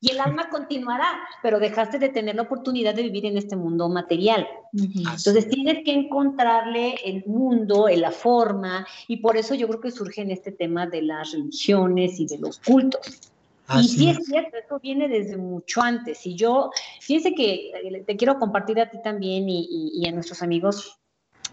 y 0.00 0.10
el 0.10 0.20
alma 0.20 0.48
continuará, 0.50 1.20
pero 1.42 1.58
dejaste 1.58 1.98
de 1.98 2.08
tener 2.08 2.36
la 2.36 2.42
oportunidad 2.42 2.94
de 2.94 3.02
vivir 3.02 3.26
en 3.26 3.36
este 3.36 3.56
mundo 3.56 3.88
material. 3.88 4.46
Entonces 4.72 5.48
tienes 5.48 5.84
que 5.84 5.92
encontrarle 5.92 6.96
el 7.04 7.24
mundo, 7.26 7.88
la 7.88 8.10
forma, 8.10 8.86
y 9.08 9.18
por 9.18 9.36
eso 9.36 9.54
yo 9.54 9.68
creo 9.68 9.80
que 9.80 9.90
surge 9.90 10.22
en 10.22 10.30
este 10.30 10.52
tema 10.52 10.86
de 10.86 11.02
las 11.02 11.32
religiones 11.32 12.18
y 12.20 12.26
de 12.26 12.38
los 12.38 12.58
cultos. 12.58 13.30
y 13.74 13.88
sí 13.88 14.10
es 14.10 14.24
cierto, 14.26 14.56
eso 14.56 14.80
viene 14.80 15.08
desde 15.08 15.36
mucho 15.36 15.82
antes. 15.82 16.26
Y 16.26 16.34
yo, 16.34 16.70
fíjense 17.00 17.34
que 17.34 17.70
eh, 17.70 18.04
te 18.06 18.16
quiero 18.16 18.38
compartir 18.38 18.80
a 18.80 18.90
ti 18.90 18.98
también 19.02 19.48
y, 19.48 19.92
y 19.94 20.08
a 20.08 20.12
nuestros 20.12 20.42
amigos. 20.42 20.98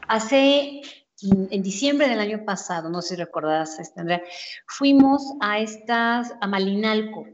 Hace 0.07 0.81
en 1.21 1.63
diciembre 1.63 2.07
del 2.07 2.19
año 2.19 2.45
pasado, 2.45 2.89
no 2.89 3.01
sé 3.01 3.15
si 3.15 3.21
recordarás, 3.21 3.79
este, 3.79 4.01
Andrea, 4.01 4.21
fuimos 4.67 5.33
a 5.39 5.59
estas, 5.59 6.33
a 6.39 6.47
Malinalco. 6.47 7.25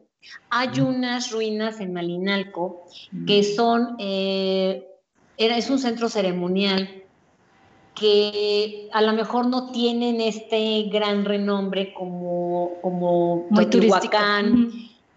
Hay 0.49 0.79
unas 0.79 1.31
ruinas 1.31 1.79
en 1.79 1.93
Malinalco 1.93 2.85
que 3.27 3.43
son, 3.43 3.95
eh, 3.99 4.87
era, 5.37 5.57
es 5.57 5.69
un 5.69 5.79
centro 5.79 6.09
ceremonial 6.09 7.03
que 7.95 8.89
a 8.91 9.01
lo 9.01 9.13
mejor 9.13 9.47
no 9.47 9.71
tienen 9.71 10.21
este 10.21 10.83
gran 10.91 11.25
renombre 11.25 11.93
como, 11.93 12.71
como 12.81 13.47
Teotihuacán, 13.55 14.71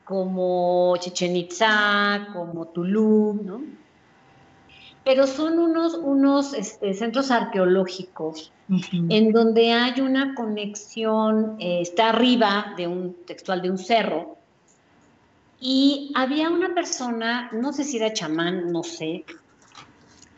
como 0.05 0.97
Chichen 0.99 1.37
Itza, 1.37 2.29
como 2.33 2.69
Tulum, 2.69 3.47
¿no? 3.47 3.61
Pero 5.05 5.27
son 5.27 5.59
unos, 5.59 5.95
unos 5.95 6.53
este, 6.53 6.93
centros 6.95 7.31
arqueológicos 7.31 8.53
en 9.09 9.33
donde 9.33 9.73
hay 9.73 10.01
una 10.01 10.35
conexión, 10.35 11.57
eh, 11.61 11.81
está 11.81 12.09
arriba 12.09 12.75
de 12.77 12.89
un 12.89 13.15
textual 13.25 13.63
de 13.63 13.71
un 13.71 13.79
cerro, 13.79 14.37
y 15.61 16.13
había 16.15 16.51
una 16.51 16.75
persona, 16.75 17.51
no 17.53 17.73
sé 17.73 17.85
si 17.85 17.97
era 17.97 18.13
chamán, 18.13 18.71
no 18.73 18.83
sé, 18.83 19.25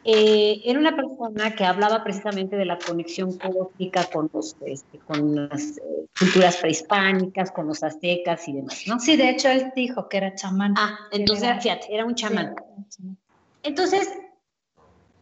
eh, 0.04 0.62
era 0.64 0.78
una 0.78 0.94
persona 0.94 1.54
que 1.54 1.64
hablaba 1.64 2.02
precisamente 2.02 2.56
de 2.56 2.64
la 2.64 2.78
conexión 2.78 3.36
cósmica 3.36 4.04
con, 4.04 4.30
los, 4.32 4.56
este, 4.60 4.98
con 5.00 5.34
las 5.34 5.76
eh, 5.78 6.06
culturas 6.18 6.56
prehispánicas, 6.56 7.50
con 7.50 7.66
los 7.66 7.82
aztecas 7.82 8.48
y 8.48 8.54
demás, 8.54 8.84
¿no? 8.86 8.98
Sí, 9.00 9.16
de 9.16 9.30
hecho 9.30 9.48
él 9.48 9.72
dijo 9.74 10.08
que 10.08 10.18
era 10.18 10.34
chamán. 10.34 10.74
Ah, 10.78 10.98
entonces, 11.10 11.50
fíjate, 11.60 11.92
era 11.92 12.06
un 12.06 12.14
chamán. 12.14 12.54
Entonces, 13.62 14.08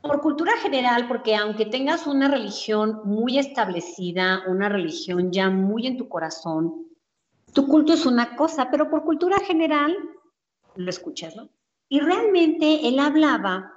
por 0.02 0.20
cultura 0.20 0.52
general, 0.58 1.08
porque 1.08 1.34
aunque 1.34 1.66
tengas 1.66 2.06
una 2.06 2.28
religión 2.28 3.00
muy 3.04 3.38
establecida, 3.38 4.42
una 4.46 4.68
religión 4.68 5.32
ya 5.32 5.50
muy 5.50 5.86
en 5.86 5.96
tu 5.96 6.08
corazón, 6.08 6.86
tu 7.52 7.66
culto 7.66 7.92
es 7.92 8.06
una 8.06 8.36
cosa, 8.36 8.70
pero 8.70 8.90
por 8.90 9.04
cultura 9.04 9.38
general 9.38 9.96
lo 10.74 10.90
escuchas, 10.90 11.36
¿no? 11.36 11.48
Y 11.88 12.00
realmente 12.00 12.88
él 12.88 12.98
hablaba 12.98 13.72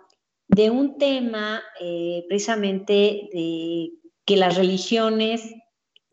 de 0.47 0.69
un 0.69 0.97
tema 0.97 1.61
eh, 1.79 2.25
precisamente 2.27 3.29
de 3.31 3.91
que 4.25 4.35
las 4.35 4.57
religiones 4.57 5.53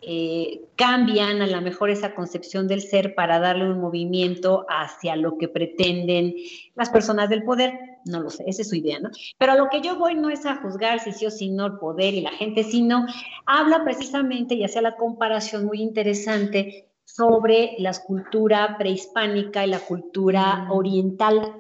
eh, 0.03 0.69
cambian 0.77 1.41
a 1.41 1.47
lo 1.47 1.61
mejor 1.63 1.89
esa 1.89 2.15
concepción 2.15 2.69
del 2.69 2.83
ser 2.83 3.15
para 3.15 3.41
darle 3.41 3.71
un 3.71 3.81
movimiento 3.81 4.67
hacia 4.69 5.17
lo 5.17 5.39
que 5.39 5.49
pretenden 5.49 6.35
las 6.75 6.91
personas 6.91 7.31
del 7.31 7.45
poder. 7.45 7.79
No 8.05 8.21
lo 8.21 8.29
sé, 8.29 8.45
esa 8.47 8.63
es 8.63 8.69
su 8.69 8.77
idea, 8.77 9.01
¿no? 9.01 9.11
Pero 9.39 9.53
a 9.53 9.57
lo 9.57 9.69
que 9.71 9.81
yo 9.81 9.97
voy 9.97 10.15
no 10.15 10.29
es 10.29 10.45
a 10.45 10.57
juzgar 10.57 11.01
si 11.01 11.13
sí 11.13 11.27
o 11.27 11.31
si 11.31 11.49
no 11.49 11.67
el 11.67 11.79
poder 11.79 12.13
y 12.15 12.21
la 12.21 12.31
gente, 12.31 12.63
sino 12.63 13.07
habla 13.47 13.85
precisamente 13.85 14.55
y 14.55 14.65
hace 14.65 14.83
la 14.83 14.97
comparación 14.97 15.65
muy 15.65 15.81
interesante 15.81 16.91
sobre 17.17 17.77
la 17.79 17.93
cultura 17.95 18.77
prehispánica 18.77 19.65
y 19.65 19.71
la 19.71 19.81
cultura 19.81 20.67
oriental, 20.71 21.55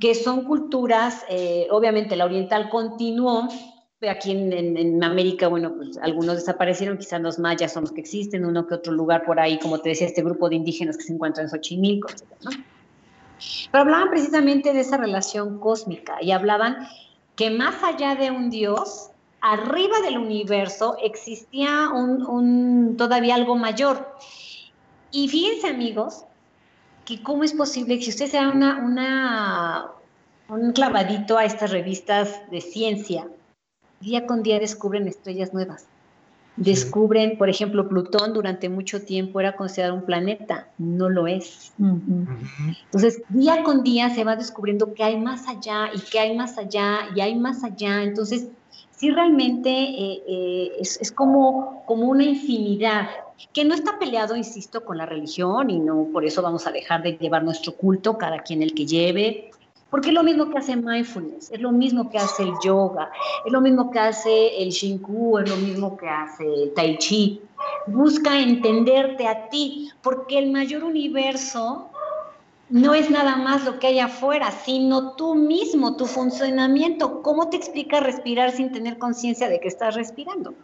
que 0.00 0.14
son 0.14 0.44
culturas, 0.44 1.24
eh, 1.28 1.66
obviamente 1.70 2.14
la 2.14 2.24
oriental 2.24 2.68
continuó, 2.68 3.48
aquí 4.08 4.30
en, 4.30 5.02
América, 5.02 5.48
bueno, 5.48 5.74
pues 5.74 5.98
algunos 5.98 6.36
desaparecieron, 6.36 6.98
quizás 6.98 7.20
los 7.20 7.38
mayas 7.38 7.72
son 7.72 7.84
los 7.84 7.92
que 7.92 8.00
existen, 8.00 8.44
uno 8.44 8.66
que 8.66 8.74
otro 8.74 8.92
lugar 8.92 9.24
por 9.24 9.40
ahí, 9.40 9.58
como 9.58 9.80
te 9.80 9.88
decía, 9.88 10.06
este 10.06 10.22
grupo 10.22 10.48
de 10.48 10.56
indígenas 10.56 10.96
que 10.96 11.04
se 11.04 11.14
encuentran 11.14 11.46
en 11.46 11.50
Xochimilco, 11.50 12.08
etc. 12.10 12.22
¿no? 12.42 12.50
Pero 13.72 13.82
hablaban 13.82 14.10
precisamente 14.10 14.72
de 14.72 14.80
esa 14.80 14.98
relación 14.98 15.58
cósmica 15.58 16.18
y 16.20 16.30
hablaban 16.30 16.86
que 17.34 17.50
más 17.50 17.82
allá 17.82 18.14
de 18.14 18.30
un 18.30 18.50
Dios, 18.50 19.10
arriba 19.40 20.00
del 20.00 20.18
universo 20.18 20.96
existía 21.02 21.90
un, 21.92 22.96
todavía 22.96 23.34
algo 23.34 23.56
mayor. 23.56 24.16
Y 25.14 25.28
fíjense 25.28 25.68
amigos, 25.68 26.24
que 27.04 27.22
cómo 27.22 27.44
es 27.44 27.52
posible 27.52 27.98
que 27.98 28.02
si 28.02 28.10
usted 28.10 28.26
sea 28.26 28.48
una, 28.48 28.84
una, 28.84 29.86
un 30.48 30.72
clavadito 30.72 31.38
a 31.38 31.44
estas 31.44 31.70
revistas 31.70 32.40
de 32.50 32.60
ciencia, 32.60 33.28
día 34.00 34.26
con 34.26 34.42
día 34.42 34.58
descubren 34.58 35.06
estrellas 35.06 35.54
nuevas. 35.54 35.86
Descubren, 36.56 37.38
por 37.38 37.48
ejemplo, 37.48 37.88
Plutón 37.88 38.32
durante 38.32 38.68
mucho 38.68 39.02
tiempo 39.02 39.38
era 39.38 39.54
considerado 39.54 39.94
un 39.94 40.04
planeta, 40.04 40.66
no 40.78 41.08
lo 41.08 41.28
es. 41.28 41.72
Entonces, 41.78 43.22
día 43.28 43.62
con 43.62 43.84
día 43.84 44.10
se 44.10 44.24
va 44.24 44.34
descubriendo 44.34 44.94
que 44.94 45.04
hay 45.04 45.16
más 45.16 45.46
allá 45.46 45.90
y 45.94 46.00
que 46.00 46.18
hay 46.18 46.36
más 46.36 46.58
allá 46.58 47.08
y 47.14 47.20
hay 47.20 47.36
más 47.36 47.62
allá. 47.62 48.02
Entonces, 48.02 48.48
sí 48.90 49.12
realmente 49.12 49.70
eh, 49.70 50.22
eh, 50.26 50.72
es, 50.80 51.12
como, 51.12 51.84
como 51.86 52.08
una 52.08 52.24
infinidad 52.24 53.06
que 53.52 53.64
no 53.64 53.74
está 53.74 53.98
peleado, 53.98 54.36
insisto, 54.36 54.84
con 54.84 54.98
la 54.98 55.06
religión 55.06 55.70
y 55.70 55.78
no 55.78 56.08
por 56.12 56.24
eso 56.24 56.42
vamos 56.42 56.66
a 56.66 56.72
dejar 56.72 57.02
de 57.02 57.12
llevar 57.12 57.44
nuestro 57.44 57.74
culto, 57.74 58.18
cada 58.18 58.40
quien 58.40 58.62
el 58.62 58.74
que 58.74 58.86
lleve, 58.86 59.50
Porque 59.90 60.08
es 60.08 60.14
lo 60.14 60.24
mismo 60.24 60.50
que 60.50 60.58
hace 60.58 60.74
mindfulness, 60.74 61.52
es 61.52 61.60
lo 61.60 61.70
mismo 61.70 62.10
que 62.10 62.18
hace 62.18 62.42
el 62.42 62.52
yoga, 62.64 63.12
es 63.46 63.52
lo 63.52 63.60
mismo 63.60 63.92
que 63.92 64.00
hace 64.00 64.60
el 64.60 64.70
shinku, 64.70 65.38
es 65.38 65.48
lo 65.48 65.56
mismo 65.56 65.96
que 65.96 66.08
hace 66.08 66.44
el 66.44 66.74
tai 66.74 66.98
chi. 66.98 67.40
Busca 67.86 68.40
entenderte 68.40 69.28
a 69.28 69.48
ti, 69.48 69.92
porque 70.02 70.38
el 70.38 70.50
mayor 70.50 70.82
universo 70.82 71.90
no 72.70 72.92
es 72.94 73.08
nada 73.08 73.36
más 73.36 73.64
lo 73.64 73.78
que 73.78 73.86
hay 73.86 74.00
afuera, 74.00 74.50
sino 74.50 75.12
tú 75.12 75.36
mismo, 75.36 75.96
tu 75.96 76.06
funcionamiento. 76.06 77.22
¿Cómo 77.22 77.48
te 77.48 77.56
explica 77.56 78.00
respirar 78.00 78.50
sin 78.50 78.72
tener 78.72 78.98
conciencia 78.98 79.48
de 79.48 79.60
que 79.60 79.68
estás 79.68 79.94
respirando? 79.94 80.54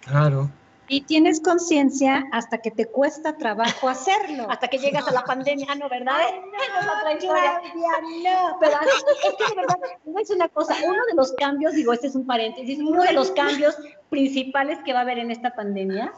Claro. 0.00 0.48
Y 0.88 1.02
tienes 1.02 1.40
conciencia 1.40 2.26
hasta 2.32 2.58
que 2.58 2.70
te 2.70 2.86
cuesta 2.86 3.36
trabajo 3.36 3.88
hacerlo. 3.88 4.50
hasta 4.50 4.68
que 4.68 4.78
llegas 4.78 5.06
a 5.06 5.12
la 5.12 5.22
pandemia, 5.22 5.74
¿no? 5.74 5.88
¿Verdad? 5.88 6.16
no, 6.16 7.10
es 7.10 7.24
no. 7.24 8.56
Pero 8.60 8.72
es 8.72 9.34
que 9.36 9.54
de 9.54 9.60
verdad, 9.60 9.78
es 10.20 10.30
una 10.30 10.48
cosa, 10.48 10.74
uno 10.84 11.04
de 11.06 11.14
los 11.14 11.32
cambios, 11.32 11.74
digo, 11.74 11.92
este 11.92 12.06
es 12.06 12.14
un 12.14 12.26
paréntesis, 12.26 12.78
uno 12.80 13.02
de 13.02 13.12
los 13.12 13.30
cambios 13.32 13.76
principales 14.08 14.78
que 14.84 14.92
va 14.92 15.00
a 15.00 15.02
haber 15.02 15.18
en 15.18 15.30
esta 15.30 15.54
pandemia 15.54 16.12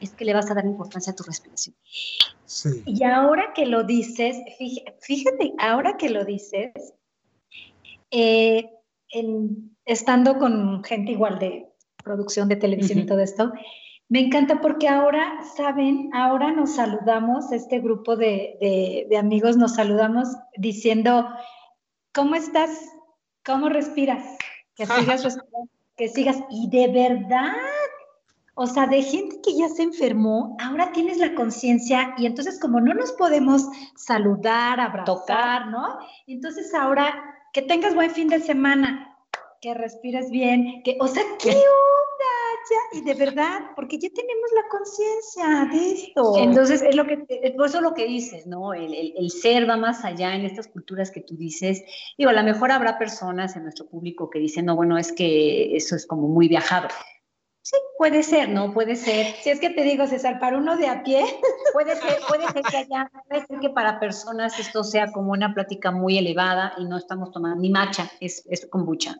es 0.00 0.10
que 0.10 0.24
le 0.24 0.32
vas 0.32 0.50
a 0.50 0.54
dar 0.54 0.64
importancia 0.64 1.12
a 1.12 1.16
tu 1.16 1.24
respiración. 1.24 1.74
Sí. 2.46 2.82
Y 2.86 3.04
ahora 3.04 3.52
que 3.54 3.66
lo 3.66 3.84
dices, 3.84 4.36
fíjate, 5.00 5.54
ahora 5.58 5.96
que 5.96 6.08
lo 6.08 6.24
dices, 6.24 6.72
eh, 8.10 8.70
estando 9.84 10.38
con 10.38 10.82
gente 10.84 11.12
igual 11.12 11.38
de 11.38 11.66
producción 12.02 12.48
de 12.48 12.56
televisión 12.56 13.00
y 13.00 13.06
todo 13.06 13.20
esto, 13.20 13.52
me 14.08 14.20
encanta 14.20 14.60
porque 14.60 14.88
ahora, 14.88 15.42
saben, 15.56 16.10
ahora 16.14 16.52
nos 16.52 16.76
saludamos, 16.76 17.52
este 17.52 17.80
grupo 17.80 18.16
de, 18.16 19.06
de 19.08 19.16
amigos 19.18 19.56
nos 19.56 19.74
saludamos 19.74 20.28
diciendo, 20.56 21.28
¿cómo 22.14 22.34
estás? 22.34 22.70
¿Cómo 23.44 23.68
respiras? 23.68 24.24
Que 24.74 24.86
sigas 24.86 25.24
respirando, 25.24 25.70
que 25.96 26.08
sigas. 26.08 26.38
Y 26.50 26.68
de 26.70 26.88
verdad, 26.88 27.52
o 28.54 28.66
sea, 28.66 28.86
de 28.86 29.02
gente 29.02 29.40
que 29.42 29.56
ya 29.56 29.68
se 29.68 29.84
enfermó, 29.84 30.56
ahora 30.60 30.90
tienes 30.92 31.18
la 31.18 31.34
conciencia 31.34 32.14
y 32.18 32.26
entonces 32.26 32.58
como 32.58 32.80
no 32.80 32.94
nos 32.94 33.12
podemos 33.12 33.68
saludar, 33.94 34.80
abrazar, 34.80 35.68
¿no? 35.68 35.98
Entonces 36.26 36.74
ahora 36.74 37.14
que 37.52 37.62
tengas 37.62 37.94
buen 37.94 38.10
fin 38.10 38.28
de 38.28 38.40
semana, 38.40 39.16
que 39.60 39.74
respires 39.74 40.30
bien, 40.30 40.82
que, 40.82 40.96
o 41.00 41.08
sea, 41.08 41.22
¿qué 41.38 41.50
y 42.92 43.00
de 43.02 43.14
verdad, 43.14 43.70
porque 43.74 43.98
ya 43.98 44.08
tenemos 44.10 44.50
la 44.54 44.68
conciencia 44.68 45.68
de 45.72 45.92
esto. 45.92 46.34
Entonces, 46.38 46.82
es 46.82 46.94
lo 46.94 47.06
que, 47.06 47.18
por 47.56 47.66
eso 47.66 47.80
lo 47.80 47.94
que 47.94 48.06
dices, 48.06 48.46
¿no? 48.46 48.74
El, 48.74 48.94
el, 48.94 49.30
ser 49.30 49.68
va 49.68 49.76
más 49.76 50.04
allá 50.04 50.34
en 50.34 50.44
estas 50.44 50.68
culturas 50.68 51.10
que 51.10 51.20
tú 51.20 51.36
dices. 51.36 51.82
Digo, 52.16 52.30
a 52.30 52.34
lo 52.34 52.42
mejor 52.42 52.70
habrá 52.70 52.98
personas 52.98 53.56
en 53.56 53.64
nuestro 53.64 53.86
público 53.86 54.30
que 54.30 54.38
dicen, 54.38 54.66
no, 54.66 54.76
bueno, 54.76 54.98
es 54.98 55.12
que 55.12 55.76
eso 55.76 55.96
es 55.96 56.06
como 56.06 56.28
muy 56.28 56.48
viajado. 56.48 56.88
Sí, 57.70 57.76
puede 57.98 58.22
ser, 58.22 58.48
¿no? 58.48 58.72
Puede 58.72 58.96
ser. 58.96 59.26
Si 59.42 59.50
es 59.50 59.60
que 59.60 59.68
te 59.68 59.82
digo, 59.82 60.06
César, 60.06 60.40
para 60.40 60.56
uno 60.56 60.78
de 60.78 60.86
a 60.86 61.02
pie. 61.02 61.22
Puede 61.74 61.94
ser, 61.96 62.18
puede 62.26 62.46
ser 62.48 62.62
que 62.62 62.76
allá, 62.78 63.10
puede 63.28 63.46
ser 63.46 63.60
que 63.60 63.68
para 63.68 64.00
personas 64.00 64.58
esto 64.58 64.82
sea 64.82 65.12
como 65.12 65.32
una 65.32 65.52
plática 65.52 65.90
muy 65.90 66.16
elevada 66.16 66.72
y 66.78 66.86
no 66.86 66.96
estamos 66.96 67.30
tomando 67.30 67.60
ni 67.60 67.68
macha, 67.68 68.10
es, 68.20 68.42
es 68.48 68.66
kombucha. 68.66 69.18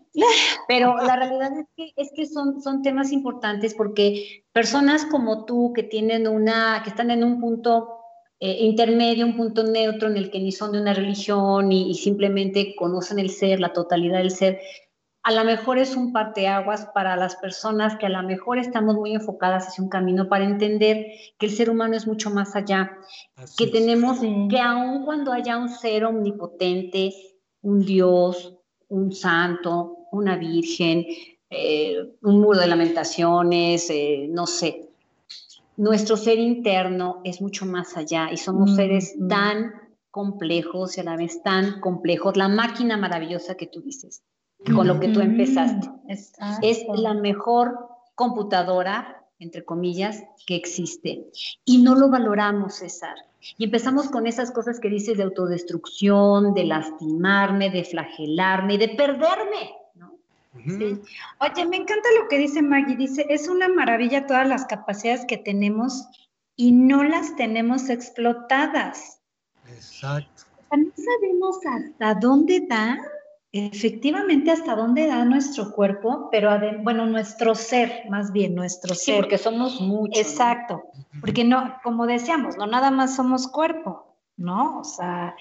Pero 0.67 0.97
la 0.97 1.15
realidad 1.17 1.51
es 1.59 1.67
que, 1.77 1.93
es 1.95 2.11
que 2.17 2.27
son, 2.27 2.63
son 2.63 2.81
temas 2.81 3.13
importantes 3.13 3.75
porque 3.75 4.45
personas 4.53 5.05
como 5.05 5.45
tú 5.45 5.75
que 5.75 5.83
tienen 5.83 6.27
una, 6.27 6.81
que 6.83 6.89
están 6.89 7.11
en 7.11 7.23
un 7.23 7.39
punto 7.39 7.99
eh, 8.41 8.57
intermedio, 8.61 9.27
un 9.27 9.37
punto 9.37 9.63
neutro 9.63 10.09
en 10.09 10.17
el 10.17 10.31
que 10.31 10.41
ni 10.41 10.51
son 10.51 10.73
de 10.73 10.81
una 10.81 10.95
religión 10.95 11.71
y, 11.71 11.91
y 11.91 11.95
simplemente 11.97 12.75
conocen 12.77 13.19
el 13.19 13.29
ser, 13.29 13.61
la 13.61 13.75
totalidad 13.75 14.19
del 14.19 14.31
ser, 14.31 14.59
a 15.29 15.31
lo 15.31 15.45
mejor 15.45 15.77
es 15.77 15.95
un 15.95 16.11
parteaguas 16.11 16.87
para 16.95 17.15
las 17.15 17.37
personas 17.37 17.99
que 17.99 18.07
a 18.07 18.09
lo 18.09 18.23
mejor 18.23 18.57
estamos 18.57 18.95
muy 18.95 19.13
enfocadas 19.13 19.69
hacia 19.69 19.85
un 19.85 19.91
camino 19.91 20.27
para 20.27 20.47
entender 20.47 21.05
que 21.39 21.45
el 21.45 21.53
ser 21.53 21.69
humano 21.69 21.95
es 21.95 22.07
mucho 22.07 22.31
más 22.31 22.57
allá, 22.57 22.97
que 23.59 23.67
tenemos, 23.67 24.21
que 24.21 24.59
aun 24.59 25.05
cuando 25.05 25.31
haya 25.31 25.59
un 25.59 25.69
ser 25.69 26.07
omnipotente, 26.07 27.13
un 27.61 27.85
Dios, 27.85 28.57
un 28.89 29.13
santo, 29.13 30.07
una 30.13 30.37
virgen, 30.37 31.05
eh, 31.51 32.09
un 32.23 32.41
muro 32.41 32.61
de 32.61 32.67
lamentaciones, 32.67 33.91
eh, 33.91 34.29
no 34.31 34.47
sé, 34.47 34.89
nuestro 35.77 36.17
ser 36.17 36.39
interno 36.39 37.21
es 37.23 37.43
mucho 37.43 37.67
más 37.67 37.99
allá 37.99 38.33
y 38.33 38.39
somos 38.39 38.77
seres 38.77 39.15
tan 39.29 39.75
complejos 40.11 40.97
y 40.97 41.03
a 41.03 41.05
la 41.05 41.19
vez 41.19 41.43
tan 41.43 41.81
complejos, 41.81 42.39
la 42.39 42.49
máquina 42.49 42.97
maravillosa 42.97 43.57
que 43.57 43.67
tú 43.67 43.83
dices 43.83 44.23
con 44.65 44.87
lo 44.87 45.01
que 45.01 45.09
tú 45.09 45.21
empezaste. 45.21 45.89
Es 46.09 46.85
la 46.95 47.15
mejor 47.15 47.89
computadora, 48.15 49.25
entre 49.39 49.65
comillas, 49.65 50.25
que 50.47 50.57
existe. 50.57 51.27
Y 51.65 51.83
no 51.83 51.95
lo 51.95 52.11
valoramos, 52.11 52.77
César. 52.77 53.17
Y 53.57 53.65
empezamos 53.65 54.09
con 54.09 54.27
esas 54.27 54.51
cosas 54.51 54.81
que 54.81 54.89
dices 54.89 55.17
de 55.17 55.23
autodestrucción, 55.23 56.55
de 56.55 56.65
lastimarme, 56.65 57.71
de 57.71 57.85
flagelarme, 57.85 58.79
de 58.79 58.89
perderme. 58.89 59.77
Oye, 60.67 61.67
me 61.67 61.77
encanta 61.77 62.09
lo 62.21 62.29
que 62.29 62.39
dice 62.39 62.63
Maggie. 62.63 62.97
Dice, 62.97 63.27
es 63.29 63.49
una 63.49 63.69
maravilla 63.69 64.27
todas 64.27 64.49
las 64.49 64.65
capacidades 64.67 65.25
que 65.27 65.39
tenemos 65.39 66.09
y 66.57 66.73
no 66.73 67.05
las 67.05 67.37
tenemos 67.37 67.89
explotadas. 67.89 69.21
Exacto. 69.69 70.45
no 70.73 70.91
sabemos 70.97 71.59
hasta 71.65 72.15
dónde 72.15 72.67
da 72.69 72.99
Efectivamente, 73.51 74.51
hasta 74.51 74.77
dónde 74.77 75.07
da 75.07 75.25
nuestro 75.25 75.73
cuerpo, 75.73 76.29
pero 76.31 76.51
bueno, 76.83 77.07
nuestro 77.07 77.55
ser, 77.55 78.05
más 78.11 78.31
bien, 78.31 78.55
nuestro 78.55 78.95
sí, 78.95 79.07
ser. 79.07 79.17
porque 79.17 79.39
somos 79.39 79.81
muchos. 79.81 80.21
Exacto, 80.21 80.83
porque 81.21 81.45
no, 81.45 81.77
como 81.83 82.07
decíamos, 82.07 82.59
no 82.59 82.67
nada 82.67 82.91
más 82.91 83.17
somos 83.17 83.49
cuerpo, 83.49 84.15
¿no? 84.37 84.81
O 84.81 84.85
sea, 84.85 85.35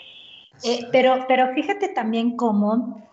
eh, 0.63 0.87
pero, 0.91 1.25
pero 1.27 1.53
fíjate 1.53 1.89
también 1.89 2.37
cómo 2.37 3.05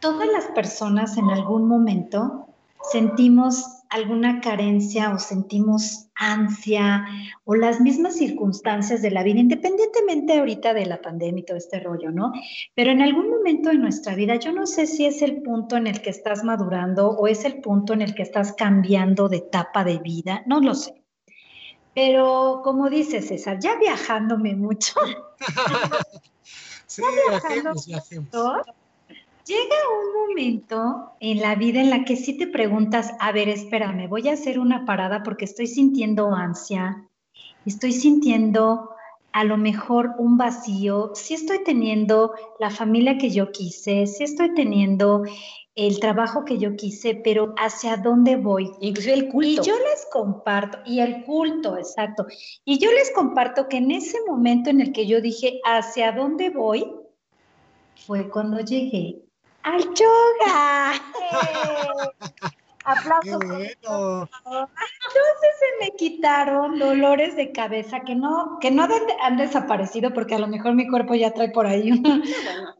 todas 0.00 0.28
las 0.28 0.46
personas 0.46 1.16
en 1.16 1.30
algún 1.30 1.68
momento 1.68 2.48
sentimos 2.90 3.77
alguna 3.90 4.40
carencia 4.40 5.12
o 5.12 5.18
sentimos 5.18 6.08
ansia 6.14 7.06
o 7.44 7.54
las 7.54 7.80
mismas 7.80 8.16
circunstancias 8.16 9.02
de 9.02 9.10
la 9.10 9.22
vida, 9.22 9.38
independientemente 9.40 10.38
ahorita 10.38 10.74
de 10.74 10.86
la 10.86 11.00
pandemia 11.00 11.40
y 11.40 11.44
todo 11.44 11.56
este 11.56 11.80
rollo, 11.80 12.10
¿no? 12.10 12.32
Pero 12.74 12.90
en 12.90 13.02
algún 13.02 13.30
momento 13.30 13.70
de 13.70 13.78
nuestra 13.78 14.14
vida, 14.14 14.36
yo 14.36 14.52
no 14.52 14.66
sé 14.66 14.86
si 14.86 15.06
es 15.06 15.22
el 15.22 15.42
punto 15.42 15.76
en 15.76 15.86
el 15.86 16.02
que 16.02 16.10
estás 16.10 16.44
madurando 16.44 17.10
o 17.10 17.26
es 17.26 17.44
el 17.44 17.60
punto 17.60 17.92
en 17.92 18.02
el 18.02 18.14
que 18.14 18.22
estás 18.22 18.52
cambiando 18.52 19.28
de 19.28 19.38
etapa 19.38 19.84
de 19.84 19.98
vida, 19.98 20.42
no 20.46 20.60
lo 20.60 20.74
sé. 20.74 20.94
Pero 21.94 22.60
como 22.62 22.90
dice 22.90 23.22
César, 23.22 23.58
ya 23.58 23.76
viajándome 23.78 24.54
mucho. 24.54 24.94
sí, 26.86 27.02
viajemos, 27.28 27.86
viajemos 27.86 28.28
llega 29.48 29.76
un 30.04 30.28
momento 30.28 31.12
en 31.20 31.40
la 31.40 31.54
vida 31.54 31.80
en 31.80 31.88
la 31.88 32.04
que 32.04 32.16
sí 32.16 32.36
te 32.36 32.46
preguntas, 32.46 33.14
a 33.18 33.32
ver, 33.32 33.48
espérame, 33.48 34.06
voy 34.06 34.28
a 34.28 34.34
hacer 34.34 34.58
una 34.58 34.84
parada 34.84 35.22
porque 35.22 35.46
estoy 35.46 35.66
sintiendo 35.66 36.34
ansia, 36.34 37.08
estoy 37.64 37.92
sintiendo 37.92 38.90
a 39.32 39.44
lo 39.44 39.56
mejor 39.56 40.12
un 40.18 40.36
vacío, 40.36 41.12
si 41.14 41.32
estoy 41.32 41.64
teniendo 41.64 42.32
la 42.60 42.68
familia 42.68 43.16
que 43.16 43.30
yo 43.30 43.50
quise, 43.50 44.06
si 44.06 44.24
estoy 44.24 44.52
teniendo 44.52 45.22
el 45.74 45.98
trabajo 45.98 46.44
que 46.44 46.58
yo 46.58 46.76
quise, 46.76 47.14
pero 47.14 47.54
hacia 47.56 47.96
dónde 47.96 48.36
voy. 48.36 48.70
Inclusive 48.80 49.14
el 49.14 49.28
culto. 49.28 49.62
Y 49.62 49.64
yo 49.64 49.76
les 49.76 50.06
comparto, 50.12 50.78
y 50.84 51.00
el 51.00 51.24
culto, 51.24 51.78
exacto. 51.78 52.26
Y 52.64 52.78
yo 52.78 52.90
les 52.90 53.12
comparto 53.12 53.68
que 53.68 53.78
en 53.78 53.92
ese 53.92 54.18
momento 54.26 54.70
en 54.70 54.80
el 54.80 54.92
que 54.92 55.06
yo 55.06 55.20
dije, 55.20 55.60
¿hacia 55.64 56.12
dónde 56.12 56.50
voy? 56.50 56.84
Fue 58.06 58.28
cuando 58.28 58.60
llegué 58.60 59.27
al 59.62 59.82
yoga. 59.94 60.94
Aplausos. 62.88 63.42
Entonces 63.42 63.68
se 65.60 65.84
me 65.84 65.94
quitaron 65.96 66.78
dolores 66.78 67.36
de 67.36 67.52
cabeza 67.52 68.00
que 68.00 68.14
no, 68.14 68.56
que 68.62 68.70
no 68.70 68.88
han 69.20 69.36
desaparecido 69.36 70.14
porque 70.14 70.36
a 70.36 70.38
lo 70.38 70.48
mejor 70.48 70.74
mi 70.74 70.88
cuerpo 70.88 71.14
ya 71.14 71.34
trae 71.34 71.50
por 71.50 71.66
ahí 71.66 72.02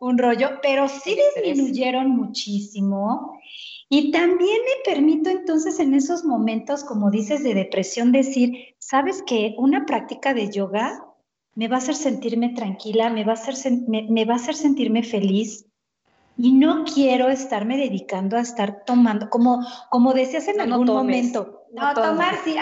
un, 0.00 0.18
rollo, 0.18 0.60
pero 0.62 0.88
sí 0.88 1.14
disminuyeron 1.34 2.08
muchísimo. 2.08 3.38
Y 3.90 4.10
también 4.10 4.58
me 4.62 4.90
permito 4.90 5.28
entonces 5.28 5.78
en 5.78 5.92
esos 5.92 6.24
momentos, 6.24 6.84
como 6.84 7.10
dices, 7.10 7.42
de 7.42 7.54
depresión, 7.54 8.10
decir, 8.10 8.76
¿sabes 8.78 9.22
qué? 9.26 9.54
Una 9.58 9.84
práctica 9.84 10.32
de 10.32 10.50
yoga 10.50 11.04
me 11.54 11.68
va 11.68 11.76
a 11.76 11.78
hacer 11.78 11.96
sentirme 11.96 12.50
tranquila, 12.50 13.10
me 13.10 13.24
va 13.24 13.32
a 13.32 13.34
hacer, 13.34 13.54
me 13.88 14.24
va 14.24 14.34
a 14.34 14.36
hacer 14.36 14.54
sentirme 14.54 15.02
feliz, 15.02 15.67
y 16.39 16.53
no 16.53 16.84
quiero 16.84 17.28
estarme 17.28 17.76
dedicando 17.76 18.36
a 18.36 18.41
estar 18.41 18.84
tomando, 18.84 19.28
como, 19.28 19.66
como 19.91 20.14
decías 20.14 20.47
en 20.47 20.61
algún 20.61 20.86
momento. 20.86 21.64
No, 21.72 21.93
tomar 21.95 22.36
sí. 22.45 22.55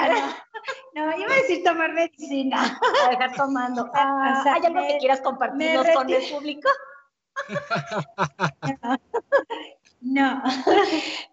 No, 0.95 1.17
iba 1.17 1.31
a 1.31 1.37
decir 1.43 1.63
tomar 1.63 1.93
medicina. 1.93 2.57
A 3.07 3.11
dejar 3.11 3.37
tomando. 3.37 3.91
Ah, 3.95 4.43
¿Hay 4.47 4.65
algo 4.65 4.81
que 4.87 4.97
quieras 4.99 5.21
compartirnos 5.21 5.87
con 5.95 6.11
el 6.11 6.23
público? 6.33 6.69
no, 10.01 10.43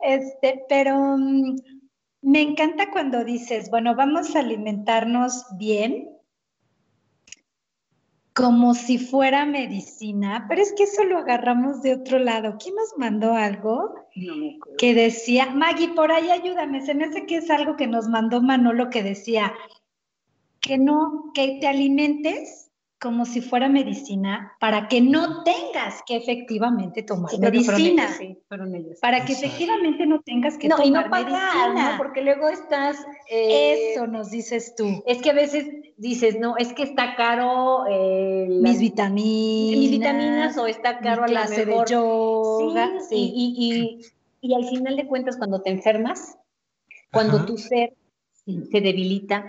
este, 0.01 0.65
pero 0.67 1.15
mm, 1.17 1.55
me 2.23 2.41
encanta 2.41 2.91
cuando 2.91 3.23
dices, 3.23 3.69
bueno, 3.69 3.95
vamos 3.95 4.35
a 4.35 4.39
alimentarnos 4.39 5.45
bien, 5.57 6.09
como 8.33 8.73
si 8.73 8.97
fuera 8.97 9.45
medicina, 9.45 10.45
pero 10.49 10.61
es 10.61 10.73
que 10.73 10.83
eso 10.83 11.03
lo 11.03 11.19
agarramos 11.19 11.81
de 11.81 11.93
otro 11.93 12.17
lado. 12.17 12.57
¿Quién 12.59 12.75
nos 12.75 12.97
mandó 12.97 13.33
algo 13.33 13.93
que 14.77 14.93
decía, 14.95 15.51
Maggie, 15.51 15.89
por 15.89 16.11
ahí 16.11 16.31
ayúdame, 16.31 16.85
se 16.85 16.95
me 16.95 17.05
hace 17.05 17.25
que 17.25 17.37
es 17.37 17.49
algo 17.49 17.75
que 17.75 17.87
nos 17.87 18.07
mandó 18.07 18.41
Manolo 18.41 18.89
que 18.89 19.03
decía, 19.03 19.53
que 20.59 20.77
no, 20.77 21.31
que 21.33 21.59
te 21.59 21.67
alimentes 21.67 22.62
como 23.03 23.25
si 23.25 23.41
fuera 23.41 23.67
medicina 23.67 24.53
para 24.61 24.87
que 24.87 25.01
no 25.01 25.43
tengas 25.43 26.01
que 26.07 26.15
efectivamente 26.15 27.03
tomar 27.03 27.37
medicina. 27.37 28.07
para 29.01 29.25
que 29.25 29.33
efectivamente 29.33 30.05
no 30.05 30.21
tengas 30.21 30.57
que 30.57 30.69
tomar 30.69 30.87
y 30.87 30.91
no 30.91 31.09
medicina. 31.09 31.95
Porque 31.97 32.21
luego 32.21 32.47
estás... 32.47 32.95
Eh, 33.29 33.91
Eso 33.91 34.07
nos 34.07 34.31
dices 34.31 34.73
tú. 34.77 35.03
Es 35.05 35.21
que 35.21 35.31
a 35.31 35.33
veces 35.33 35.65
dices, 35.97 36.39
no, 36.39 36.55
es 36.55 36.71
que 36.71 36.83
está 36.83 37.17
caro... 37.17 37.83
Eh, 37.89 38.47
mis 38.49 38.79
vitaminas. 38.79 39.79
Mis 39.79 39.91
vitaminas 39.91 40.57
o 40.57 40.65
está 40.65 40.99
caro 40.99 41.23
la 41.23 41.27
clase 41.27 41.65
de 41.65 41.75
yoga. 41.85 42.89
Sí, 43.09 43.33
Y, 43.35 43.99
y, 44.39 44.53
al 44.55 44.63
final 44.63 44.95
de 44.95 45.07
cuentas, 45.07 45.35
cuando 45.35 45.61
te 45.61 45.71
enfermas, 45.71 46.37
cuando 47.11 47.45
tu 47.45 47.57
ser 47.57 47.95
se 48.45 48.79
debilita, 48.79 49.45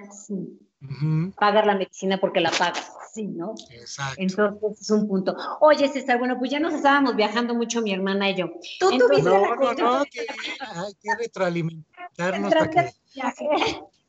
pagas 1.36 1.66
la 1.66 1.74
medicina 1.74 2.18
porque 2.18 2.40
la 2.40 2.50
pagas 2.50 2.94
sí, 3.14 3.26
¿no? 3.28 3.54
Exacto. 3.70 4.20
Entonces 4.20 4.80
es 4.80 4.90
un 4.90 5.06
punto. 5.06 5.36
Oye, 5.60 5.88
César, 5.88 6.18
bueno, 6.18 6.36
pues 6.38 6.50
ya 6.50 6.58
nos 6.58 6.74
estábamos 6.74 7.14
viajando 7.14 7.54
mucho 7.54 7.80
mi 7.80 7.92
hermana 7.92 8.30
y 8.30 8.34
yo. 8.34 8.50
Tú 8.80 8.90
tuviste 8.98 9.22
no, 9.22 9.40
la 9.40 9.56
no, 9.56 9.98
no, 9.98 10.04
que, 10.04 10.20
hay 10.20 10.94
que 11.00 11.14
retroalimentarnos 11.16 12.52
para 12.52 12.70
que... 12.70 12.92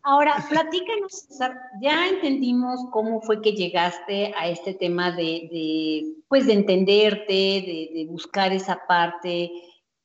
Ahora, 0.08 0.46
platícanos, 0.50 1.26
César, 1.28 1.56
ya 1.82 2.08
entendimos 2.08 2.80
cómo 2.92 3.22
fue 3.22 3.42
que 3.42 3.54
llegaste 3.54 4.34
a 4.38 4.48
este 4.50 4.76
tema 4.76 5.12
de, 5.12 5.50
de 5.52 6.04
pues, 6.28 6.46
de 6.46 6.54
entenderte, 6.54 7.34
de, 7.34 7.90
de 7.92 8.06
buscar 8.08 8.54
esa 8.54 8.86
parte, 8.88 9.52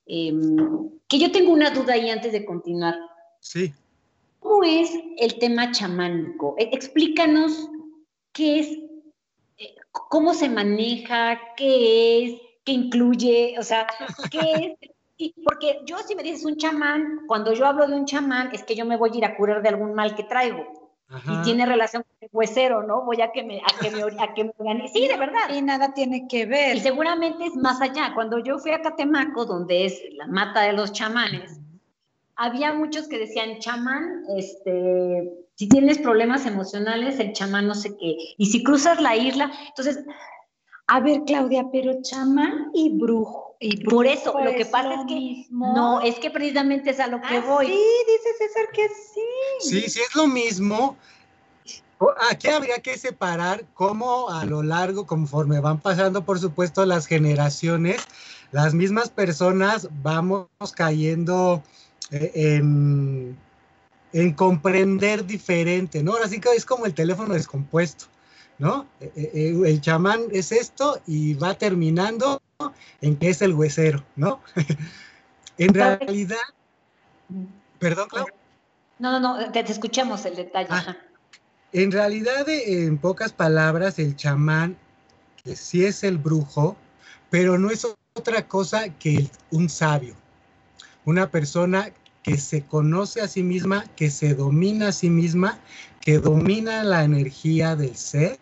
em, 0.07 0.91
que 1.07 1.19
yo 1.19 1.31
tengo 1.31 1.53
una 1.53 1.71
duda 1.71 1.95
ahí 1.95 2.09
antes 2.09 2.33
de 2.33 2.47
continuar. 2.47 2.95
Sí. 3.41 3.75
¿Cómo 4.41 4.65
es 4.65 4.91
el 5.19 5.39
tema 5.39 5.71
chamánico? 5.71 6.57
E, 6.59 6.71
explícanos 6.73 7.69
qué 8.33 8.61
es 8.61 8.79
cómo 9.93 10.35
se 10.35 10.49
maneja, 10.49 11.39
qué 11.57 12.25
es, 12.25 12.41
qué 12.65 12.73
incluye, 12.73 13.57
o 13.59 13.63
sea, 13.63 13.87
qué 14.31 14.77
es. 15.19 15.33
porque 15.45 15.81
yo 15.85 15.99
si 15.99 16.15
me 16.15 16.23
dices 16.23 16.45
un 16.45 16.57
chamán, 16.57 17.27
cuando 17.27 17.53
yo 17.53 17.67
hablo 17.67 17.87
de 17.87 17.95
un 17.95 18.07
chamán, 18.07 18.51
es 18.53 18.63
que 18.63 18.75
yo 18.75 18.85
me 18.85 18.97
voy 18.97 19.11
a 19.13 19.17
ir 19.17 19.25
a 19.25 19.37
curar 19.37 19.63
de 19.63 19.69
algún 19.69 19.95
mal 19.95 20.15
que 20.15 20.25
traigo. 20.25 20.81
Y 21.27 21.43
tiene 21.43 21.67
relación 21.67 22.05
con 22.05 22.17
el 22.21 22.29
huesero, 22.33 22.85
¿no? 22.85 23.05
Voy 23.05 23.21
a 23.21 23.33
que 23.33 23.43
me, 23.43 23.59
a 23.59 23.81
que 23.81 23.91
me, 23.91 24.01
a 24.01 24.33
que 24.33 24.45
me 24.45 24.53
organice. 24.57 24.95
Sí, 24.95 25.09
de 25.09 25.17
verdad. 25.17 25.51
Y 25.53 25.61
nada 25.61 25.93
tiene 25.93 26.29
que 26.29 26.47
ver. 26.47 26.77
Y 26.77 26.81
seguramente 26.81 27.47
es 27.47 27.57
más 27.57 27.81
allá. 27.81 28.15
Cuando 28.15 28.39
yo 28.39 28.61
fui 28.61 28.71
a 28.71 28.81
Catemaco, 28.81 29.45
donde 29.45 29.87
es 29.87 30.01
la 30.13 30.29
mata 30.29 30.61
de 30.61 30.73
los 30.73 30.93
chamanes, 30.93 31.59
había 32.41 32.73
muchos 32.73 33.07
que 33.07 33.19
decían 33.19 33.59
chamán, 33.59 34.25
este, 34.35 35.31
si 35.57 35.69
tienes 35.69 35.99
problemas 35.99 36.47
emocionales, 36.47 37.21
el 37.21 37.35
chamán 37.35 37.67
no 37.67 37.75
sé 37.75 37.91
qué. 37.99 38.17
Y 38.39 38.47
si 38.47 38.65
cruzas 38.65 38.99
la 38.99 39.15
isla, 39.15 39.53
entonces, 39.69 40.03
a 40.87 41.01
ver, 41.01 41.21
Claudia, 41.27 41.67
pero 41.71 42.01
chamán 42.01 42.71
y 42.73 42.99
brujo. 42.99 43.57
Y 43.61 43.85
por 43.85 44.07
eso, 44.07 44.35
lo 44.43 44.53
que 44.55 44.65
pasa 44.65 44.95
es 44.95 45.07
que 45.07 45.47
no, 45.51 46.01
es 46.01 46.19
que 46.19 46.31
precisamente 46.31 46.91
es 46.91 47.01
a 47.01 47.09
lo 47.09 47.21
que 47.21 47.37
ah, 47.37 47.45
voy. 47.47 47.67
Sí, 47.67 47.73
dice 48.07 48.29
César 48.39 48.69
que 48.73 48.89
sí. 48.89 49.69
Sí, 49.69 49.91
sí 49.91 50.01
es 50.01 50.15
lo 50.15 50.27
mismo. 50.27 50.97
Aquí 52.31 52.49
habría 52.49 52.79
que 52.79 52.97
separar 52.97 53.67
cómo 53.75 54.31
a 54.31 54.47
lo 54.47 54.63
largo, 54.63 55.07
conforme 55.07 55.61
van 55.61 55.79
pasando, 55.79 56.25
por 56.25 56.39
supuesto, 56.39 56.87
las 56.87 57.05
generaciones, 57.05 58.01
las 58.51 58.73
mismas 58.73 59.11
personas 59.11 59.91
vamos 60.03 60.49
cayendo 60.75 61.63
en 62.11 63.37
en 64.13 64.33
comprender 64.33 65.25
diferente, 65.25 66.03
¿no? 66.03 66.13
Ahora 66.13 66.29
sí 66.29 66.41
que 66.41 66.51
es 66.51 66.65
como 66.65 66.87
el 66.87 66.95
teléfono 66.95 67.35
descompuesto, 67.35 68.07
¿no? 68.59 68.87
Eh, 69.01 69.13
eh, 69.15 69.31
eh, 69.35 69.61
el 69.67 69.81
chamán 69.81 70.23
es 70.33 70.53
esto 70.53 71.01
y 71.07 71.35
va 71.35 71.55
terminando 71.55 72.43
en 73.01 73.17
que 73.17 73.31
es 73.31 73.43
el 73.43 73.55
huesero, 73.55 74.05
¿no? 74.17 74.41
en 75.59 75.75
realidad, 75.75 76.39
perdón, 77.79 78.09
Clau. 78.09 78.27
No, 78.99 79.19
no, 79.19 79.39
no, 79.39 79.53
te, 79.53 79.61
escuchamos 79.61 80.25
el 80.27 80.37
detalle. 80.37 80.69
Ah, 80.71 80.97
en 81.73 81.93
realidad, 81.93 82.47
en 82.49 82.99
pocas 82.99 83.33
palabras, 83.33 83.99
el 83.99 84.17
chamán 84.17 84.77
que 85.43 85.57
sí 85.57 85.85
es 85.85 86.05
el 86.05 86.19
brujo, 86.19 86.77
pero 87.31 87.57
no 87.57 87.71
es 87.71 87.87
otra 88.15 88.47
cosa 88.47 88.91
que 88.91 89.31
un 89.51 89.71
sabio, 89.71 90.17
una 91.11 91.31
persona 91.31 91.93
que 92.23 92.37
se 92.37 92.65
conoce 92.65 93.21
a 93.21 93.29
sí 93.29 93.43
misma, 93.43 93.85
que 93.97 94.11
se 94.11 94.35
domina 94.35 94.89
a 94.89 94.93
sí 94.93 95.11
misma, 95.11 95.59
que 96.01 96.19
domina 96.19 96.85
la 96.85 97.05
energía 97.05 97.77
del 97.77 97.97
ser 97.97 98.39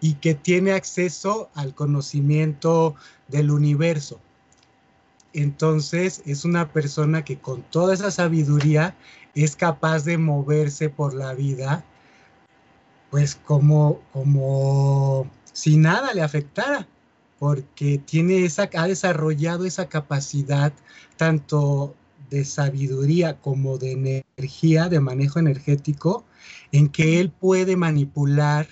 y 0.00 0.14
que 0.14 0.34
tiene 0.34 0.72
acceso 0.72 1.50
al 1.54 1.74
conocimiento 1.74 2.94
del 3.28 3.50
universo. 3.50 4.20
Entonces 5.32 6.22
es 6.26 6.44
una 6.44 6.72
persona 6.72 7.24
que 7.24 7.38
con 7.38 7.62
toda 7.62 7.94
esa 7.94 8.10
sabiduría 8.10 8.96
es 9.34 9.54
capaz 9.54 10.04
de 10.04 10.18
moverse 10.18 10.88
por 10.88 11.14
la 11.14 11.34
vida, 11.34 11.84
pues 13.10 13.36
como, 13.36 14.00
como 14.12 15.30
si 15.52 15.76
nada 15.76 16.14
le 16.14 16.22
afectara, 16.22 16.88
porque 17.38 17.98
tiene 17.98 18.44
esa, 18.44 18.68
ha 18.74 18.86
desarrollado 18.86 19.64
esa 19.64 19.88
capacidad 19.88 20.72
tanto 21.16 21.94
de 22.30 22.44
sabiduría 22.44 23.40
como 23.40 23.78
de 23.78 23.92
energía, 23.92 24.88
de 24.88 25.00
manejo 25.00 25.38
energético, 25.38 26.24
en 26.72 26.88
que 26.88 27.20
él 27.20 27.30
puede 27.30 27.76
manipular 27.76 28.68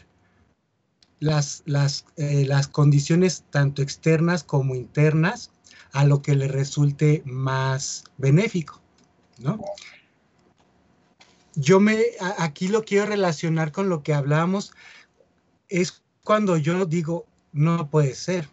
las, 1.20 1.62
las, 1.64 2.04
eh, 2.16 2.44
las 2.46 2.68
condiciones 2.68 3.44
tanto 3.50 3.82
externas 3.82 4.44
como 4.44 4.74
internas 4.74 5.50
a 5.92 6.04
lo 6.04 6.20
que 6.20 6.34
le 6.34 6.48
resulte 6.48 7.22
más 7.24 8.04
benéfico, 8.18 8.82
¿no? 9.38 9.58
Yo 11.54 11.80
me, 11.80 11.98
aquí 12.38 12.68
lo 12.68 12.84
quiero 12.84 13.06
relacionar 13.06 13.72
con 13.72 13.88
lo 13.88 14.02
que 14.02 14.12
hablamos, 14.12 14.74
es 15.70 16.02
cuando 16.22 16.58
yo 16.58 16.84
digo, 16.84 17.24
no 17.52 17.88
puede 17.88 18.14
ser, 18.14 18.50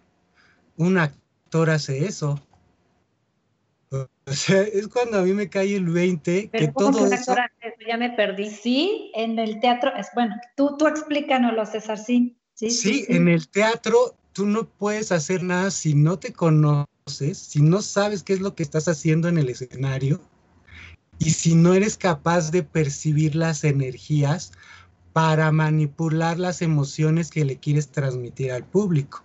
un 0.78 0.98
actor 0.98 1.70
hace 1.70 2.06
eso, 2.06 2.40
O 4.26 4.34
sea, 4.34 4.62
es 4.64 4.88
cuando 4.88 5.20
a 5.20 5.22
mí 5.22 5.34
me 5.34 5.50
cae 5.50 5.76
el 5.76 5.86
20 5.86 6.50
que 6.50 6.68
todo 6.70 7.06
eso... 7.06 7.36
Ya 7.88 7.98
me 7.98 8.12
perdí. 8.12 8.50
Sí, 8.50 9.12
en 9.14 9.38
el 9.38 9.60
teatro, 9.60 9.92
es 9.96 10.08
bueno, 10.16 10.36
tú, 10.56 10.78
tú 10.78 10.88
explícanoslo, 10.88 11.66
César, 11.66 11.98
sí. 11.98 12.38
Sí, 12.54 12.70
sí, 12.70 13.06
en 13.10 13.28
el 13.28 13.50
teatro 13.50 14.16
tú 14.32 14.46
no 14.46 14.66
puedes 14.66 15.12
hacer 15.12 15.44
nada 15.44 15.70
si 15.72 15.96
no 15.96 16.18
te 16.18 16.32
conoces, 16.32 17.38
si 17.38 17.62
no 17.62 17.82
sabes 17.82 18.24
qué 18.24 18.34
es 18.34 18.42
lo 18.42 18.56
que 18.56 18.64
estás 18.64 18.88
haciendo 18.88 19.28
en 19.28 19.38
el 19.38 19.50
escenario 19.50 20.22
y 21.20 21.32
si 21.32 21.56
no 21.56 21.74
eres 21.74 21.98
capaz 21.98 22.52
de 22.52 22.64
percibir 22.64 23.36
las 23.36 23.64
energías 23.64 24.52
para 25.14 25.52
manipular 25.52 26.40
las 26.40 26.62
emociones 26.62 27.30
que 27.30 27.46
le 27.46 27.58
quieres 27.58 27.90
transmitir 27.90 28.52
al 28.52 28.64
público. 28.64 29.24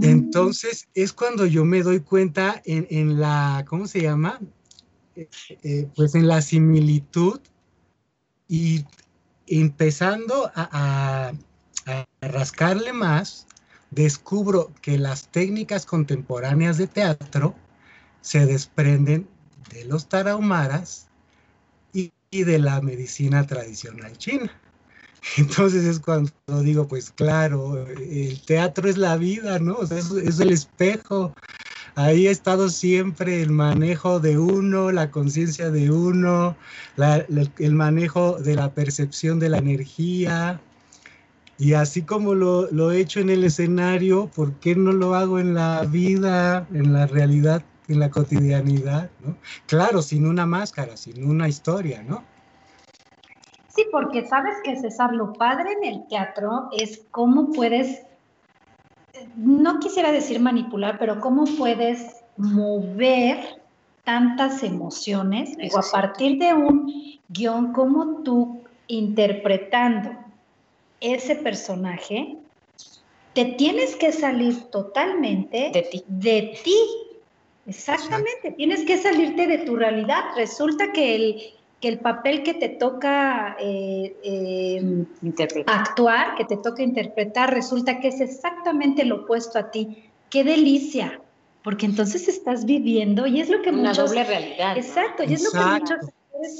Entonces 0.00 0.88
es 0.94 1.12
cuando 1.12 1.46
yo 1.46 1.64
me 1.64 1.82
doy 1.82 2.00
cuenta 2.00 2.62
en, 2.64 3.18
la, 3.18 3.64
¿cómo 3.68 3.86
se 3.86 4.02
llama? 4.02 4.38
Eh, 5.16 5.28
eh, 5.62 5.88
pues 5.96 6.14
en 6.14 6.28
la 6.28 6.40
similitud 6.42 7.40
y 8.48 8.84
empezando 9.46 10.50
a, 10.54 11.32
rascarle 12.20 12.92
más, 12.92 13.46
descubro 13.90 14.70
que 14.80 14.98
las 14.98 15.28
técnicas 15.28 15.86
contemporáneas 15.86 16.78
de 16.78 16.86
teatro 16.86 17.56
se 18.20 18.46
desprenden 18.46 19.26
de 19.72 19.86
los 19.86 20.08
tarahumaras 20.08 21.08
y 21.92 22.12
de 22.30 22.58
la 22.60 22.80
medicina 22.80 23.44
tradicional 23.44 24.16
china. 24.18 24.52
Entonces 25.36 25.84
es 25.84 26.00
cuando 26.00 26.32
digo, 26.62 26.88
pues 26.88 27.10
claro, 27.10 27.86
el 27.88 28.40
teatro 28.42 28.88
es 28.88 28.96
la 28.96 29.16
vida, 29.16 29.58
¿no? 29.58 29.74
O 29.74 29.86
sea, 29.86 29.98
es, 29.98 30.40
el 30.40 30.50
espejo. 30.50 31.34
Ahí 31.94 32.26
ha 32.28 32.30
estado 32.30 32.68
siempre 32.68 33.42
el 33.42 33.50
manejo 33.50 34.20
de 34.20 34.38
uno, 34.38 34.92
la 34.92 35.10
conciencia 35.10 35.70
de 35.70 35.90
uno, 35.90 36.56
el 37.58 37.74
manejo 37.74 38.38
de 38.40 38.54
la 38.54 38.72
percepción 38.72 39.38
de 39.38 39.50
la 39.50 39.58
energía. 39.58 40.60
Y 41.58 41.74
así 41.74 42.02
como 42.02 42.34
lo, 42.34 42.70
lo, 42.70 42.90
he 42.90 43.00
hecho 43.00 43.20
en 43.20 43.28
el 43.28 43.44
escenario, 43.44 44.30
¿por 44.34 44.54
qué 44.60 44.74
no 44.74 44.92
lo 44.92 45.14
hago 45.14 45.38
en 45.38 45.52
la 45.52 45.84
vida, 45.84 46.66
en 46.72 46.94
la 46.94 47.06
realidad, 47.06 47.62
en 47.88 47.98
la 47.98 48.08
cotidianidad? 48.08 49.10
¿no? 49.22 49.36
Claro, 49.66 50.00
sin 50.00 50.26
una 50.26 50.46
máscara, 50.46 50.96
sin 50.96 51.28
una 51.28 51.48
historia, 51.48 52.02
¿no? 52.02 52.24
Sí, 53.80 53.86
porque 53.90 54.26
sabes 54.26 54.56
que 54.62 54.76
César, 54.76 55.14
lo 55.14 55.32
padre 55.32 55.72
en 55.72 55.84
el 55.84 56.06
teatro 56.08 56.68
es 56.72 57.06
cómo 57.10 57.50
puedes, 57.50 58.02
no 59.36 59.78
quisiera 59.78 60.12
decir 60.12 60.38
manipular, 60.38 60.98
pero 60.98 61.18
cómo 61.20 61.44
puedes 61.56 62.22
mover 62.36 63.62
tantas 64.04 64.62
emociones, 64.62 65.56
digo, 65.56 65.78
a 65.78 65.90
partir 65.90 66.38
de 66.38 66.52
un 66.52 66.92
guion, 67.28 67.72
como 67.72 68.22
tú 68.22 68.64
interpretando 68.86 70.10
ese 71.00 71.36
personaje, 71.36 72.36
te 73.32 73.46
tienes 73.46 73.96
que 73.96 74.12
salir 74.12 74.64
totalmente 74.64 75.70
de 75.72 75.82
ti. 75.90 76.04
De 76.06 76.60
ti. 76.62 76.78
Exactamente, 77.66 78.52
tienes 78.58 78.84
que 78.84 78.98
salirte 78.98 79.46
de 79.46 79.58
tu 79.58 79.76
realidad. 79.76 80.24
Resulta 80.36 80.92
que 80.92 81.14
el, 81.14 81.54
que 81.80 81.88
el 81.88 81.98
papel 81.98 82.42
que 82.42 82.54
te 82.54 82.68
toca 82.68 83.56
eh, 83.58 84.16
eh, 84.22 85.06
actuar, 85.66 86.34
que 86.36 86.44
te 86.44 86.58
toca 86.58 86.82
interpretar, 86.82 87.52
resulta 87.52 88.00
que 88.00 88.08
es 88.08 88.20
exactamente 88.20 89.04
lo 89.04 89.22
opuesto 89.22 89.58
a 89.58 89.70
ti. 89.70 90.10
¡Qué 90.28 90.44
delicia! 90.44 91.20
Porque 91.62 91.86
entonces 91.86 92.28
estás 92.28 92.64
viviendo 92.64 93.26
y 93.26 93.40
es 93.40 93.48
lo 93.48 93.62
que 93.62 93.70
Una 93.70 93.90
muchos... 93.90 94.10
doble 94.10 94.24
realidad. 94.24 94.76
Exacto, 94.76 95.24
y 95.24 95.32
es 95.34 95.42
lo 95.42 95.50
que 95.50 95.66
muchos 95.66 95.98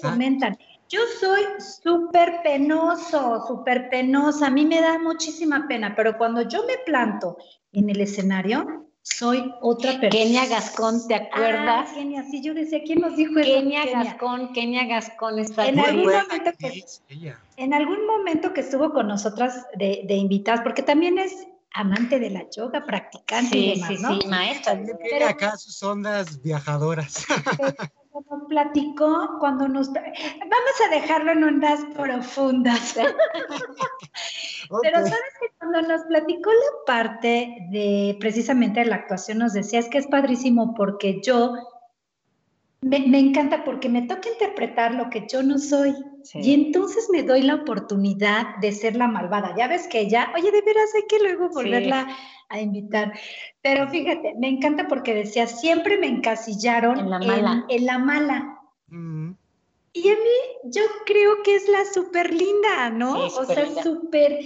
comentan. 0.02 0.58
Yo 0.88 1.00
soy 1.20 1.42
súper 1.82 2.40
penoso, 2.42 3.46
súper 3.46 3.88
penosa, 3.90 4.48
a 4.48 4.50
mí 4.50 4.66
me 4.66 4.80
da 4.80 4.98
muchísima 4.98 5.68
pena, 5.68 5.94
pero 5.94 6.18
cuando 6.18 6.42
yo 6.42 6.66
me 6.66 6.78
planto 6.84 7.36
en 7.72 7.90
el 7.90 8.00
escenario, 8.00 8.89
soy 9.02 9.52
otra 9.60 9.92
persona. 9.92 10.10
Kenia 10.10 10.46
Gascón, 10.46 11.06
¿te 11.08 11.14
acuerdas? 11.14 11.88
Ah, 11.90 11.94
Kenia, 11.94 12.22
sí, 12.24 12.42
yo 12.42 12.54
decía, 12.54 12.80
¿quién 12.84 13.00
nos 13.00 13.16
dijo 13.16 13.38
eso? 13.38 13.50
Kenia 13.50 13.84
Gascón, 13.86 14.52
Kenia 14.52 14.84
Gascón 14.86 15.38
está 15.38 15.66
en 15.66 15.78
algún, 15.78 16.04
buena 16.04 16.24
momento 16.24 16.52
que, 16.58 16.84
en 17.56 17.74
algún 17.74 18.06
momento 18.06 18.52
que 18.52 18.60
estuvo 18.60 18.92
con 18.92 19.08
nosotras 19.08 19.66
de, 19.76 20.02
de 20.06 20.14
invitadas, 20.14 20.60
porque 20.62 20.82
también 20.82 21.18
es 21.18 21.46
amante 21.72 22.18
de 22.18 22.30
la 22.30 22.48
yoga, 22.50 22.84
practicante 22.84 23.56
y 23.56 23.74
Sí, 23.74 23.80
demás, 23.80 23.88
sí, 23.96 24.02
¿no? 24.02 24.20
sí, 24.20 24.26
maestra. 24.26 24.80
Tiene 24.82 25.24
acá 25.24 25.56
sus 25.56 25.82
ondas 25.82 26.42
viajadoras. 26.42 27.24
Cuando 28.10 28.36
nos 28.36 28.48
platicó, 28.48 29.38
cuando 29.38 29.68
nos... 29.68 29.92
Vamos 29.92 30.76
a 30.84 30.90
dejarlo 30.90 31.32
en 31.32 31.44
ondas 31.44 31.80
profundas. 31.94 32.94
Pero 34.82 34.98
sabes 34.98 35.32
que 35.40 35.46
cuando 35.58 35.82
nos 35.82 36.02
platicó 36.04 36.50
la 36.50 36.84
parte 36.86 37.68
de 37.70 38.16
precisamente 38.20 38.80
de 38.80 38.86
la 38.86 38.96
actuación, 38.96 39.38
nos 39.38 39.52
decía, 39.52 39.78
es 39.78 39.88
que 39.88 39.98
es 39.98 40.06
padrísimo 40.06 40.74
porque 40.74 41.20
yo, 41.22 41.54
me, 42.82 43.00
me 43.00 43.18
encanta 43.18 43.64
porque 43.64 43.88
me 43.88 44.02
toca 44.02 44.28
interpretar 44.30 44.94
lo 44.94 45.10
que 45.10 45.26
yo 45.30 45.42
no 45.42 45.58
soy. 45.58 45.94
Sí. 46.22 46.40
Y 46.42 46.54
entonces 46.54 47.08
me 47.10 47.22
doy 47.22 47.42
la 47.42 47.56
oportunidad 47.56 48.56
de 48.60 48.72
ser 48.72 48.96
la 48.96 49.06
malvada. 49.06 49.54
Ya 49.56 49.68
ves 49.68 49.86
que 49.88 50.00
ella, 50.00 50.32
oye, 50.34 50.50
de 50.50 50.62
veras 50.62 50.90
hay 50.94 51.02
que 51.08 51.18
luego 51.18 51.48
volverla 51.50 52.08
a 52.48 52.60
invitar. 52.60 53.12
Pero 53.62 53.88
fíjate, 53.88 54.34
me 54.38 54.48
encanta 54.48 54.88
porque 54.88 55.14
decía, 55.14 55.46
siempre 55.46 55.98
me 55.98 56.06
encasillaron 56.08 56.98
En 56.98 57.10
la 57.10 57.18
mala. 57.18 57.66
en 57.68 57.86
la 57.86 57.98
mala. 57.98 58.58
Mm, 58.88 59.32
Y 59.92 60.08
a 60.08 60.14
mí, 60.14 60.70
yo 60.70 60.82
creo 61.04 61.42
que 61.42 61.54
es 61.56 61.68
la 61.68 61.84
súper 61.84 62.32
linda, 62.32 62.90
¿no? 62.90 63.28
Sí, 63.28 63.34
o 63.38 63.44
sea, 63.44 63.82
súper, 63.82 64.40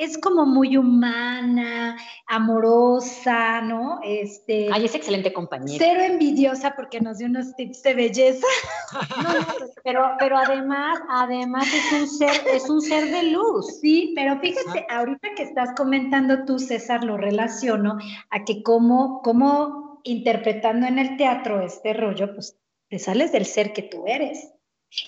es 0.00 0.16
como 0.16 0.46
muy 0.46 0.78
humana, 0.78 1.94
amorosa, 2.26 3.60
¿no? 3.60 4.00
Este, 4.02 4.68
Ay, 4.72 4.86
es 4.86 4.94
excelente 4.94 5.30
compañera. 5.30 5.76
cero 5.78 6.00
envidiosa 6.02 6.74
porque 6.74 7.02
nos 7.02 7.18
dio 7.18 7.26
unos 7.26 7.54
tips 7.54 7.82
de 7.82 7.94
belleza. 7.94 8.46
No, 9.22 9.32
no, 9.34 9.46
pero, 9.84 10.02
pero 10.18 10.38
además, 10.38 10.98
además 11.08 11.66
es 11.66 12.00
un 12.00 12.08
ser, 12.08 12.42
es 12.52 12.68
un 12.70 12.80
ser 12.80 13.10
de 13.10 13.24
luz. 13.24 13.78
Sí, 13.80 14.12
pero 14.16 14.40
fíjate, 14.40 14.86
ahorita 14.88 15.28
que 15.36 15.42
estás 15.42 15.70
comentando 15.76 16.44
tú, 16.44 16.58
César, 16.58 17.04
lo 17.04 17.16
relaciono 17.16 17.98
a 18.30 18.44
que 18.44 18.62
como, 18.62 19.20
como 19.22 20.00
interpretando 20.04 20.86
en 20.86 20.98
el 20.98 21.16
teatro 21.18 21.60
este 21.60 21.92
rollo, 21.92 22.34
pues 22.34 22.56
te 22.88 22.98
sales 22.98 23.32
del 23.32 23.44
ser 23.44 23.72
que 23.74 23.82
tú 23.82 24.04
eres. 24.06 24.52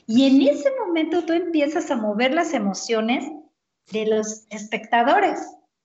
Y 0.07 0.27
en 0.27 0.43
ese 0.43 0.71
momento 0.79 1.25
tú 1.25 1.33
empiezas 1.33 1.91
a 1.91 1.97
mover 1.97 2.35
las 2.35 2.55
emociones 2.55 3.25
de 3.91 4.07
los 4.07 4.47
espectadores 4.51 5.41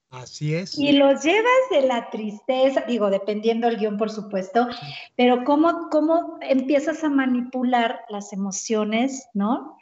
Así 0.09 0.53
es. 0.55 0.77
y 0.77 0.93
los 0.93 1.23
llevas 1.23 1.51
de 1.71 1.81
la 1.81 2.09
tristeza, 2.09 2.81
digo, 2.87 3.09
dependiendo 3.09 3.67
del 3.67 3.77
guion, 3.77 3.97
por 3.97 4.09
supuesto, 4.09 4.67
pero 5.15 5.43
cómo, 5.43 5.89
cómo 5.89 6.37
empiezas 6.41 7.03
a 7.03 7.09
manipular 7.09 8.01
las 8.09 8.31
emociones, 8.33 9.27
¿no? 9.33 9.77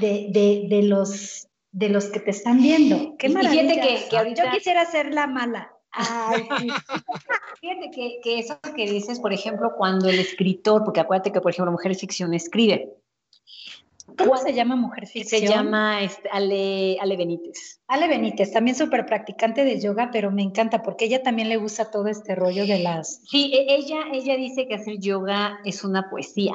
De, 0.00 0.28
de, 0.32 0.66
de 0.68 0.82
los, 0.82 1.48
de 1.72 1.88
los 1.88 2.06
que 2.06 2.20
te 2.20 2.30
están 2.30 2.62
viendo. 2.62 3.16
Qué 3.18 3.26
Y 3.26 3.30
fíjate 3.34 3.48
maravilla. 3.48 3.82
que- 3.82 4.08
que 4.08 4.16
ahorita- 4.16 4.44
Yo 4.46 4.50
quisiera 4.52 4.84
ser 4.86 5.12
la 5.12 5.26
mala. 5.26 5.72
Ay, 5.90 6.46
sí. 6.60 6.68
Fíjate 7.60 7.90
que, 7.90 8.20
que 8.22 8.38
eso 8.38 8.58
que 8.76 8.88
dices, 8.90 9.18
por 9.20 9.32
ejemplo, 9.32 9.72
cuando 9.76 10.08
el 10.08 10.18
escritor, 10.18 10.84
porque 10.84 11.00
acuérdate 11.00 11.32
que, 11.32 11.40
por 11.40 11.50
ejemplo, 11.50 11.72
Mujeres 11.72 12.00
Ficción 12.00 12.34
escribe, 12.34 12.94
¿Cómo 14.16 14.30
¿Cuál- 14.30 14.42
se 14.42 14.52
llama 14.54 14.74
Mujer 14.76 15.06
se 15.06 15.12
Ficción? 15.12 15.52
llama 15.52 16.02
este, 16.02 16.28
Ale, 16.30 16.96
Ale 17.00 17.16
Benítez. 17.16 17.80
Ale 17.86 18.08
Benítez, 18.08 18.52
también 18.52 18.76
súper 18.76 19.06
practicante 19.06 19.64
de 19.64 19.80
yoga, 19.80 20.10
pero 20.12 20.30
me 20.30 20.42
encanta 20.42 20.82
porque 20.82 21.04
ella 21.04 21.22
también 21.22 21.48
le 21.48 21.56
gusta 21.56 21.90
todo 21.90 22.06
este 22.08 22.34
rollo 22.34 22.66
de 22.66 22.78
las... 22.80 23.20
Sí, 23.28 23.52
e- 23.54 23.74
ella, 23.76 23.98
ella 24.12 24.36
dice 24.36 24.66
que 24.66 24.74
hacer 24.74 24.98
yoga 24.98 25.58
es 25.64 25.84
una 25.84 26.08
poesía. 26.10 26.54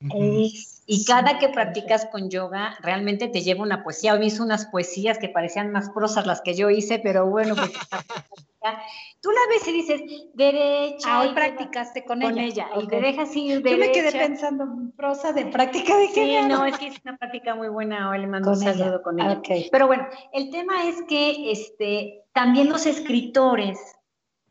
Es- 0.00 0.82
Y 0.86 1.04
cada 1.04 1.38
que 1.38 1.48
practicas 1.50 2.06
con 2.06 2.30
yoga, 2.30 2.76
realmente 2.82 3.28
te 3.28 3.42
lleva 3.42 3.62
una 3.62 3.84
poesía. 3.84 4.14
Hoy 4.14 4.26
hice 4.26 4.42
unas 4.42 4.66
poesías 4.66 5.18
que 5.18 5.28
parecían 5.28 5.70
más 5.70 5.90
prosas 5.90 6.26
las 6.26 6.40
que 6.40 6.54
yo 6.54 6.68
hice, 6.70 6.98
pero 6.98 7.26
bueno, 7.26 7.54
pues, 7.54 7.70
tú 9.20 9.30
la 9.30 9.40
ves 9.48 9.68
y 9.68 9.72
dices, 9.72 10.02
derecha. 10.34 11.06
Ah, 11.06 11.20
hoy 11.20 11.34
practicaste 11.34 12.04
con, 12.04 12.20
con 12.20 12.38
ella. 12.38 12.66
ella. 12.74 12.82
Y 12.82 12.88
te 12.88 13.00
dejas 13.00 13.36
ir 13.36 13.62
Yo 13.62 13.76
me 13.78 13.92
quedé 13.92 14.04
derecha. 14.06 14.18
pensando, 14.26 14.66
prosa 14.96 15.32
de 15.32 15.46
práctica 15.46 15.96
de 15.96 16.08
qué 16.08 16.24
Sí, 16.40 16.48
no, 16.48 16.64
es 16.64 16.76
que 16.78 16.88
es 16.88 16.96
una 17.04 17.16
práctica 17.16 17.54
muy 17.54 17.68
buena. 17.68 18.10
Hoy 18.10 18.18
le 18.18 18.26
mando 18.26 18.50
un 18.50 18.62
ella. 18.62 18.74
saludo 18.74 19.02
con 19.02 19.20
ella. 19.20 19.34
Ok. 19.38 19.48
Pero 19.70 19.86
bueno, 19.86 20.08
el 20.32 20.50
tema 20.50 20.88
es 20.88 20.96
que 21.08 21.52
este, 21.52 22.22
también 22.32 22.68
los 22.68 22.86
escritores, 22.86 23.78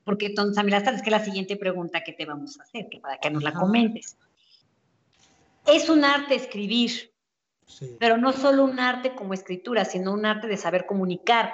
porque 0.05 0.27
entonces, 0.27 0.63
mira, 0.63 0.77
esta 0.77 0.91
es 0.91 1.01
que 1.01 1.11
la 1.11 1.19
siguiente 1.23 1.57
pregunta 1.57 2.01
que 2.03 2.13
te 2.13 2.25
vamos 2.25 2.57
a 2.59 2.63
hacer, 2.63 2.87
que 2.89 2.99
para 2.99 3.17
que 3.17 3.29
nos 3.29 3.43
la 3.43 3.51
comentes. 3.53 4.15
Es 5.71 5.89
un 5.89 6.03
arte 6.03 6.35
escribir, 6.35 7.09
Sí, 7.69 7.95
pero 7.99 8.17
no 8.17 8.33
solo 8.33 8.63
un 8.63 8.79
arte 8.79 9.13
como 9.13 9.35
escritura, 9.35 9.85
sino 9.85 10.11
un 10.11 10.25
arte 10.25 10.47
de 10.47 10.57
saber 10.57 10.87
comunicar, 10.87 11.53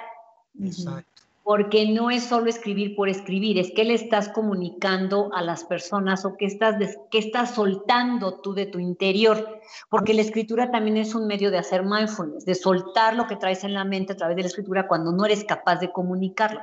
exacto. 0.58 1.22
porque 1.42 1.92
no 1.92 2.10
es 2.10 2.24
solo 2.24 2.48
escribir 2.48 2.96
por 2.96 3.10
escribir, 3.10 3.58
es 3.58 3.70
que 3.72 3.84
le 3.84 3.92
estás 3.92 4.30
comunicando 4.30 5.30
a 5.34 5.42
las 5.42 5.64
personas 5.64 6.24
o 6.24 6.36
que 6.38 6.46
estás, 6.46 6.76
que 7.10 7.18
estás 7.18 7.54
soltando 7.54 8.40
tú 8.40 8.54
de 8.54 8.64
tu 8.64 8.78
interior, 8.78 9.60
porque 9.90 10.14
la 10.14 10.22
escritura 10.22 10.70
también 10.70 10.96
es 10.96 11.14
un 11.14 11.26
medio 11.26 11.50
de 11.50 11.58
hacer 11.58 11.82
mindfulness, 11.84 12.46
de 12.46 12.54
soltar 12.54 13.14
lo 13.14 13.26
que 13.26 13.36
traes 13.36 13.62
en 13.62 13.74
la 13.74 13.84
mente 13.84 14.14
a 14.14 14.16
través 14.16 14.36
de 14.36 14.42
la 14.42 14.48
escritura 14.48 14.88
cuando 14.88 15.12
no 15.12 15.26
eres 15.26 15.44
capaz 15.44 15.76
de 15.80 15.92
comunicarlo. 15.92 16.62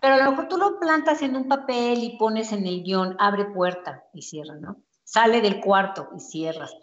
Pero 0.00 0.14
a 0.14 0.16
lo 0.16 0.30
mejor 0.30 0.48
tú 0.48 0.56
lo 0.56 0.80
plantas 0.80 1.20
en 1.20 1.36
un 1.36 1.46
papel 1.46 2.02
y 2.02 2.16
pones 2.16 2.52
en 2.52 2.66
el 2.66 2.82
guion, 2.82 3.16
abre 3.18 3.44
puerta 3.44 4.04
y 4.14 4.22
cierra, 4.22 4.54
¿no? 4.54 4.78
Sale 5.10 5.40
del 5.40 5.60
cuarto 5.60 6.10
y 6.14 6.20
cierras. 6.20 6.76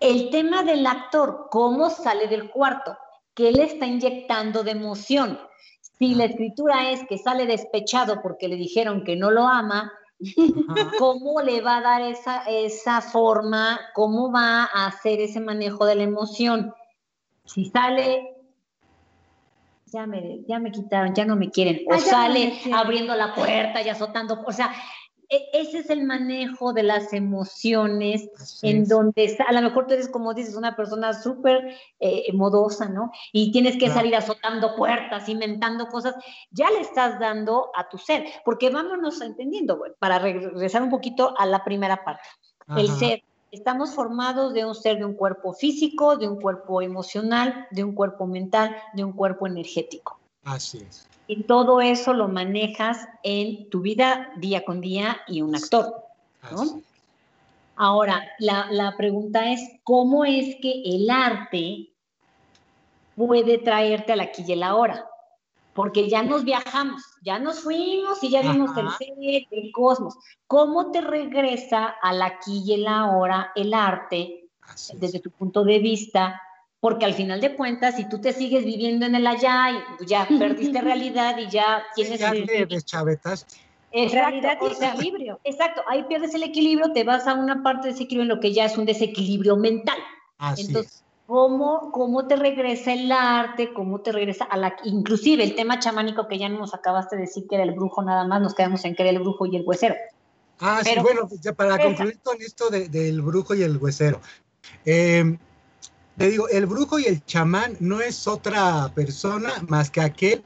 El 0.00 0.30
tema 0.30 0.62
del 0.62 0.86
actor, 0.86 1.48
¿cómo 1.50 1.90
sale 1.90 2.26
del 2.26 2.50
cuarto? 2.50 2.96
¿Qué 3.34 3.52
le 3.52 3.64
está 3.64 3.84
inyectando 3.84 4.64
de 4.64 4.70
emoción? 4.70 5.38
Si 5.98 6.14
la 6.14 6.24
escritura 6.24 6.90
es 6.90 7.06
que 7.06 7.18
sale 7.18 7.44
despechado 7.44 8.22
porque 8.22 8.48
le 8.48 8.56
dijeron 8.56 9.04
que 9.04 9.16
no 9.16 9.30
lo 9.30 9.46
ama. 9.46 9.92
¿cómo 10.98 11.42
le 11.42 11.60
va 11.60 11.76
a 11.76 11.80
dar 11.82 12.00
esa, 12.00 12.44
esa 12.44 13.02
forma? 13.02 13.78
¿Cómo 13.92 14.32
va 14.32 14.64
a 14.64 14.86
hacer 14.86 15.20
ese 15.20 15.40
manejo 15.40 15.84
de 15.84 15.96
la 15.96 16.04
emoción? 16.04 16.72
Si 17.44 17.66
sale, 17.66 18.34
ya 19.92 20.06
me, 20.06 20.40
ya 20.48 20.58
me 20.58 20.70
quitaron, 20.70 21.14
ya 21.14 21.26
no 21.26 21.36
me 21.36 21.50
quieren, 21.50 21.84
o 21.86 21.92
Ah, 21.92 21.96
no 21.96 22.02
sale 22.02 22.60
me 22.64 22.72
abriendo 22.72 23.14
la 23.14 23.34
puerta 23.34 23.82
y 23.82 23.90
azotando, 23.90 24.42
o 24.46 24.52
sea, 24.52 24.72
ese 25.52 25.78
es 25.78 25.90
el 25.90 26.04
manejo 26.04 26.72
de 26.72 26.82
las 26.82 27.12
emociones 27.12 28.28
Así 28.38 28.68
en 28.68 28.82
es. 28.82 28.88
donde 28.88 29.24
está- 29.24 29.44
a 29.44 29.52
lo 29.52 29.62
mejor 29.62 29.86
tú 29.86 29.94
eres, 29.94 30.08
como 30.08 30.34
dices, 30.34 30.56
una 30.56 30.76
persona 30.76 31.12
súper 31.14 31.74
eh, 32.00 32.32
modosa, 32.34 32.88
¿no? 32.88 33.10
Y 33.32 33.52
tienes 33.52 33.74
que 33.74 33.86
Claro. 33.86 33.94
salir 33.94 34.16
azotando 34.16 34.74
puertas, 34.76 35.28
inventando 35.28 35.86
cosas, 35.86 36.14
ya 36.50 36.70
le 36.70 36.80
estás 36.80 37.18
dando 37.20 37.70
a 37.74 37.88
tu 37.88 37.98
ser, 37.98 38.24
porque 38.44 38.70
vámonos 38.70 39.20
entendiendo, 39.20 39.82
para 39.98 40.18
regresar 40.18 40.82
un 40.82 40.90
poquito 40.90 41.34
a 41.38 41.46
la 41.46 41.64
primera 41.64 42.04
parte. 42.04 42.28
El 42.76 42.88
ser, 42.88 43.22
Estamos 43.52 43.94
formados 43.94 44.54
de 44.54 44.64
un 44.64 44.74
ser, 44.74 44.96
de 44.96 45.04
un 45.04 45.12
cuerpo 45.12 45.52
físico, 45.52 46.16
de 46.16 46.26
un 46.26 46.40
cuerpo 46.40 46.80
emocional, 46.80 47.66
de 47.70 47.84
un 47.84 47.94
cuerpo 47.94 48.26
mental, 48.26 48.74
de 48.94 49.04
un 49.04 49.12
cuerpo 49.12 49.46
energético. 49.46 50.18
Así 50.42 50.78
es. 50.78 51.06
Y 51.32 51.44
todo 51.44 51.80
eso 51.80 52.12
lo 52.12 52.28
manejas 52.28 53.08
en 53.22 53.70
tu 53.70 53.80
vida 53.80 54.30
día 54.36 54.64
con 54.64 54.80
día 54.82 55.22
y 55.26 55.40
un 55.40 55.56
actor. 55.56 55.94
Ahora, 57.76 58.22
la, 58.38 58.70
la 58.70 58.96
pregunta 58.98 59.50
es, 59.50 59.60
¿cómo 59.82 60.26
es 60.26 60.56
que 60.60 60.82
el 60.84 61.08
arte 61.08 61.90
puede 63.16 63.58
traerte 63.58 64.12
a 64.12 64.16
la 64.16 64.24
aquí 64.24 64.44
y 64.46 64.52
el 64.52 64.62
ahora? 64.62 65.08
porque 65.74 66.08
ya 66.08 66.22
nos 66.22 66.44
viajamos, 66.44 67.02
ya 67.22 67.38
nos 67.38 67.60
fuimos 67.60 68.22
y 68.22 68.28
ya 68.28 68.42
vimos 68.42 68.76
el 68.76 68.90
ser, 68.90 69.46
el 69.50 69.72
cosmos. 69.72 70.14
¿Cómo 70.46 70.90
te 70.90 71.00
regresa 71.00 71.86
al 72.02 72.20
aquí 72.20 72.62
y 72.66 72.74
el 72.74 72.86
ahora 72.86 73.52
el 73.54 73.72
arte 73.72 74.50
desde 74.94 75.20
tu 75.20 75.30
punto 75.30 75.64
de 75.64 75.78
vista? 75.78 76.42
Porque 76.82 77.04
al 77.04 77.14
final 77.14 77.40
de 77.40 77.54
cuentas, 77.54 77.94
si 77.94 78.08
tú 78.08 78.20
te 78.20 78.32
sigues 78.32 78.64
viviendo 78.64 79.06
en 79.06 79.14
el 79.14 79.24
allá 79.24 79.70
y 79.70 80.04
ya 80.04 80.26
perdiste 80.38 80.80
realidad 80.80 81.38
y 81.38 81.48
ya 81.48 81.84
tienes... 81.94 82.18
Ya 82.18 82.32
te 82.32 82.66
deschavetaste. 82.66 83.60
Es 83.92 84.10
realidad 84.10 84.58
y 84.60 84.84
equilibrio. 84.84 85.38
Exacto, 85.44 85.82
ahí 85.88 86.02
pierdes 86.08 86.34
el 86.34 86.42
equilibrio, 86.42 86.92
te 86.92 87.04
vas 87.04 87.28
a 87.28 87.34
una 87.34 87.62
parte 87.62 87.86
de 87.86 87.94
equilibrio 87.94 88.22
en 88.22 88.28
lo 88.30 88.40
que 88.40 88.52
ya 88.52 88.64
es 88.64 88.76
un 88.76 88.84
desequilibrio 88.84 89.56
mental. 89.56 89.98
Así 90.38 90.62
Entonces, 90.62 91.04
cómo, 91.28 91.92
cómo 91.92 92.26
te 92.26 92.34
regresa 92.34 92.92
el 92.92 93.12
arte, 93.12 93.72
cómo 93.72 94.00
te 94.00 94.10
regresa 94.10 94.44
a 94.46 94.56
la, 94.56 94.74
inclusive 94.82 95.44
el 95.44 95.54
tema 95.54 95.78
chamánico 95.78 96.26
que 96.26 96.36
ya 96.36 96.48
nos 96.48 96.74
acabaste 96.74 97.14
de 97.14 97.22
decir 97.22 97.46
que 97.48 97.54
era 97.54 97.64
el 97.64 97.74
brujo 97.74 98.02
nada 98.02 98.26
más, 98.26 98.42
nos 98.42 98.56
quedamos 98.56 98.84
en 98.86 98.96
que 98.96 99.04
era 99.04 99.10
el 99.10 99.20
brujo 99.20 99.46
y 99.46 99.54
el 99.54 99.62
huesero. 99.64 99.94
Ah, 100.58 100.80
sí, 100.82 100.98
bueno, 101.00 101.28
ya 101.40 101.52
para 101.52 101.78
concluir 101.78 102.18
con 102.24 102.42
esto 102.42 102.70
del 102.70 103.22
brujo 103.22 103.54
y 103.54 103.62
el 103.62 103.76
huesero. 103.76 104.20
Eh, 104.84 105.38
te 106.16 106.30
digo, 106.30 106.48
el 106.48 106.66
brujo 106.66 106.98
y 106.98 107.04
el 107.04 107.24
chamán 107.24 107.76
no 107.80 108.00
es 108.00 108.26
otra 108.26 108.92
persona 108.94 109.52
más 109.68 109.90
que 109.90 110.00
aquel 110.00 110.44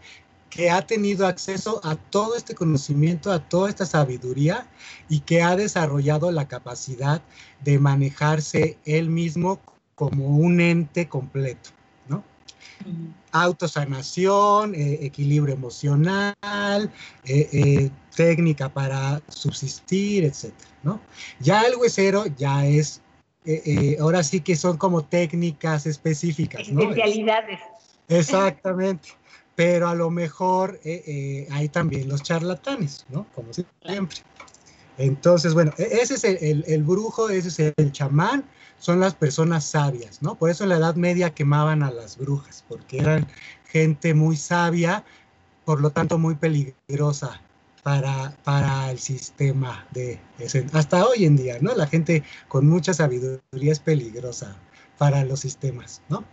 que 0.56 0.70
ha 0.70 0.86
tenido 0.86 1.26
acceso 1.26 1.80
a 1.84 1.96
todo 1.96 2.34
este 2.34 2.54
conocimiento, 2.54 3.30
a 3.30 3.40
toda 3.46 3.68
esta 3.68 3.84
sabiduría 3.84 4.66
y 5.08 5.20
que 5.20 5.42
ha 5.42 5.54
desarrollado 5.54 6.30
la 6.30 6.48
capacidad 6.48 7.20
de 7.62 7.78
manejarse 7.78 8.78
él 8.86 9.10
mismo 9.10 9.60
como 9.94 10.28
un 10.28 10.60
ente 10.60 11.08
completo, 11.08 11.70
¿no? 12.08 12.24
Autosanación, 13.32 14.74
eh, 14.74 15.00
equilibrio 15.02 15.54
emocional, 15.54 16.34
eh, 17.24 17.48
eh, 17.52 17.90
técnica 18.14 18.72
para 18.72 19.20
subsistir, 19.28 20.24
etcétera, 20.24 20.70
¿no? 20.82 21.00
Ya 21.40 21.62
el 21.62 21.76
huesero 21.76 22.26
ya 22.36 22.66
es, 22.66 23.02
ahora 24.00 24.22
sí 24.22 24.40
que 24.40 24.56
son 24.56 24.76
como 24.76 25.04
técnicas 25.04 25.86
específicas, 25.86 26.68
¿no? 26.68 26.82
Especialidades. 26.82 27.60
Exactamente. 28.08 29.10
Pero 29.54 29.88
a 29.88 29.94
lo 29.94 30.10
mejor 30.10 30.80
hay 31.50 31.68
también 31.70 32.08
los 32.08 32.22
charlatanes, 32.22 33.06
¿no? 33.08 33.26
Como 33.34 33.52
siempre. 33.52 34.18
Entonces, 34.98 35.54
bueno, 35.54 35.72
e-, 35.78 35.98
ese 36.02 36.14
es 36.14 36.24
el, 36.24 36.64
el 36.66 36.82
brujo, 36.82 37.28
ese 37.28 37.48
es 37.48 37.74
el 37.76 37.92
chamán, 37.92 38.44
son 38.78 39.00
las 39.00 39.14
personas 39.14 39.64
sabias, 39.64 40.22
¿no? 40.22 40.34
Por 40.36 40.50
eso 40.50 40.64
en 40.64 40.70
la 40.70 40.76
Edad 40.76 40.96
Media 40.96 41.34
quemaban 41.34 41.82
a 41.82 41.90
las 41.90 42.16
brujas, 42.16 42.64
porque 42.68 42.98
eran 42.98 43.26
gente 43.68 44.14
muy 44.14 44.36
sabia, 44.36 45.04
por 45.64 45.80
lo 45.80 45.90
tanto 45.90 46.18
muy 46.18 46.34
peligrosa 46.34 47.40
para, 47.86 48.36
para 48.42 48.90
el 48.90 48.98
sistema 48.98 49.86
de, 49.92 50.18
hasta 50.72 51.06
hoy 51.06 51.24
en 51.24 51.36
día, 51.36 51.58
¿no? 51.60 51.72
La 51.76 51.86
gente 51.86 52.24
con 52.48 52.66
mucha 52.66 52.92
sabiduría 52.92 53.70
es 53.70 53.78
peligrosa 53.78 54.56
para 54.98 55.22
los 55.22 55.38
sistemas, 55.38 56.02
¿no? 56.08 56.24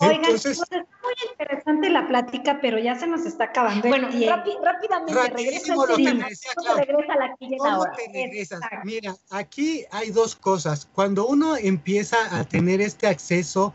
Oigan, 0.00 0.20
pues 0.20 0.44
está 0.44 0.76
muy 0.76 1.14
interesante 1.30 1.88
la 1.88 2.06
plática, 2.06 2.58
pero 2.60 2.78
ya 2.78 2.94
se 2.94 3.06
nos 3.06 3.24
está 3.24 3.44
acabando 3.44 3.88
bueno, 3.88 4.08
el 4.08 4.28
rápidamente, 4.28 5.14
regresa, 5.34 5.74
regresa 5.86 7.14
la 7.16 7.34
¿Cómo 7.56 7.84
te 7.96 8.12
regresas? 8.12 8.60
Mira, 8.84 9.16
aquí 9.30 9.86
hay 9.92 10.10
dos 10.10 10.36
cosas. 10.36 10.86
Cuando 10.92 11.26
uno 11.26 11.56
empieza 11.56 12.18
a 12.38 12.44
tener 12.44 12.82
este 12.82 13.06
acceso 13.06 13.72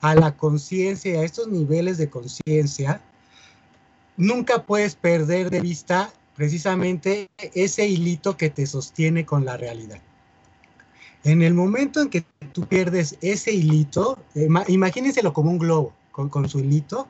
a 0.00 0.14
la 0.14 0.34
conciencia, 0.38 1.20
a 1.20 1.24
estos 1.24 1.48
niveles 1.48 1.98
de 1.98 2.08
conciencia, 2.08 3.02
nunca 4.18 4.64
puedes 4.64 4.94
perder 4.96 5.48
de 5.48 5.60
vista 5.60 6.12
precisamente 6.36 7.30
ese 7.54 7.86
hilito 7.88 8.36
que 8.36 8.50
te 8.50 8.66
sostiene 8.66 9.24
con 9.24 9.44
la 9.44 9.56
realidad. 9.56 10.00
En 11.24 11.42
el 11.42 11.54
momento 11.54 12.02
en 12.02 12.10
que 12.10 12.24
tú 12.52 12.66
pierdes 12.66 13.16
ese 13.22 13.52
hilito, 13.52 14.18
imagínenselo 14.68 15.32
como 15.32 15.50
un 15.50 15.58
globo 15.58 15.94
con, 16.12 16.48
su 16.48 16.60
hilito. 16.60 17.08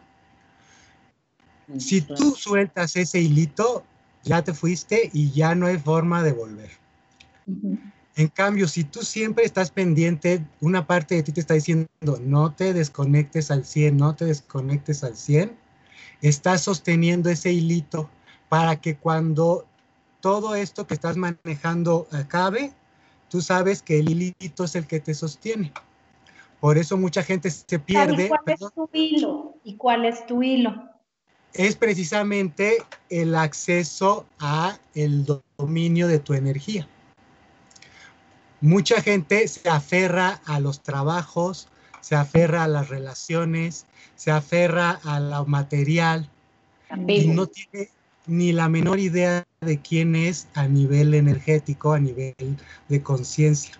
Si 1.78 2.00
tú 2.00 2.34
sueltas 2.34 2.96
ese 2.96 3.20
hilito, 3.20 3.84
ya 4.24 4.42
te 4.42 4.54
fuiste 4.54 5.11
y 5.12 5.30
ya 5.32 5.54
no 5.54 5.66
hay 5.66 5.78
forma 5.78 6.22
de 6.22 6.32
volver. 6.32 6.70
En 8.16 8.28
cambio, 8.28 8.66
si 8.66 8.84
tú 8.84 9.02
siempre 9.02 9.44
estás 9.44 9.70
pendiente, 9.70 10.44
una 10.61 10.86
parte 10.86 11.14
de 11.14 11.22
ti 11.22 11.32
te 11.32 11.40
está 11.40 11.54
diciendo, 11.54 11.86
no 12.22 12.52
te 12.54 12.72
desconectes 12.72 13.50
al 13.50 13.64
100, 13.64 13.96
no 13.96 14.16
te 14.16 14.24
desconectes 14.24 15.04
al 15.04 15.16
100, 15.16 15.52
estás 16.22 16.62
sosteniendo 16.62 17.30
ese 17.30 17.52
hilito 17.52 18.08
para 18.48 18.80
que 18.80 18.96
cuando 18.96 19.66
todo 20.20 20.54
esto 20.54 20.86
que 20.86 20.94
estás 20.94 21.16
manejando 21.16 22.08
acabe, 22.12 22.72
tú 23.28 23.40
sabes 23.40 23.82
que 23.82 23.98
el 23.98 24.10
hilito 24.10 24.64
es 24.64 24.74
el 24.74 24.86
que 24.86 25.00
te 25.00 25.14
sostiene. 25.14 25.72
Por 26.60 26.76
eso 26.76 26.96
mucha 26.96 27.22
gente 27.22 27.50
se 27.50 27.78
pierde. 27.78 28.24
¿Y 28.24 28.28
cuál 28.28 28.42
es 28.46 28.74
tu 28.74 28.88
hilo? 28.92 29.54
¿Y 29.62 29.76
cuál 29.76 30.04
es 30.04 30.26
tu 30.26 30.42
hilo? 30.42 30.88
Es 31.52 31.76
precisamente 31.76 32.78
el 33.08 33.34
acceso 33.34 34.26
a 34.38 34.78
el 34.94 35.24
dominio 35.56 36.08
de 36.08 36.18
tu 36.18 36.34
energía. 36.34 36.88
Mucha 38.60 39.00
gente 39.00 39.46
se 39.46 39.68
aferra 39.68 40.40
a 40.44 40.58
los 40.58 40.82
trabajos, 40.82 41.68
se 42.01 42.14
aferra 42.14 42.64
a 42.64 42.68
las 42.68 42.88
relaciones, 42.88 43.86
se 44.16 44.30
aferra 44.30 45.01
a 45.05 45.20
lo 45.20 45.46
material 45.46 46.28
y 47.07 47.28
no 47.28 47.46
tiene 47.46 47.90
ni 48.26 48.53
la 48.53 48.68
menor 48.68 48.99
idea 48.99 49.46
de 49.61 49.78
quién 49.78 50.14
es 50.14 50.49
a 50.55 50.68
nivel 50.68 51.14
energético, 51.14 51.92
a 51.92 52.01
nivel 52.01 52.34
de 52.88 53.03
conciencia. 53.03 53.74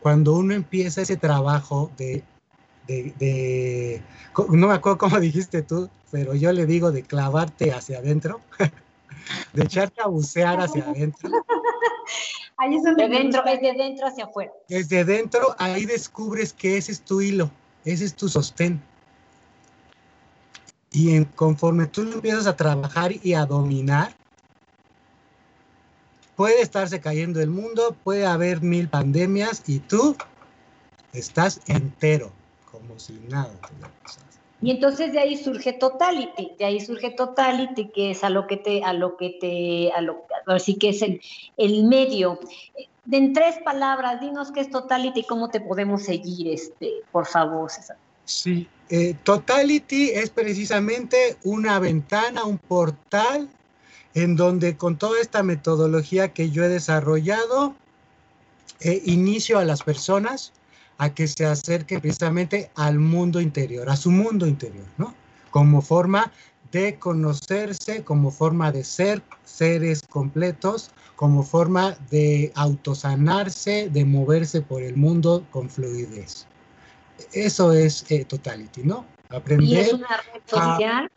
Cuando 0.00 0.34
uno 0.34 0.54
empieza 0.54 1.02
ese 1.02 1.16
trabajo 1.16 1.90
de, 1.96 2.22
de, 2.86 4.02
no 4.50 4.68
me 4.68 4.74
acuerdo 4.74 4.98
cómo 4.98 5.18
dijiste 5.18 5.62
tú, 5.62 5.90
pero 6.10 6.34
yo 6.34 6.52
le 6.52 6.66
digo 6.66 6.92
de 6.92 7.02
clavarte 7.02 7.72
hacia 7.72 7.98
adentro, 7.98 8.40
de 9.52 9.62
echarte 9.62 10.00
a 10.02 10.06
bucear 10.06 10.60
hacia 10.60 10.84
adentro. 10.84 11.30
Ahí 12.58 12.74
es 12.74 12.82
donde 12.82 13.08
de 13.08 13.18
dentro, 13.18 13.44
es 13.46 13.60
de 13.60 13.72
dentro 13.72 14.08
hacia 14.08 14.24
afuera. 14.24 14.50
Desde 14.68 15.04
dentro, 15.04 15.54
ahí 15.58 15.86
descubres 15.86 16.52
que 16.52 16.76
ese 16.76 16.90
es 16.90 17.00
tu 17.00 17.20
hilo, 17.20 17.50
ese 17.84 18.04
es 18.04 18.14
tu 18.16 18.28
sostén. 18.28 18.82
Y 20.90 21.14
en, 21.14 21.24
conforme 21.24 21.86
tú 21.86 22.02
empiezas 22.02 22.48
a 22.48 22.56
trabajar 22.56 23.12
y 23.22 23.34
a 23.34 23.46
dominar, 23.46 24.16
puede 26.34 26.60
estarse 26.60 27.00
cayendo 27.00 27.40
el 27.40 27.50
mundo, 27.50 27.96
puede 28.02 28.26
haber 28.26 28.60
mil 28.60 28.88
pandemias 28.88 29.62
y 29.68 29.78
tú 29.78 30.16
estás 31.12 31.60
entero, 31.68 32.32
como 32.70 32.98
si 32.98 33.12
nada. 33.28 33.54
Y 34.60 34.72
entonces 34.72 35.12
de 35.12 35.20
ahí 35.20 35.36
surge 35.36 35.72
Totality, 35.72 36.52
de 36.58 36.64
ahí 36.64 36.80
surge 36.80 37.10
Totality, 37.10 37.88
que 37.88 38.10
es 38.10 38.24
a 38.24 38.30
lo 38.30 38.46
que 38.46 38.56
te, 38.56 38.82
a 38.82 38.92
lo 38.92 39.16
que 39.16 39.36
te, 39.40 39.92
a 39.92 40.00
lo, 40.00 40.24
así 40.46 40.74
que 40.74 40.88
es 40.88 41.02
el, 41.02 41.20
el 41.56 41.84
medio. 41.84 42.40
En 43.10 43.32
tres 43.32 43.56
palabras, 43.64 44.20
dinos 44.20 44.50
qué 44.50 44.60
es 44.60 44.70
Totality 44.70 45.20
y 45.20 45.24
cómo 45.24 45.48
te 45.48 45.60
podemos 45.60 46.02
seguir, 46.02 46.48
este, 46.48 46.92
por 47.12 47.26
favor, 47.26 47.70
César. 47.70 47.96
Sí, 48.24 48.68
eh, 48.90 49.14
Totality 49.22 50.10
es 50.10 50.30
precisamente 50.30 51.36
una 51.44 51.78
ventana, 51.78 52.44
un 52.44 52.58
portal 52.58 53.48
en 54.14 54.36
donde 54.36 54.76
con 54.76 54.98
toda 54.98 55.20
esta 55.20 55.42
metodología 55.42 56.32
que 56.32 56.50
yo 56.50 56.64
he 56.64 56.68
desarrollado, 56.68 57.74
eh, 58.80 59.02
inicio 59.06 59.58
a 59.58 59.64
las 59.64 59.82
personas 59.82 60.52
a 60.98 61.14
que 61.14 61.26
se 61.26 61.46
acerquen 61.46 62.00
precisamente 62.00 62.70
al 62.74 62.98
mundo 62.98 63.40
interior, 63.40 63.88
a 63.88 63.96
su 63.96 64.10
mundo 64.10 64.46
interior, 64.46 64.86
¿no? 64.98 65.14
Como 65.50 65.80
forma 65.80 66.32
de 66.72 66.98
conocerse, 66.98 68.04
como 68.04 68.30
forma 68.30 68.70
de 68.72 68.84
ser 68.84 69.22
seres 69.44 70.02
completos, 70.02 70.90
como 71.16 71.42
forma 71.42 71.96
de 72.10 72.52
autosanarse, 72.54 73.88
de 73.90 74.04
moverse 74.04 74.60
por 74.60 74.82
el 74.82 74.96
mundo 74.96 75.46
con 75.50 75.70
fluidez. 75.70 76.46
Eso 77.32 77.72
es 77.72 78.04
eh, 78.10 78.24
Totality, 78.24 78.82
¿no? 78.82 79.06
Aprender. 79.30 79.68
¿Y 79.68 79.76
es 79.78 79.92
una 79.92 80.08
red 80.32 80.42
social? 80.46 81.10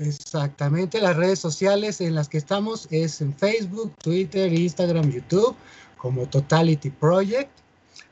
exactamente, 0.00 1.00
las 1.00 1.16
redes 1.16 1.38
sociales 1.38 2.00
en 2.00 2.14
las 2.14 2.28
que 2.28 2.38
estamos 2.38 2.88
es 2.90 3.20
en 3.20 3.34
Facebook, 3.36 3.94
Twitter, 4.02 4.52
Instagram, 4.52 5.10
YouTube, 5.10 5.54
como 5.98 6.26
Totality 6.26 6.90
Project. 6.90 7.50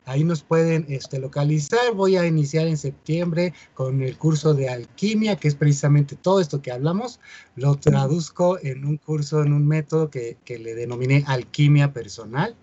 Ahí 0.09 0.25
nos 0.25 0.43
pueden 0.43 0.87
este, 0.89 1.19
localizar. 1.19 1.93
Voy 1.93 2.17
a 2.17 2.27
iniciar 2.27 2.67
en 2.67 2.79
septiembre 2.79 3.53
con 3.75 4.01
el 4.01 4.17
curso 4.17 4.55
de 4.55 4.71
alquimia, 4.71 5.37
que 5.37 5.49
es 5.49 5.55
precisamente 5.55 6.17
todo 6.17 6.41
esto 6.41 6.63
que 6.63 6.73
hablamos. 6.73 7.21
Lo 7.57 7.75
traduzco 7.75 8.59
en 8.63 8.87
un 8.87 8.97
curso, 8.97 9.43
en 9.43 9.53
un 9.53 9.69
método 9.69 10.09
que, 10.09 10.39
que 10.47 10.59
le 10.59 10.75
denominé 10.75 11.25
alquimia 11.27 11.93
personal. 11.93 12.57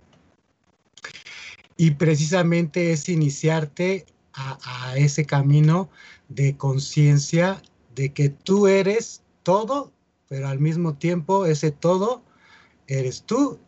Y 1.77 1.91
precisamente 1.91 2.91
es 2.91 3.09
iniciarte 3.09 4.07
a, 4.33 4.57
a 4.63 4.97
ese 4.97 5.25
camino 5.25 5.91
de 6.29 6.57
conciencia 6.57 7.61
de 7.93 8.11
que 8.11 8.29
tú 8.29 8.65
eres 8.65 9.21
todo, 9.43 9.91
pero 10.27 10.47
al 10.47 10.59
mismo 10.59 10.95
tiempo 10.95 11.45
ese 11.45 11.69
todo 11.69 12.23
eres 12.87 13.21
tú 13.21 13.59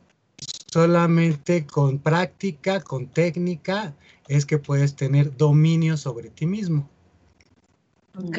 solamente 0.72 1.66
con 1.66 2.00
práctica, 2.00 2.82
con 2.82 3.08
técnica, 3.08 3.94
es 4.28 4.46
que 4.46 4.58
puedes 4.58 4.96
tener 4.96 5.36
dominio 5.36 5.98
sobre 5.98 6.30
ti 6.30 6.46
mismo. 6.46 6.90
Ok. 8.18 8.38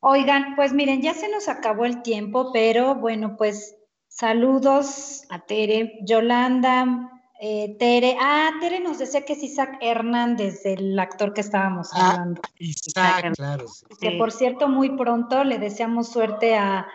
Oigan, 0.00 0.56
pues 0.56 0.72
miren, 0.72 1.02
ya 1.02 1.14
se 1.14 1.28
nos 1.28 1.48
acabó 1.48 1.84
el 1.84 2.02
tiempo, 2.02 2.52
pero 2.52 2.94
bueno, 2.94 3.36
pues 3.36 3.76
saludos 4.08 5.24
a 5.30 5.40
Tere, 5.40 5.98
Yolanda, 6.02 7.10
eh, 7.40 7.76
Tere. 7.78 8.16
Ah, 8.20 8.50
Tere 8.60 8.80
nos 8.80 8.98
decía 8.98 9.24
que 9.24 9.34
es 9.34 9.42
Isaac 9.42 9.78
Hernández, 9.80 10.64
el 10.64 10.98
actor 10.98 11.34
que 11.34 11.40
estábamos 11.40 11.90
ah, 11.92 12.10
hablando. 12.10 12.42
Isaac, 12.58 13.32
claro. 13.36 13.66
Que 14.00 14.12
por 14.12 14.32
cierto, 14.32 14.68
muy 14.68 14.96
pronto 14.96 15.44
le 15.44 15.58
deseamos 15.58 16.08
suerte 16.08 16.56
a, 16.56 16.86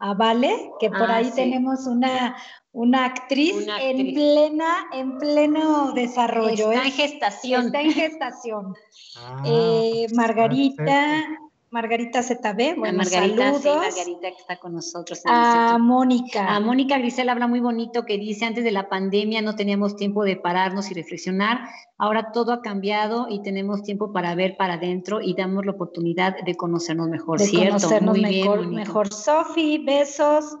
a 0.00 0.14
Vale, 0.14 0.72
que 0.80 0.88
por 0.88 1.10
ah, 1.10 1.16
ahí 1.16 1.30
tenemos 1.30 1.86
una, 1.86 2.34
una 2.72 3.04
actriz, 3.04 3.66
en 3.80 4.14
plena, 4.14 4.86
en 4.92 5.18
pleno 5.18 5.92
desarrollo. 5.92 6.72
Está 6.72 6.86
en 6.86 6.92
gestación. 6.92 7.66
Está 7.66 7.80
en 7.82 7.92
gestación. 7.92 8.74
Ah, 9.18 9.42
eh, 9.44 10.06
Margarita, 10.14 11.24
Margarita 11.70 12.20
ZB, 12.20 12.76
bueno, 12.76 12.98
Margarita, 12.98 13.52
saludos. 13.52 13.76
Margarita 13.76 14.30
que 14.30 14.36
está 14.40 14.56
con 14.56 14.74
nosotros. 14.74 15.22
a 15.24 15.78
Mónica. 15.78 16.56
A 16.56 16.58
Mónica 16.58 16.98
Grisel 16.98 17.28
habla 17.28 17.46
muy 17.46 17.60
bonito 17.60 18.04
que 18.04 18.18
dice, 18.18 18.44
antes 18.44 18.64
de 18.64 18.72
la 18.72 18.88
pandemia 18.88 19.40
no 19.40 19.54
teníamos 19.54 19.94
tiempo 19.94 20.24
de 20.24 20.34
pararnos 20.34 20.90
y 20.90 20.94
reflexionar, 20.94 21.60
ahora 21.96 22.32
todo 22.32 22.52
ha 22.52 22.60
cambiado 22.60 23.28
y 23.30 23.42
tenemos 23.42 23.84
tiempo 23.84 24.12
para 24.12 24.34
ver 24.34 24.56
para 24.56 24.74
adentro 24.74 25.20
y 25.20 25.34
damos 25.34 25.64
la 25.64 25.72
oportunidad 25.72 26.34
de 26.44 26.56
conocernos 26.56 27.08
mejor, 27.08 27.38
de 27.38 27.46
¿cierto? 27.46 27.76
Conocernos 27.76 28.18
muy 28.18 28.22
mejor, 28.22 28.58
bien, 28.60 28.74
mejor. 28.74 29.12
Sofi, 29.12 29.78
besos. 29.78 30.58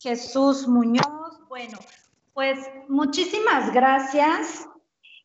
Jesús 0.00 0.66
Muñoz, 0.66 1.06
bueno, 1.48 1.78
pues 2.34 2.58
muchísimas 2.88 3.72
gracias. 3.72 4.66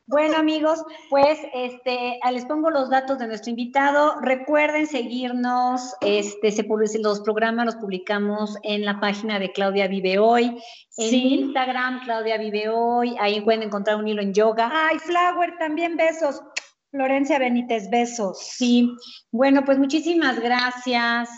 Bueno, 0.06 0.36
amigos, 0.36 0.82
pues 1.10 1.38
este, 1.54 2.18
les 2.32 2.44
pongo 2.44 2.70
los 2.70 2.90
datos 2.90 3.18
de 3.18 3.28
nuestro 3.28 3.50
invitado. 3.50 4.16
Recuerden 4.20 4.86
seguirnos, 4.86 5.94
este, 6.00 6.50
se 6.50 6.64
los 6.98 7.20
programas 7.20 7.66
los 7.66 7.76
publicamos 7.76 8.56
en 8.62 8.84
la 8.84 8.98
página 8.98 9.38
de 9.38 9.52
Claudia 9.52 9.86
Vive 9.86 10.18
Hoy, 10.18 10.60
en 10.96 11.14
Instagram, 11.14 12.04
Claudia 12.04 12.36
Vive 12.36 12.68
Hoy, 12.68 13.14
ahí 13.20 13.40
pueden 13.42 13.62
encontrar 13.62 13.96
un 13.96 14.08
hilo 14.08 14.22
en 14.22 14.34
yoga. 14.34 14.70
Ay, 14.72 14.98
Flower, 14.98 15.54
también 15.58 15.96
besos. 15.96 16.42
Florencia 16.90 17.38
Benítez, 17.38 17.88
besos. 17.88 18.38
Sí, 18.38 18.90
bueno, 19.30 19.64
pues 19.64 19.78
muchísimas 19.78 20.40
gracias. 20.40 21.30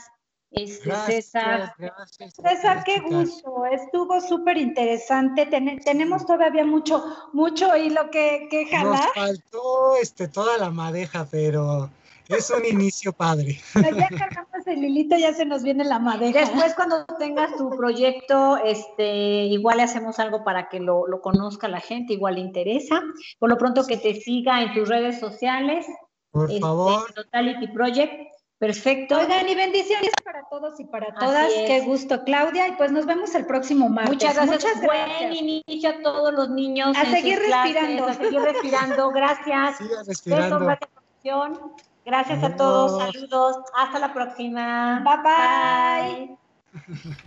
Este, 0.54 0.94
César. 1.06 1.74
César, 2.16 2.84
qué 2.84 3.00
gusto, 3.00 3.64
estuvo 3.66 4.20
súper 4.20 4.56
interesante. 4.56 5.46
tenemos 5.46 6.24
todavía 6.26 6.64
mucho, 6.64 7.04
mucho 7.32 7.76
hilo 7.76 8.08
que, 8.10 8.46
que 8.48 8.66
jalar. 8.66 9.00
Nos 9.04 9.14
faltó 9.14 9.96
este, 10.00 10.28
toda 10.28 10.56
la 10.58 10.70
madeja, 10.70 11.26
pero 11.28 11.90
es 12.28 12.50
un 12.50 12.64
inicio 12.64 13.12
padre. 13.12 13.60
Ya 13.74 14.08
cargamos 14.08 14.66
el 14.66 14.84
hilito, 14.84 15.16
ya 15.16 15.34
se 15.34 15.44
nos 15.44 15.64
viene 15.64 15.84
la 15.84 15.98
madeja. 15.98 16.40
Después, 16.40 16.74
cuando 16.74 17.04
tengas 17.18 17.56
tu 17.56 17.70
proyecto, 17.70 18.56
este, 18.58 19.46
igual 19.46 19.78
le 19.78 19.82
hacemos 19.82 20.20
algo 20.20 20.44
para 20.44 20.68
que 20.68 20.78
lo, 20.78 21.08
lo 21.08 21.20
conozca 21.20 21.66
la 21.66 21.80
gente, 21.80 22.12
igual 22.12 22.36
le 22.36 22.42
interesa. 22.42 23.02
Por 23.40 23.50
lo 23.50 23.58
pronto 23.58 23.84
que 23.86 23.96
te 23.96 24.14
siga 24.14 24.62
en 24.62 24.72
tus 24.72 24.88
redes 24.88 25.18
sociales. 25.18 25.84
Por 26.30 26.48
este, 26.48 26.60
favor. 26.60 27.12
Totality 27.12 27.66
Project 27.68 28.33
Perfecto. 28.58 29.18
Oigan, 29.18 29.48
y 29.48 29.54
bendiciones 29.54 30.12
para 30.24 30.42
todos 30.48 30.78
y 30.78 30.84
para 30.84 31.12
todas. 31.14 31.52
Qué 31.66 31.80
gusto, 31.80 32.22
Claudia. 32.24 32.68
Y 32.68 32.72
pues 32.72 32.92
nos 32.92 33.04
vemos 33.04 33.34
el 33.34 33.46
próximo 33.46 33.88
martes. 33.88 34.14
Muchas 34.14 34.34
gracias. 34.34 34.64
Muchas 34.64 34.80
gracias. 34.80 35.20
Buen 35.20 35.32
inicio 35.32 35.90
a 35.90 36.02
todos 36.02 36.32
los 36.32 36.50
niños. 36.50 36.96
A 36.96 37.04
seguir 37.04 37.38
respirando. 37.38 38.06
a 38.06 38.14
seguir 38.14 38.40
respirando. 38.40 39.10
Gracias. 39.10 39.78
respirando. 40.06 40.58
gracias, 40.60 41.60
gracias 42.04 42.42
a 42.42 42.56
todos. 42.56 43.02
Saludos. 43.02 43.56
Hasta 43.76 43.98
la 43.98 44.14
próxima. 44.14 45.04
bye. 45.04 46.36
bye. 46.72 47.24